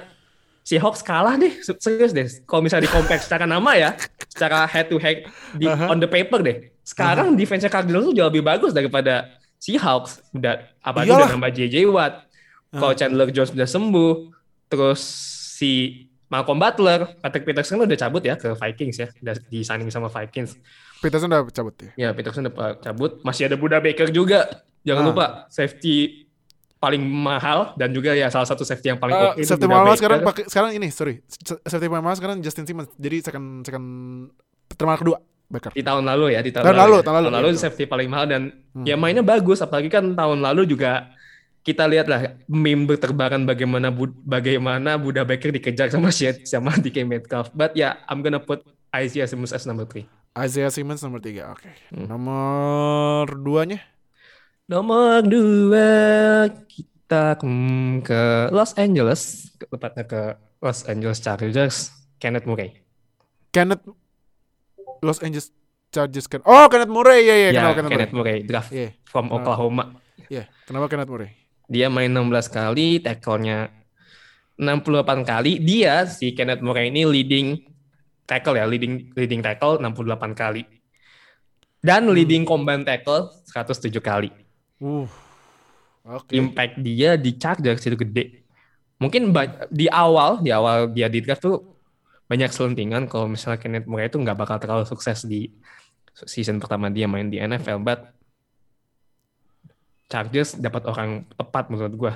Seahawks 0.64 1.02
kalah 1.02 1.36
deh 1.36 1.60
se- 1.60 1.76
serius 1.76 2.14
deh. 2.14 2.24
Kalau 2.46 2.64
misalnya 2.64 2.86
di 2.86 2.92
compare 2.92 3.20
secara 3.20 3.44
nama 3.44 3.72
ya 3.74 3.92
secara 4.32 4.64
head 4.64 4.88
to 4.88 4.96
head 4.96 5.28
di 5.52 5.66
Aha. 5.66 5.90
on 5.90 5.98
the 5.98 6.08
paper 6.08 6.40
deh. 6.40 6.72
Sekarang 6.86 7.36
defense 7.36 7.68
Cardinals 7.68 8.06
tuh 8.06 8.16
jauh 8.16 8.32
lebih 8.32 8.46
bagus 8.46 8.72
daripada 8.72 9.28
Seahawks. 9.58 10.24
Udah 10.32 10.72
apalagi 10.80 11.12
udah 11.12 11.32
nambah 11.32 11.52
JJ 11.52 11.84
Watt. 11.90 12.28
Kalau 12.70 12.94
Chandler 12.94 13.28
Jones 13.28 13.52
udah 13.52 13.66
sembuh 13.66 14.14
terus 14.70 15.02
si 15.58 16.06
Malcolm 16.30 16.62
Butler 16.62 17.18
Patrick 17.18 17.44
Peterson 17.44 17.82
udah 17.82 17.98
cabut 17.98 18.22
ya 18.22 18.38
ke 18.38 18.54
Vikings 18.54 18.98
ya 19.02 19.08
udah 19.20 19.36
di 19.50 19.66
signing 19.66 19.90
sama 19.90 20.08
Vikings 20.08 20.54
Peterson 21.00 21.28
udah 21.28 21.48
cabut 21.48 21.76
ya. 21.76 21.90
Ya, 21.98 22.10
Peterson 22.12 22.44
udah 22.44 22.76
cabut. 22.78 23.20
Masih 23.22 23.46
ada 23.46 23.56
Buda 23.56 23.78
Baker 23.78 24.08
juga. 24.10 24.48
Jangan 24.82 25.02
Ah. 25.02 25.08
lupa 25.08 25.26
safety 25.50 26.26
paling 26.78 27.04
mahal 27.04 27.76
dan 27.76 27.90
juga 27.90 28.12
ya 28.12 28.28
salah 28.28 28.46
satu 28.46 28.64
safety 28.64 28.88
yang 28.88 28.96
paling 28.98 29.12
Eh, 29.12 29.24
oke 29.26 29.36
itu 29.38 29.50
safety 29.50 29.68
mahal 29.68 29.84
Baker. 29.86 30.00
sekarang 30.00 30.20
pakai 30.24 30.44
sekarang 30.48 30.72
ini 30.74 30.88
sorry 30.90 31.20
safety 31.62 31.88
mahal 31.88 32.16
sekarang 32.16 32.40
Justin 32.40 32.64
Simmons 32.64 32.88
jadi 32.96 33.20
second 33.22 33.46
second 33.62 33.86
termal 34.72 34.96
kedua 34.96 35.20
Baker 35.46 35.74
di 35.74 35.84
tahun 35.84 36.08
lalu 36.08 36.32
ya 36.32 36.40
di 36.40 36.56
tahun, 36.56 36.64
Tahun 36.64 36.80
lalu, 36.80 36.96
ya. 36.96 37.04
tahun 37.04 37.22
lalu, 37.28 37.48
iya, 37.50 37.60
safety 37.60 37.84
paling 37.84 38.08
mahal 38.08 38.26
dan 38.26 38.42
Hmm. 38.72 38.86
ya 38.86 38.96
mainnya 38.96 39.20
bagus 39.22 39.60
apalagi 39.60 39.90
kan 39.90 40.14
tahun 40.14 40.40
lalu 40.40 40.64
juga 40.66 41.12
kita 41.60 41.84
lihat 41.84 42.08
lah 42.08 42.20
meme 42.46 42.88
berterbangan 42.88 43.44
bagaimana 43.44 43.92
Bu- 43.92 44.16
bagaimana 44.16 44.96
Buda 44.96 45.22
Baker 45.22 45.52
dikejar 45.52 45.92
sama 45.92 46.08
Shed 46.10 46.48
sama 46.48 46.72
DK 46.74 47.04
Metcalf 47.04 47.52
but 47.52 47.74
ya 47.74 47.92
yeah, 47.92 48.08
I'm 48.08 48.22
gonna 48.22 48.40
put 48.40 48.64
Isaiah 48.90 49.28
Simmons 49.28 49.52
as 49.52 49.66
number 49.66 49.84
three 49.84 50.08
Isaiah 50.40 50.72
Simmons 50.72 51.02
nomor 51.02 51.20
tiga. 51.20 51.52
Oke 51.52 51.70
Hmm. 51.92 52.06
nomor 52.06 53.26
duanya? 53.36 53.80
Nomor 54.66 55.26
dua 55.26 55.90
kita 56.66 57.36
hmm, 57.42 58.06
ke 58.06 58.22
Los 58.50 58.74
Angeles. 58.76 59.50
Tepatnya 59.58 60.06
ke 60.06 60.22
Los 60.60 60.86
Angeles 60.86 61.18
Chargers. 61.20 61.90
Kenneth 62.18 62.46
Murray. 62.46 62.78
Kenneth 63.50 63.82
Los 65.00 65.20
Angeles 65.20 65.50
Chargers 65.90 66.30
kan 66.30 66.44
oh 66.44 66.70
Kenneth 66.70 66.92
Murray. 66.92 67.26
Ya 67.26 67.34
ya 67.34 67.50
ya 67.50 67.52
kenal 67.52 67.74
Kenneth, 67.74 67.92
Kenneth 67.92 68.14
Murray. 68.14 68.36
Murray. 68.38 68.48
Draft 68.48 68.70
Iya, 68.70 68.90
from. 69.04 69.34
Oklahoma. 69.34 69.84
Iya 70.28 70.46
kenapa 70.64 70.86
Kenneth 70.86 71.10
Murray? 71.10 71.32
Dia 71.66 71.86
main 71.86 72.10
16 72.10 72.50
kali, 72.50 72.98
tackle-nya 72.98 73.70
68 74.58 75.22
kali. 75.24 75.62
Dia 75.62 76.06
si 76.06 76.34
Kenneth 76.34 76.62
Murray 76.62 76.90
ini 76.90 77.06
leading 77.06 77.62
tackle 78.30 78.62
ya, 78.62 78.70
leading 78.70 79.10
leading 79.18 79.42
tackle 79.42 79.82
68 79.82 80.38
kali. 80.38 80.62
Dan 81.82 82.12
leading 82.14 82.46
combine 82.46 82.86
tackle 82.86 83.34
107 83.50 83.98
kali. 83.98 84.30
uh 84.86 85.10
oke 86.06 86.30
Impact 86.32 86.78
dia 86.86 87.18
di 87.18 87.34
Chargers 87.42 87.82
itu 87.82 87.98
gede. 87.98 88.46
Mungkin 89.02 89.34
di 89.74 89.90
awal, 89.90 90.44
di 90.44 90.54
awal 90.54 90.92
dia 90.94 91.10
di 91.10 91.24
draft 91.24 91.42
tuh 91.42 91.58
banyak 92.30 92.52
selentingan 92.54 93.10
kalau 93.10 93.26
misalnya 93.26 93.58
Kenneth 93.58 93.90
Murray 93.90 94.06
itu 94.06 94.22
nggak 94.22 94.38
bakal 94.38 94.62
terlalu 94.62 94.86
sukses 94.86 95.26
di 95.26 95.50
season 96.30 96.62
pertama 96.62 96.92
dia 96.94 97.10
main 97.10 97.26
di 97.32 97.42
NFL, 97.42 97.82
but 97.82 98.12
Chargers 100.10 100.58
dapat 100.58 100.84
orang 100.90 101.10
tepat 101.34 101.70
menurut 101.72 101.94
gua. 101.96 102.14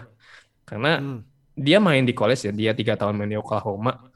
Karena 0.67 0.99
Hmm. 0.99 1.21
dia 1.53 1.77
main 1.77 2.03
di 2.03 2.13
college 2.13 2.49
ya, 2.49 2.51
dia 2.51 2.71
tiga 2.75 2.97
tahun 2.97 3.15
main 3.15 3.31
di 3.31 3.39
Oklahoma. 3.39 4.12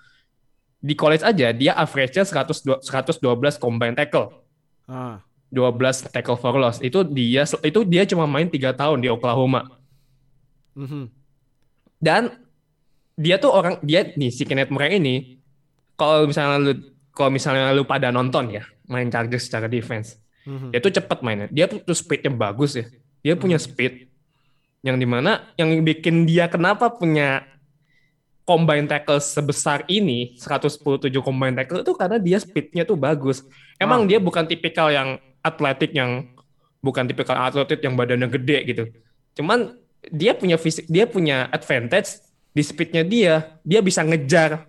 Di 0.88 0.95
college 0.95 1.23
aja 1.27 1.51
dia 1.51 1.75
average-nya 1.75 2.23
100 2.23 2.79
112 2.79 3.59
combine 3.59 3.91
tackle, 3.91 4.31
ah 4.88 5.19
12 5.51 6.07
tackle 6.15 6.39
for 6.39 6.55
loss. 6.55 6.79
Itu 6.79 7.03
dia 7.03 7.43
itu 7.43 7.79
dia 7.83 8.07
cuma 8.07 8.23
main 8.23 8.47
tiga 8.47 8.71
tahun 8.71 9.03
di 9.03 9.11
Oklahoma. 9.11 9.67
mhm. 10.79 11.11
Dan 11.99 12.29
dia 13.17 13.41
tuh 13.41 13.49
orang 13.49 13.81
dia 13.81 14.13
nih 14.13 14.29
si 14.29 14.45
Kenneth 14.45 14.69
Murray 14.69 15.01
ini 15.01 15.41
kalau 15.97 16.29
misalnya 16.29 16.61
lu 16.61 16.73
kalau 17.09 17.33
misalnya 17.33 17.73
lu 17.73 17.81
pada 17.81 18.13
nonton 18.13 18.53
ya 18.53 18.63
main 18.85 19.09
Chargers 19.09 19.49
secara 19.49 19.65
defense, 19.65 20.21
Mhm. 20.45 20.69
dia 20.71 20.79
tuh 20.79 20.93
cepat 20.93 21.19
mainnya. 21.25 21.49
Dia 21.49 21.65
tuh, 21.65 21.81
tuh 21.81 21.97
speednya 21.97 22.29
bagus 22.31 22.77
ya. 22.77 22.85
Dia 23.25 23.33
punya 23.35 23.57
speed 23.57 24.07
yang 24.85 25.01
di 25.01 25.09
mana 25.09 25.49
yang 25.57 25.73
bikin 25.81 26.29
dia 26.29 26.45
kenapa 26.47 26.93
punya 26.93 27.43
combine 28.48 28.88
tackle 28.88 29.20
sebesar 29.20 29.84
ini 29.91 30.39
117 30.39 31.12
combine 31.20 31.52
tackle 31.52 31.84
itu 31.84 31.93
karena 32.00 32.18
dia 32.18 32.39
speednya 32.39 32.88
tuh 32.88 32.95
bagus. 32.95 33.43
Emang 33.76 34.08
Ah. 34.08 34.08
dia 34.08 34.20
bukan 34.24 34.48
tipikal 34.48 34.88
yang 34.88 35.20
atletik 35.43 35.91
yang 35.91 36.32
bukan 36.80 37.04
tipikal 37.04 37.36
atletik 37.36 37.84
yang 37.84 38.00
badannya 38.00 38.32
gede 38.32 38.58
gitu. 38.64 38.84
Cuman 39.36 39.76
dia 40.08 40.32
punya 40.32 40.56
fisik, 40.56 40.88
dia 40.88 41.04
punya 41.04 41.52
advantage 41.52 42.24
di 42.56 42.64
speednya 42.64 43.04
dia. 43.04 43.60
Dia 43.68 43.84
bisa 43.84 44.08
ngejar, 44.08 44.64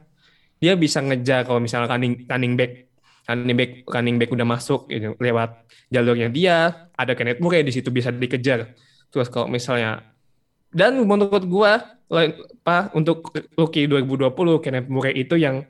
dia 0.58 0.74
bisa 0.74 0.98
ngejar 0.98 1.46
kalau 1.46 1.62
misalnya 1.62 1.94
running 1.94 2.26
running 2.26 2.58
back 2.58 2.90
running 3.28 3.56
back 3.56 3.70
running 3.86 4.16
back 4.18 4.30
udah 4.32 4.46
masuk 4.48 4.88
gitu, 4.90 5.14
lewat 5.20 5.68
jalurnya 5.92 6.28
dia 6.32 6.88
ada 6.96 7.12
Kenneth 7.12 7.38
Murray 7.38 7.62
di 7.62 7.70
situ 7.70 7.92
bisa 7.92 8.08
dikejar 8.08 8.72
terus 9.12 9.28
kalau 9.28 9.46
misalnya 9.46 10.02
dan 10.72 11.00
menurut 11.02 11.44
gua 11.48 11.98
lain- 12.08 12.36
apa 12.64 12.92
untuk 12.92 13.32
rookie 13.56 13.88
2020 13.88 14.60
Kenneth 14.60 14.88
Murray 14.92 15.16
itu 15.16 15.40
yang 15.40 15.64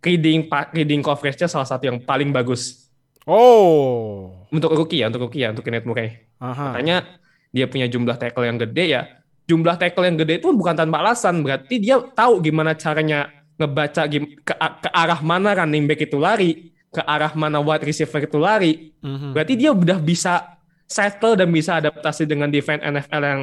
reading 0.00 0.48
reading 0.72 1.00
coverage-nya 1.04 1.48
salah 1.48 1.68
satu 1.68 1.88
yang 1.88 2.00
paling 2.00 2.32
bagus. 2.32 2.90
Oh. 3.28 4.48
Untuk 4.50 4.72
rookie 4.74 5.04
ya 5.04 5.12
untuk 5.12 5.28
rookie 5.28 5.44
ya 5.44 5.52
untuk 5.52 5.64
Kenneth 5.64 5.86
Murray. 5.86 6.24
Aha. 6.40 6.74
Makanya 6.74 7.20
dia 7.52 7.68
punya 7.68 7.86
jumlah 7.86 8.16
tackle 8.18 8.48
yang 8.48 8.58
gede 8.58 8.84
ya. 8.88 9.02
Jumlah 9.46 9.76
tackle 9.76 10.08
yang 10.08 10.16
gede 10.18 10.40
itu 10.40 10.48
bukan 10.50 10.74
tanpa 10.74 11.04
alasan. 11.04 11.44
Berarti 11.44 11.78
dia 11.78 12.00
tahu 12.00 12.42
gimana 12.42 12.74
caranya 12.74 13.30
ngebaca 13.60 14.08
ke, 14.08 14.54
ke 14.56 14.88
arah 14.90 15.20
mana 15.20 15.54
running 15.54 15.86
back 15.86 16.02
itu 16.02 16.18
lari 16.18 16.72
ke 16.92 17.00
arah 17.04 17.32
mana 17.32 17.62
wide 17.62 17.86
receiver 17.86 18.20
itu 18.20 18.38
lari. 18.40 18.92
Mhm. 19.00 19.32
Berarti 19.32 19.54
dia 19.54 19.70
udah 19.70 19.98
bisa 20.02 20.58
settle 20.84 21.38
dan 21.38 21.48
bisa 21.48 21.78
adaptasi 21.80 22.28
dengan 22.28 22.52
defense 22.52 22.84
NFL 22.84 23.22
yang 23.22 23.40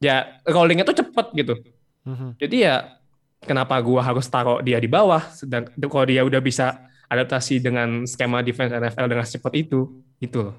ya 0.00 0.40
rollingnya 0.48 0.88
tuh 0.88 0.96
cepet 1.04 1.26
gitu. 1.36 1.54
Mhm. 2.08 2.40
Jadi 2.40 2.56
ya 2.64 2.96
kenapa 3.44 3.76
gua 3.84 4.00
harus 4.00 4.26
taruh 4.26 4.64
dia 4.64 4.80
di 4.80 4.88
bawah 4.88 5.20
sedang 5.30 5.68
kalau 5.76 6.08
dia 6.08 6.24
udah 6.24 6.40
bisa 6.40 6.88
adaptasi 7.06 7.60
dengan 7.60 8.08
skema 8.08 8.40
defense 8.40 8.72
NFL 8.72 9.06
dengan 9.06 9.26
cepat 9.28 9.52
itu 9.54 10.00
gitu 10.18 10.50
loh. 10.50 10.56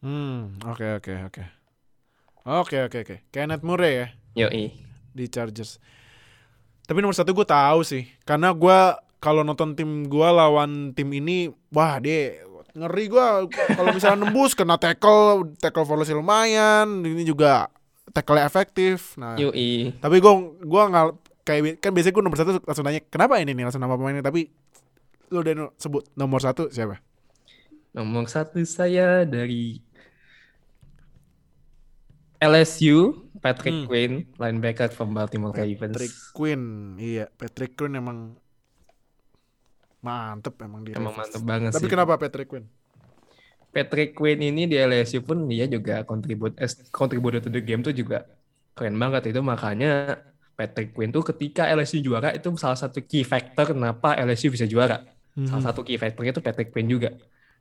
Hmm, 0.00 0.56
oke 0.62 1.02
oke 1.02 1.12
oke. 1.28 1.42
Oke 2.48 2.76
oke 2.86 2.98
oke. 3.04 3.16
Kenneth 3.28 3.66
Murray 3.66 3.92
ya 4.00 4.08
Yoi. 4.46 4.72
di 5.12 5.24
Chargers. 5.28 5.82
Tapi 6.88 7.04
nomor 7.04 7.12
satu 7.12 7.36
gue 7.36 7.44
tahu 7.44 7.84
sih, 7.84 8.08
karena 8.24 8.48
gue 8.54 8.78
kalau 9.20 9.44
nonton 9.44 9.76
tim 9.76 10.08
gue 10.08 10.28
lawan 10.32 10.96
tim 10.96 11.10
ini, 11.12 11.52
wah 11.68 12.00
dia 12.00 12.40
ngeri 12.80 13.04
gue. 13.10 13.26
Kalau 13.50 13.90
misalnya 13.90 14.18
nembus 14.26 14.54
kena 14.54 14.78
tackle, 14.78 15.54
tackle 15.58 15.84
loss 15.84 16.10
lumayan. 16.10 17.02
Ini 17.02 17.22
juga 17.26 17.66
tackle 18.14 18.40
efektif. 18.40 19.18
Nah, 19.18 19.34
Yoi. 19.36 19.94
tapi 19.98 20.18
gue 20.18 20.32
gua 20.64 20.82
nggak 20.88 21.06
kayak 21.44 21.80
kan 21.80 21.90
biasanya 21.92 22.14
gue 22.14 22.24
nomor 22.24 22.38
satu 22.38 22.50
langsung 22.62 22.84
nanya 22.84 23.00
kenapa 23.08 23.40
ini 23.40 23.52
nih 23.52 23.64
langsung 23.68 23.82
nama 23.82 23.98
pemainnya. 23.98 24.24
Tapi 24.24 24.48
lu 25.28 25.44
udah 25.44 25.74
sebut 25.76 26.08
nomor 26.16 26.40
satu 26.40 26.72
siapa? 26.72 27.00
Nomor 27.92 28.28
satu 28.30 28.60
saya 28.64 29.24
dari 29.28 29.80
LSU 32.38 33.26
Patrick 33.38 33.74
Hmm. 33.74 33.86
Quinn 33.86 34.12
linebacker 34.38 34.90
from 34.90 35.14
Baltimore 35.14 35.54
Ravens. 35.54 35.94
Patrick 35.94 36.14
Quinn, 36.34 36.62
iya 36.98 37.26
Patrick 37.30 37.74
Quinn 37.74 37.94
emang 37.98 38.38
mantep 40.08 40.54
emang 40.64 40.80
dia. 40.80 40.96
Emang 40.96 41.12
mantep 41.12 41.42
banget 41.44 41.76
Tapi 41.76 41.84
sih. 41.84 41.92
kenapa 41.92 42.16
Patrick 42.16 42.48
Quinn? 42.48 42.64
Patrick 43.68 44.16
Quinn 44.16 44.40
ini 44.40 44.64
di 44.64 44.80
LSU 44.80 45.20
pun 45.20 45.44
dia 45.44 45.68
juga 45.68 46.00
kontribut 46.08 46.56
eh, 46.56 46.72
contributor 46.88 47.44
to 47.44 47.52
the 47.52 47.60
game 47.60 47.84
tuh 47.84 47.92
juga 47.92 48.24
keren 48.72 48.96
banget 48.96 49.28
itu 49.28 49.44
makanya 49.44 50.16
Patrick 50.56 50.96
Quinn 50.96 51.12
tuh 51.12 51.22
ketika 51.22 51.68
LSU 51.70 52.00
juara 52.00 52.32
itu 52.32 52.48
salah 52.56 52.80
satu 52.80 53.04
key 53.04 53.22
factor 53.22 53.76
kenapa 53.76 54.16
LSU 54.18 54.50
bisa 54.50 54.64
juara. 54.64 55.04
Salah 55.38 55.70
satu 55.70 55.86
key 55.86 55.94
factornya 55.94 56.34
itu 56.34 56.42
Patrick 56.42 56.74
Quinn 56.74 56.90
juga. 56.90 57.14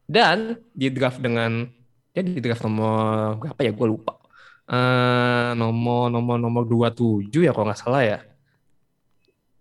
Dan 0.08 0.58
di 0.74 0.90
draft 0.90 1.22
dengan 1.22 1.70
dia 2.10 2.26
di 2.26 2.42
draft 2.42 2.66
nomor 2.66 3.38
berapa 3.38 3.62
ya 3.62 3.72
gue 3.76 3.88
lupa. 3.92 4.18
Eh 4.66 5.52
nomor 5.54 6.10
nomor 6.10 6.42
nomor 6.42 6.64
27 6.66 7.30
ya 7.46 7.54
kalau 7.54 7.70
nggak 7.70 7.78
salah 7.78 8.02
ya. 8.02 8.20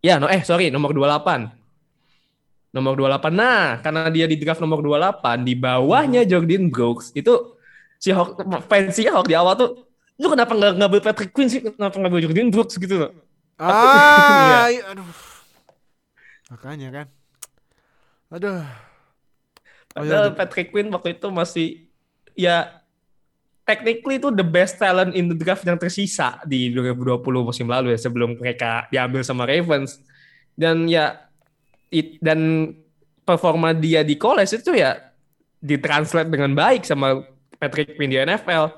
Ya, 0.01 0.23
no 0.23 0.31
eh 0.31 0.41
sorry, 0.47 0.71
nomor 0.71 0.95
28. 0.95 1.56
Nomor 2.77 2.93
28. 2.93 3.33
Nah, 3.33 3.81
karena 3.81 4.13
dia 4.13 4.29
di 4.29 4.37
draft 4.37 4.61
nomor 4.61 4.85
28 4.85 5.41
di 5.41 5.57
bawahnya 5.57 6.29
Jordan 6.29 6.69
Brooks 6.69 7.17
itu 7.17 7.57
si 7.97 8.13
Hawk 8.13 8.37
fans 8.69 8.93
si 8.93 9.09
Hawk 9.09 9.25
di 9.25 9.33
awal 9.33 9.57
tuh 9.57 9.89
lu 10.21 10.29
kenapa 10.29 10.53
nggak 10.53 10.77
ngambil 10.77 11.01
Patrick 11.01 11.33
Quinn 11.33 11.49
sih? 11.49 11.65
Kenapa 11.65 11.97
ngambil 11.97 12.29
Jordan 12.29 12.53
Brooks 12.53 12.77
gitu 12.77 13.01
loh? 13.01 13.11
Ah, 13.57 14.69
iya, 14.73 14.93
aduh. 14.93 15.09
Makanya 16.53 16.89
kan. 16.93 17.07
Aduh. 18.31 18.61
Oh, 19.97 20.05
iya, 20.05 20.13
Padahal 20.13 20.29
di- 20.29 20.37
Patrick 20.37 20.69
Quinn 20.69 20.93
waktu 20.93 21.17
itu 21.17 21.29
masih 21.33 21.69
ya 22.37 22.85
technically 23.65 24.21
itu 24.21 24.29
the 24.31 24.45
best 24.45 24.77
talent 24.77 25.17
in 25.17 25.27
the 25.27 25.37
draft 25.37 25.65
yang 25.65 25.81
tersisa 25.81 26.39
di 26.45 26.71
2020 26.71 27.19
musim 27.41 27.67
lalu 27.67 27.97
ya 27.97 27.99
sebelum 27.99 28.37
mereka 28.37 28.85
diambil 28.93 29.25
sama 29.25 29.49
Ravens. 29.49 29.99
Dan 30.53 30.89
ya 30.89 31.26
it, 31.97 32.09
dan 32.21 32.73
performa 33.25 33.73
dia 33.73 34.05
di 34.05 34.15
college 34.15 34.61
itu 34.61 34.77
ya 34.77 35.01
ditranslate 35.65 36.29
dengan 36.29 36.53
baik 36.53 36.85
sama 36.85 37.25
Patrick 37.57 37.97
Quinn 37.97 38.13
di 38.13 38.21
NFL. 38.21 38.71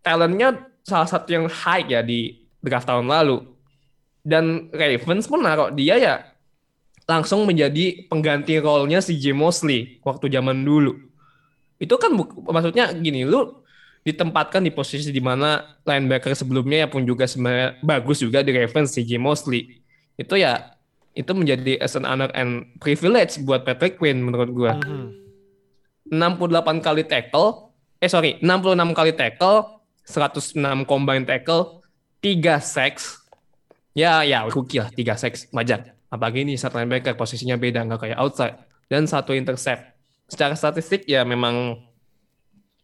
Talentnya 0.00 0.56
salah 0.82 1.06
satu 1.06 1.28
yang 1.30 1.46
high 1.46 1.84
ya 1.86 2.00
di 2.00 2.40
draft 2.64 2.88
tahun 2.88 3.06
lalu. 3.06 3.44
Dan 4.26 4.72
Ravens 4.74 5.30
pun 5.30 5.38
naruh 5.38 5.70
dia 5.70 5.94
ya 6.02 6.14
langsung 7.06 7.46
menjadi 7.46 8.10
pengganti 8.10 8.58
role-nya 8.58 8.98
si 8.98 9.14
Jim 9.14 9.38
Mosley 9.38 10.02
waktu 10.02 10.26
zaman 10.26 10.66
dulu. 10.66 10.98
Itu 11.78 11.94
kan 12.00 12.10
maksudnya 12.50 12.90
gini, 12.90 13.22
lu 13.22 13.62
ditempatkan 14.02 14.62
di 14.62 14.74
posisi 14.74 15.14
di 15.14 15.22
mana 15.22 15.78
linebacker 15.86 16.34
sebelumnya 16.34 16.86
ya 16.86 16.88
pun 16.90 17.06
juga 17.06 17.26
sebenarnya 17.26 17.78
bagus 17.82 18.22
juga 18.22 18.42
di 18.42 18.50
Ravens 18.50 18.94
CJ 18.94 19.18
Mosley. 19.22 19.82
Itu 20.18 20.34
ya 20.34 20.75
itu 21.16 21.32
menjadi 21.32 21.80
as 21.80 21.96
an 21.96 22.04
honor 22.04 22.28
and 22.36 22.68
privilege 22.78 23.40
buat 23.42 23.64
Patrick 23.64 23.96
Quinn 23.96 24.20
menurut 24.20 24.52
gua. 24.52 24.76
Mhm. 24.76 25.24
68 26.12 26.78
kali 26.78 27.02
tackle, 27.02 27.74
eh 27.98 28.06
sorry, 28.06 28.38
66 28.38 28.94
kali 28.94 29.16
tackle, 29.16 29.82
106 30.06 30.86
combine 30.86 31.26
tackle, 31.26 31.82
3 32.22 32.62
sacks. 32.62 33.26
Ya, 33.96 34.22
ya, 34.22 34.46
rookie 34.46 34.78
lah, 34.78 34.92
3 34.92 35.18
sacks, 35.18 35.50
wajar. 35.50 35.96
Apalagi 36.06 36.46
ini 36.46 36.54
saat 36.54 36.76
linebacker, 36.76 37.18
posisinya 37.18 37.58
beda, 37.58 37.82
nggak 37.82 38.00
kayak 38.06 38.18
outside. 38.22 38.54
Dan 38.86 39.10
satu 39.10 39.34
intercept. 39.34 39.98
Secara 40.30 40.54
statistik 40.54 41.02
ya 41.10 41.26
memang, 41.26 41.80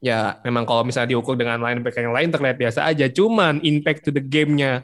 ya 0.03 0.43
memang 0.43 0.67
kalau 0.67 0.83
misalnya 0.83 1.15
diukur 1.15 1.39
dengan 1.39 1.63
linebacker 1.63 2.03
yang 2.03 2.17
lain 2.17 2.35
terlihat 2.35 2.59
biasa 2.59 2.91
aja. 2.91 3.07
Cuman 3.07 3.63
impact 3.63 4.09
to 4.09 4.11
the 4.11 4.23
game-nya 4.23 4.83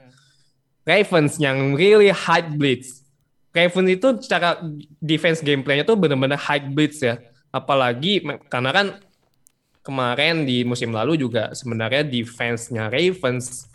Ravens 0.89 1.37
yang 1.37 1.77
really 1.77 2.09
high 2.09 2.41
blitz. 2.41 3.05
Ravens 3.53 3.89
itu 3.89 4.09
secara 4.23 4.61
defense 5.01 5.41
gameplaynya 5.41 5.83
tuh 5.83 5.97
bener-bener 5.97 6.37
high 6.37 6.63
blitz 6.69 7.01
ya. 7.01 7.19
Apalagi 7.49 8.21
karena 8.53 8.71
kan 8.71 8.87
kemarin 9.81 10.45
di 10.45 10.63
musim 10.69 10.93
lalu 10.93 11.17
juga 11.17 11.51
sebenarnya 11.57 12.05
defense-nya 12.05 12.93
Ravens 12.93 13.67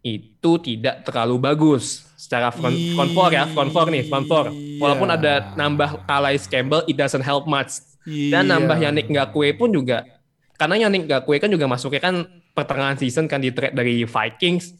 itu 0.00 0.52
tidak 0.64 1.04
terlalu 1.04 1.36
bagus 1.36 2.08
secara 2.16 2.48
front, 2.48 2.72
front 2.96 3.12
four 3.12 3.28
ya, 3.34 3.44
front 3.52 3.68
four 3.74 3.86
nih, 3.92 4.06
front 4.08 4.24
four. 4.24 4.48
Walaupun 4.80 5.08
Iya. 5.12 5.16
ada 5.20 5.34
nambah 5.58 6.08
Calais 6.08 6.46
Campbell, 6.48 6.86
it 6.88 6.96
doesn't 6.96 7.26
help 7.26 7.44
much. 7.44 7.84
Dan 8.06 8.48
nambah 8.48 8.80
Iya. 8.80 8.88
Yannick 8.88 9.12
Ngakwe 9.12 9.52
pun 9.60 9.68
juga 9.76 10.08
karena 10.56 10.76
Yannick 10.88 11.04
Ngakwe 11.04 11.36
kan 11.36 11.48
juga 11.52 11.68
masuknya 11.68 12.00
kan 12.00 12.14
pertengahan 12.52 12.96
season 12.96 13.28
kan 13.28 13.40
di 13.40 13.52
trade 13.52 13.76
dari 13.76 14.04
Vikings. 14.04 14.72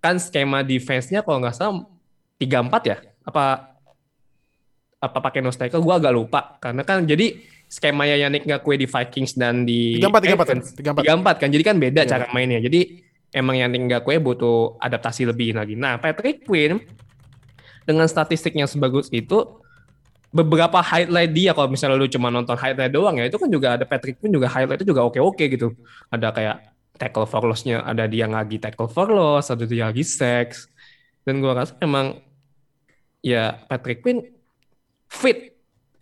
Kan 0.00 0.16
skema 0.20 0.60
defense-nya 0.60 1.24
kalau 1.24 1.40
nggak 1.40 1.56
salah 1.56 1.84
3-4 2.38 2.90
ya? 2.90 2.96
Apa 3.26 3.74
apa 4.98 5.18
pakai 5.22 5.38
nose 5.38 5.58
tackle? 5.58 5.82
Gua 5.82 5.98
agak 5.98 6.14
lupa. 6.14 6.58
Karena 6.58 6.82
kan 6.82 7.06
jadi 7.06 7.38
skemanya 7.68 8.16
Yannick 8.16 8.48
Ngakwe 8.48 8.74
di 8.80 8.86
Vikings 8.88 9.36
dan 9.36 9.62
di 9.62 10.00
34, 10.00 10.24
34, 10.24 10.34
Ravens, 10.34 10.66
34. 10.74 11.04
34 11.04 11.42
kan. 11.42 11.48
Jadi 11.52 11.64
kan 11.66 11.76
beda 11.76 12.00
Iya. 12.02 12.10
cara 12.10 12.24
mainnya. 12.32 12.58
Jadi 12.58 12.80
emang 13.30 13.54
Yannick 13.58 13.84
Ngakwe 13.86 14.18
butuh 14.18 14.80
adaptasi 14.80 15.28
lebih 15.28 15.54
lagi. 15.54 15.76
Nah, 15.76 16.00
Patrick 16.00 16.42
Quinn 16.48 16.80
dengan 17.84 18.08
statistiknya 18.08 18.68
sebagus 18.68 19.08
itu 19.12 19.60
beberapa 20.28 20.84
highlight 20.84 21.32
dia 21.32 21.56
kalau 21.56 21.72
misalnya 21.72 21.96
lu 21.96 22.04
cuma 22.04 22.28
nonton 22.28 22.52
highlight 22.52 22.92
doang 22.92 23.16
ya 23.16 23.32
itu 23.32 23.40
kan 23.40 23.48
juga 23.48 23.80
ada 23.80 23.88
Patrick 23.88 24.20
Quinn 24.20 24.28
juga 24.28 24.44
highlight 24.44 24.84
itu 24.84 24.92
juga 24.92 25.08
oke-oke 25.08 25.40
gitu 25.40 25.72
ada 26.12 26.28
kayak 26.36 26.68
tackle 27.00 27.24
for 27.24 27.48
loss-nya 27.48 27.80
ada 27.80 28.04
dia 28.04 28.28
lagi 28.28 28.60
tackle 28.60 28.92
for 28.92 29.08
loss 29.08 29.48
ada 29.48 29.64
dia 29.64 29.88
lagi 29.88 30.04
sacks 30.04 30.68
dan 31.24 31.40
gua 31.40 31.64
rasa 31.64 31.72
emang 31.80 32.20
ya 33.24 33.58
Patrick 33.66 34.02
Quinn 34.04 34.24
fit. 35.08 35.54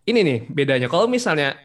Ini 0.07 0.23
nih 0.23 0.39
bedanya. 0.47 0.87
Kalau 0.87 1.11
misalnya 1.11 1.59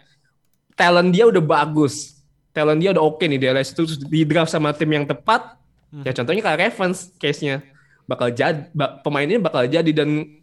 talent 0.74 1.14
dia 1.14 1.30
udah 1.30 1.44
bagus 1.44 2.22
talent 2.52 2.80
dia 2.84 2.92
udah 2.92 3.04
oke 3.04 3.24
nih 3.24 3.40
di 3.40 3.48
LS 3.48 3.72
itu 3.76 3.82
terus 3.88 4.00
di 4.00 4.22
draft 4.28 4.52
sama 4.52 4.76
tim 4.76 4.92
yang 4.92 5.08
tepat 5.08 5.56
ya 6.04 6.12
contohnya 6.16 6.44
kayak 6.44 6.60
Ravens 6.68 7.12
case-nya. 7.20 7.64
Bakal 8.08 8.36
jadi 8.36 8.68
pemain 9.04 9.28
ini 9.28 9.40
bakal 9.40 9.68
jadi 9.68 9.92
dan 9.92 10.40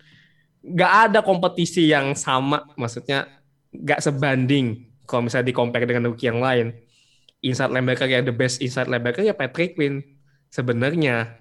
nggak 0.65 0.93
ada 1.09 1.21
kompetisi 1.25 1.89
yang 1.89 2.13
sama. 2.17 2.65
Maksudnya 2.77 3.29
nggak 3.73 4.01
sebanding 4.01 4.89
kalau 5.09 5.29
misalnya 5.29 5.49
di 5.49 5.55
compare 5.57 5.89
dengan 5.89 6.13
rookie 6.13 6.29
yang 6.29 6.41
lain. 6.41 6.77
Inside 7.39 7.71
linebacker 7.71 8.09
ya 8.11 8.21
the 8.25 8.35
best 8.35 8.59
inside 8.61 8.91
linebacker 8.91 9.25
ya 9.25 9.37
Patrick 9.37 9.77
Quinn 9.77 10.05
sebenarnya. 10.53 11.41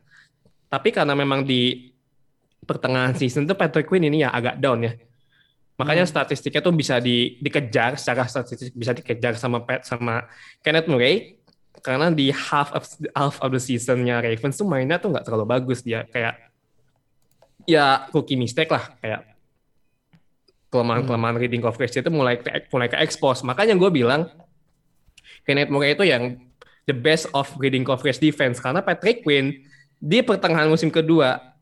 Tapi 0.68 0.92
karena 0.92 1.16
memang 1.16 1.48
di 1.48 1.92
pertengahan 2.64 3.14
season 3.14 3.46
tuh 3.46 3.54
Patrick 3.54 3.86
Quinn 3.86 4.08
ini 4.08 4.26
ya 4.26 4.34
agak 4.34 4.58
down 4.58 4.88
ya. 4.88 4.94
Makanya 5.78 6.10
statistiknya 6.10 6.66
tuh 6.66 6.74
bisa 6.74 6.98
di, 6.98 7.38
dikejar 7.38 8.02
secara 8.02 8.26
statistik 8.26 8.74
bisa 8.74 8.98
dikejar 8.98 9.38
sama 9.38 9.62
Pat 9.62 9.86
sama 9.86 10.26
Kenneth 10.66 10.90
Murray 10.90 11.38
karena 11.86 12.10
di 12.10 12.34
half 12.34 12.74
of 12.74 12.84
half 13.14 13.38
of 13.38 13.54
the 13.54 13.62
seasonnya 13.62 14.18
Ravens 14.26 14.58
tuh 14.58 14.66
mainnya 14.66 14.98
tuh 14.98 15.14
nggak 15.14 15.22
terlalu 15.22 15.46
bagus. 15.46 15.86
Dia 15.86 16.02
kayak 16.10 16.50
ya 17.70 18.10
rookie 18.10 18.40
mistake 18.40 18.74
lah 18.74 18.90
kayak 18.98 19.38
kelemahan-kelemahan 20.74 21.38
reading 21.40 21.64
coverage 21.64 21.96
itu 21.96 22.10
mulai 22.10 22.42
ke, 22.42 22.50
mulai 22.74 22.90
ke 22.90 22.98
expose. 23.00 23.46
Makanya 23.46 23.78
gue 23.78 23.90
bilang 23.94 24.28
Kenneth 25.46 25.72
Murray 25.72 25.94
itu 25.94 26.04
yang 26.04 26.42
the 26.90 26.96
best 26.96 27.30
of 27.38 27.48
reading 27.62 27.86
coverage 27.86 28.18
defense. 28.18 28.58
Karena 28.58 28.82
Patrick 28.82 29.22
Quinn 29.22 29.64
di 29.98 30.20
pertengahan 30.26 30.68
musim 30.68 30.90
kedua 30.90 31.57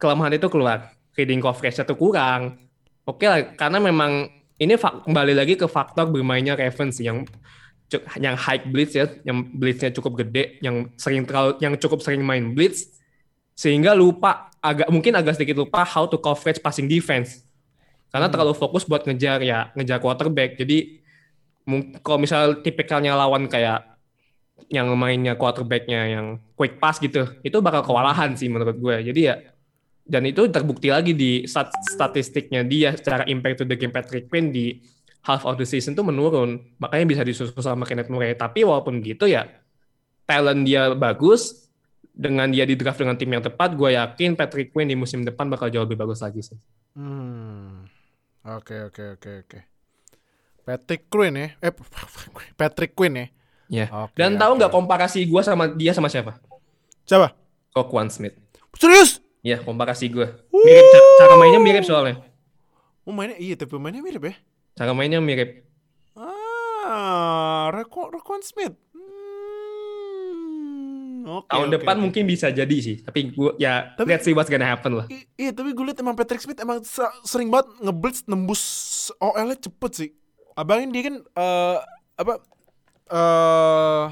kelemahan 0.00 0.34
itu 0.34 0.48
keluar. 0.48 0.96
Reading 1.12 1.44
coverage 1.44 1.76
itu 1.76 1.94
kurang. 1.94 2.56
Oke 3.04 3.28
lah, 3.28 3.52
karena 3.54 3.76
memang 3.76 4.32
ini 4.56 4.74
kembali 4.80 5.36
lagi 5.36 5.54
ke 5.60 5.68
faktor 5.68 6.08
bermainnya 6.08 6.56
Ravens 6.56 6.96
yang 6.98 7.28
yang 8.16 8.38
high 8.38 8.62
blitz 8.70 8.94
ya, 8.94 9.10
yang 9.26 9.50
blitznya 9.52 9.90
cukup 9.90 10.22
gede, 10.24 10.62
yang 10.62 10.88
sering 10.94 11.26
terlalu, 11.26 11.58
yang 11.58 11.74
cukup 11.74 12.00
sering 12.00 12.22
main 12.22 12.54
blitz, 12.54 12.86
sehingga 13.58 13.92
lupa 13.92 14.48
agak 14.60 14.88
mungkin 14.92 15.16
agak 15.16 15.36
sedikit 15.36 15.64
lupa 15.64 15.84
how 15.84 16.08
to 16.08 16.20
coverage 16.20 16.60
passing 16.60 16.88
defense 16.88 17.44
karena 18.12 18.28
terlalu 18.28 18.52
fokus 18.52 18.84
buat 18.84 19.04
ngejar 19.08 19.40
ya 19.40 19.72
ngejar 19.72 19.98
quarterback 20.00 20.56
jadi 20.60 21.00
kalau 22.04 22.18
misal 22.20 22.60
tipikalnya 22.60 23.16
lawan 23.16 23.48
kayak 23.48 23.96
yang 24.68 24.92
mainnya 24.96 25.36
quarterbacknya 25.36 26.00
yang 26.12 26.26
quick 26.56 26.76
pass 26.76 27.00
gitu 27.00 27.24
itu 27.40 27.56
bakal 27.64 27.80
kewalahan 27.80 28.36
sih 28.36 28.52
menurut 28.52 28.76
gue 28.76 28.96
jadi 29.12 29.20
ya 29.20 29.34
dan 30.10 30.26
itu 30.26 30.50
terbukti 30.50 30.90
lagi 30.90 31.14
di 31.14 31.46
stat- 31.46 31.70
statistiknya 31.86 32.66
dia 32.66 32.90
secara 32.98 33.22
impact 33.30 33.62
to 33.62 33.64
the 33.64 33.78
game 33.78 33.94
Patrick 33.94 34.26
Quinn 34.26 34.50
di 34.50 34.82
half 35.22 35.46
of 35.46 35.54
the 35.54 35.64
season 35.68 35.94
tuh 35.94 36.02
menurun 36.02 36.58
makanya 36.82 37.06
bisa 37.06 37.22
disusul 37.22 37.62
sama 37.62 37.86
Kenneth 37.86 38.10
Murray 38.10 38.34
tapi 38.34 38.66
walaupun 38.66 38.98
gitu 38.98 39.30
ya 39.30 39.46
talent 40.26 40.66
dia 40.66 40.90
bagus 40.98 41.70
dengan 42.20 42.50
dia 42.52 42.68
di 42.68 42.76
draft 42.76 43.00
dengan 43.00 43.16
tim 43.16 43.32
yang 43.32 43.40
tepat, 43.40 43.72
gue 43.72 43.96
yakin 43.96 44.36
Patrick 44.36 44.76
Quinn 44.76 44.92
di 44.92 44.98
musim 44.98 45.24
depan 45.24 45.48
bakal 45.48 45.72
jauh 45.72 45.88
lebih 45.88 45.96
bagus 45.96 46.20
lagi 46.20 46.44
sih. 46.44 46.58
Hmm. 46.92 47.88
Oke 48.44 48.76
oke 48.92 49.16
oke 49.16 49.30
oke. 49.46 49.58
Patrick 50.68 51.08
Quinn 51.08 51.34
ya. 51.40 51.48
Eh 51.64 51.72
Patrick 52.60 52.92
Quinn 52.92 53.16
ya. 53.16 53.26
Ya. 53.70 53.86
Oke, 53.88 54.18
Dan 54.18 54.36
tahu 54.36 54.58
nggak 54.58 54.68
komparasi 54.74 55.24
gue 55.24 55.42
sama 55.46 55.70
dia 55.72 55.94
sama 55.94 56.10
siapa? 56.10 56.36
Siapa? 57.06 57.32
Roquan 57.72 58.10
Smith. 58.10 58.34
Serius? 58.74 59.19
Ya, 59.40 59.56
komparasi 59.58 60.08
gue. 60.08 60.26
Mirip, 60.50 60.84
ca- 60.86 61.08
cara 61.18 61.34
mainnya 61.34 61.56
mirip 61.58 61.80
soalnya. 61.82 62.20
Oh 63.02 63.10
mainnya 63.10 63.36
iya 63.36 63.56
tapi 63.56 63.72
mainnya 63.74 64.00
mirip 64.00 64.20
ya. 64.22 64.34
Cara 64.74 64.92
mainnya 64.92 65.16
mirip. 65.18 65.64
Ah, 66.12 67.70
Rako 67.70 68.10
Rakon 68.10 68.42
Smith. 68.42 68.76
Hmm, 69.90 71.24
oke. 71.26 71.48
Tahun 71.48 71.66
oke, 71.66 71.74
depan 71.74 71.96
oke. 71.96 72.02
mungkin 72.02 72.24
bisa 72.24 72.50
jadi 72.50 72.76
sih. 72.76 72.96
Tapi 73.00 73.30
gue 73.30 73.50
ya 73.56 73.94
Tapi- 73.94 74.10
let's 74.10 74.24
see 74.24 74.32
what's 74.32 74.48
gonna 74.48 74.66
happen 74.66 74.92
lah. 74.94 75.06
Iya, 75.34 75.52
tapi 75.52 75.70
gue 75.70 75.84
liat 75.84 75.98
emang 75.98 76.12
Patrick 76.12 76.40
Smith 76.40 76.58
emang 76.58 76.80
se- 76.82 77.00
sering 77.22 77.48
banget 77.48 77.72
ngeblitz 77.80 78.24
nembus 78.26 78.62
OL-nya 79.16 79.56
cepet 79.58 79.90
sih. 79.94 80.10
Abangin 80.52 80.90
dia 80.90 81.02
kan 81.06 81.16
eh 81.16 81.78
apa 82.14 82.32
eh 83.08 84.04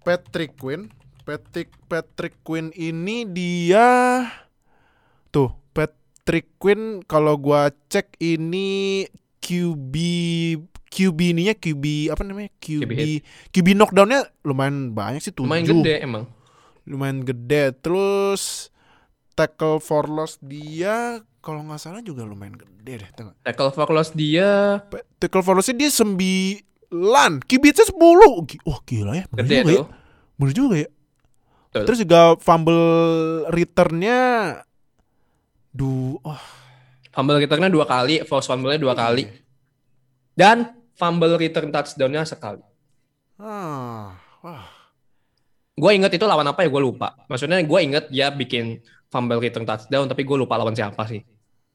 Patrick 0.00 0.52
Quinn, 0.54 0.92
Patrick 1.24 1.72
Patrick 1.88 2.36
Quinn 2.44 2.68
ini 2.76 3.24
dia 3.24 4.28
tuh 5.32 5.56
Patrick 5.72 6.52
Quinn 6.60 7.00
kalau 7.08 7.40
gua 7.40 7.72
cek 7.88 8.20
ini 8.20 9.08
QB 9.40 9.94
QB 10.92 11.18
ininya 11.34 11.56
QB 11.56 12.12
apa 12.12 12.22
namanya? 12.22 12.52
QB 12.60 12.84
QB 12.86 13.00
QB, 13.50 13.66
knockdownnya 13.72 14.20
lumayan 14.44 14.92
banyak 14.92 15.24
sih 15.24 15.32
tujuh. 15.32 15.48
Lumayan 15.48 15.64
gede 15.66 15.94
emang. 16.04 16.24
lumayan 16.84 17.24
gede. 17.24 17.72
Terus 17.80 18.68
tackle 19.32 19.80
for 19.80 20.04
loss 20.06 20.36
dia 20.44 21.24
kalau 21.40 21.64
nggak 21.64 21.80
salah 21.80 22.04
juga 22.04 22.22
lumayan 22.28 22.54
gede 22.54 23.00
deh 23.00 23.10
tengok 23.16 23.34
Tackle 23.42 23.72
for 23.72 23.88
loss 23.90 24.12
dia. 24.12 24.84
Tackle 25.16 25.42
for 25.42 25.56
lossnya 25.56 25.74
dia 25.74 25.90
sembilan 25.90 27.42
kibitnya 27.48 27.88
sepuluh. 27.88 28.44
Wah 28.68 28.78
gila 28.84 29.18
ya. 29.18 29.24
Bener 29.32 29.44
gede 29.48 29.56
juga 29.64 29.72
ya. 29.72 29.84
bener 30.34 30.52
juga 30.52 30.74
ya 30.78 30.88
Betul. 31.74 31.90
terus 31.90 31.98
juga 32.06 32.38
fumble 32.38 32.86
returnnya 33.50 34.18
du 35.74 36.22
oh 36.22 36.42
Fumble 37.14 37.38
returnnya 37.38 37.70
dua 37.70 37.86
kali, 37.86 38.26
force 38.26 38.50
fumble-nya 38.50 38.74
dua 38.82 38.90
kali. 38.98 39.22
Iya. 39.22 39.38
Dan 40.34 40.58
fumble 40.98 41.38
return 41.38 41.70
touchdown-nya 41.70 42.26
sekali. 42.26 42.58
ah 43.38 44.14
wah 44.42 44.66
Gue 45.74 45.90
inget 45.94 46.10
itu 46.14 46.26
lawan 46.26 46.46
apa 46.46 46.62
ya, 46.62 46.70
gue 46.70 46.82
lupa. 46.82 47.14
Maksudnya 47.30 47.62
gue 47.62 47.80
inget 47.82 48.04
dia 48.10 48.30
bikin 48.34 48.82
fumble 49.10 49.38
return 49.38 49.62
touchdown, 49.62 50.06
tapi 50.10 50.22
gue 50.26 50.36
lupa 50.38 50.58
lawan 50.58 50.74
siapa 50.74 51.06
sih. 51.06 51.22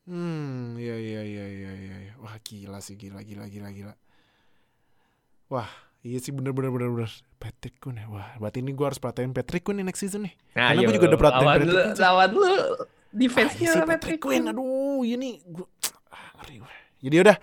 hmm 0.10 0.76
iya 0.82 0.96
iya 0.98 1.22
iya 1.22 1.46
iya 1.46 1.72
iya 1.78 1.96
iya. 2.10 2.14
wah 2.18 2.34
gila 2.42 2.80
sih 2.82 2.98
gila 2.98 3.22
gila 3.22 3.46
gila 3.46 3.70
gila 3.70 3.94
wah 5.54 5.70
Iya 6.00 6.18
sih 6.18 6.32
bener 6.32 6.52
bener 6.52 6.72
bener 6.72 6.88
bener 6.90 7.12
Patrick 7.36 7.76
Quinn 7.78 7.96
ya 7.96 8.08
Wah 8.08 8.32
berarti 8.38 8.64
ini 8.64 8.72
gue 8.72 8.86
harus 8.86 8.98
perhatiin 8.98 9.32
Patrick 9.32 9.62
Quinn 9.62 9.78
nih 9.78 9.88
next 9.88 10.00
season 10.00 10.24
nih 10.24 10.34
Nah, 10.54 10.72
Karena 10.72 10.80
gue 10.80 10.86
ayo, 10.86 10.96
juga 10.96 11.08
udah 11.08 11.20
perhatiin 11.20 11.40
lawan 11.42 11.58
Patrick 11.60 11.70
sih. 11.70 12.00
lawan 12.00 12.30
lu 12.30 12.40
Ah, 12.40 12.48
iya 12.50 12.66
defense-nya 13.12 13.72
Patrick 13.84 14.20
Quinn. 14.20 14.44
Aduh 14.46 15.02
ini 15.02 15.30
gua, 15.44 15.66
ah, 16.08 16.30
ngeri 16.38 16.56
gue. 16.62 16.74
Jadi 17.02 17.16
udah 17.20 17.38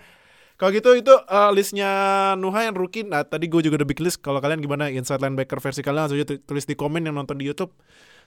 kalau 0.55 0.71
gitu 0.71 0.89
itu 0.95 1.13
uh, 1.13 1.51
listnya 1.51 1.89
Nuha 2.33 2.65
yang 2.65 2.73
rookie. 2.73 3.03
Nah 3.03 3.21
tadi 3.21 3.45
gue 3.45 3.61
juga 3.61 3.77
udah 3.77 3.85
bikin 3.85 4.01
list. 4.01 4.17
Kalau 4.19 4.39
kalian 4.39 4.57
gimana 4.57 4.89
inside 4.89 5.19
linebacker 5.19 5.59
versi 5.59 5.81
kalian 5.81 6.07
langsung 6.07 6.17
aja 6.17 6.25
tu- 6.25 6.41
tulis 6.41 6.65
di 6.65 6.73
komen 6.73 7.03
yang 7.03 7.13
nonton 7.13 7.35
di 7.35 7.45
YouTube. 7.45 7.69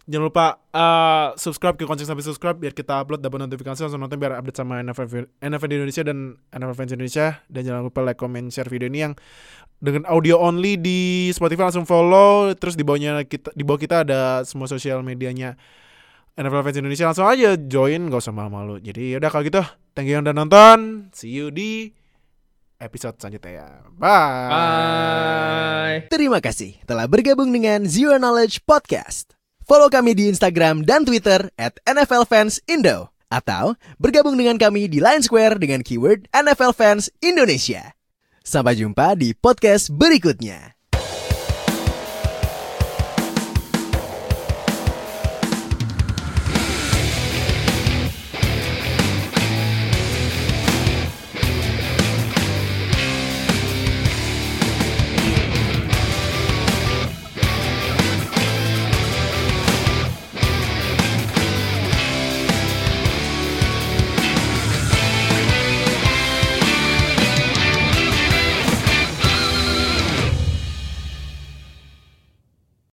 Jangan 0.08 0.24
lupa 0.32 0.46
uh, 0.72 1.36
subscribe 1.36 1.76
ke 1.76 1.84
konsen 1.84 2.08
sampai 2.08 2.24
subscribe 2.24 2.56
biar 2.56 2.72
kita 2.72 3.04
upload 3.04 3.20
dapat 3.20 3.44
notifikasi 3.44 3.84
langsung 3.84 4.00
nonton 4.00 4.16
biar 4.16 4.40
update 4.40 4.56
sama 4.56 4.80
NFL, 4.80 5.28
NFL 5.44 5.68
di 5.68 5.76
Indonesia 5.76 6.02
dan 6.02 6.18
NFL 6.56 6.74
fans 6.74 6.92
Indonesia 6.96 7.26
dan 7.52 7.60
jangan 7.68 7.82
lupa 7.84 8.00
like, 8.00 8.16
comment, 8.16 8.48
share 8.48 8.66
video 8.66 8.88
ini 8.88 9.04
yang 9.04 9.14
dengan 9.80 10.08
audio 10.08 10.40
only 10.40 10.80
di 10.80 11.28
Spotify 11.36 11.68
langsung 11.68 11.84
follow 11.88 12.52
terus 12.56 12.76
di 12.76 12.84
bawahnya 12.84 13.24
kita 13.28 13.52
di 13.52 13.64
bawah 13.64 13.80
kita 13.80 14.04
ada 14.04 14.44
semua 14.44 14.68
sosial 14.68 15.00
medianya 15.04 15.56
NFL 16.36 16.64
fans 16.64 16.78
Indonesia 16.80 17.04
langsung 17.08 17.28
aja 17.28 17.56
join 17.60 18.08
gak 18.08 18.20
usah 18.24 18.32
malu-malu. 18.32 18.80
Jadi 18.80 19.16
yaudah 19.16 19.28
kalau 19.28 19.44
gitu 19.44 19.60
thank 19.92 20.08
you 20.08 20.16
yang 20.16 20.24
udah 20.24 20.36
nonton. 20.36 21.08
See 21.12 21.32
you 21.32 21.52
di 21.52 21.92
episode 22.80 23.20
selanjutnya 23.20 23.52
ya. 23.52 23.68
Bye. 23.94 24.48
Bye. 24.48 25.96
Terima 26.08 26.40
kasih 26.40 26.80
telah 26.88 27.04
bergabung 27.04 27.52
dengan 27.52 27.84
Zero 27.84 28.16
Knowledge 28.16 28.64
Podcast. 28.64 29.39
Follow 29.70 29.86
kami 29.86 30.18
di 30.18 30.26
Instagram 30.26 30.82
dan 30.82 31.06
Twitter 31.06 31.46
at 31.54 31.78
NFL 31.86 32.26
Fans 32.26 32.58
Indo. 32.66 33.14
Atau 33.30 33.78
bergabung 34.02 34.34
dengan 34.34 34.58
kami 34.58 34.90
di 34.90 34.98
Line 34.98 35.22
Square 35.22 35.62
dengan 35.62 35.86
keyword 35.86 36.26
NFL 36.34 36.74
Fans 36.74 37.06
Indonesia. 37.22 37.94
Sampai 38.42 38.74
jumpa 38.74 39.14
di 39.14 39.30
podcast 39.30 39.94
berikutnya. 39.94 40.79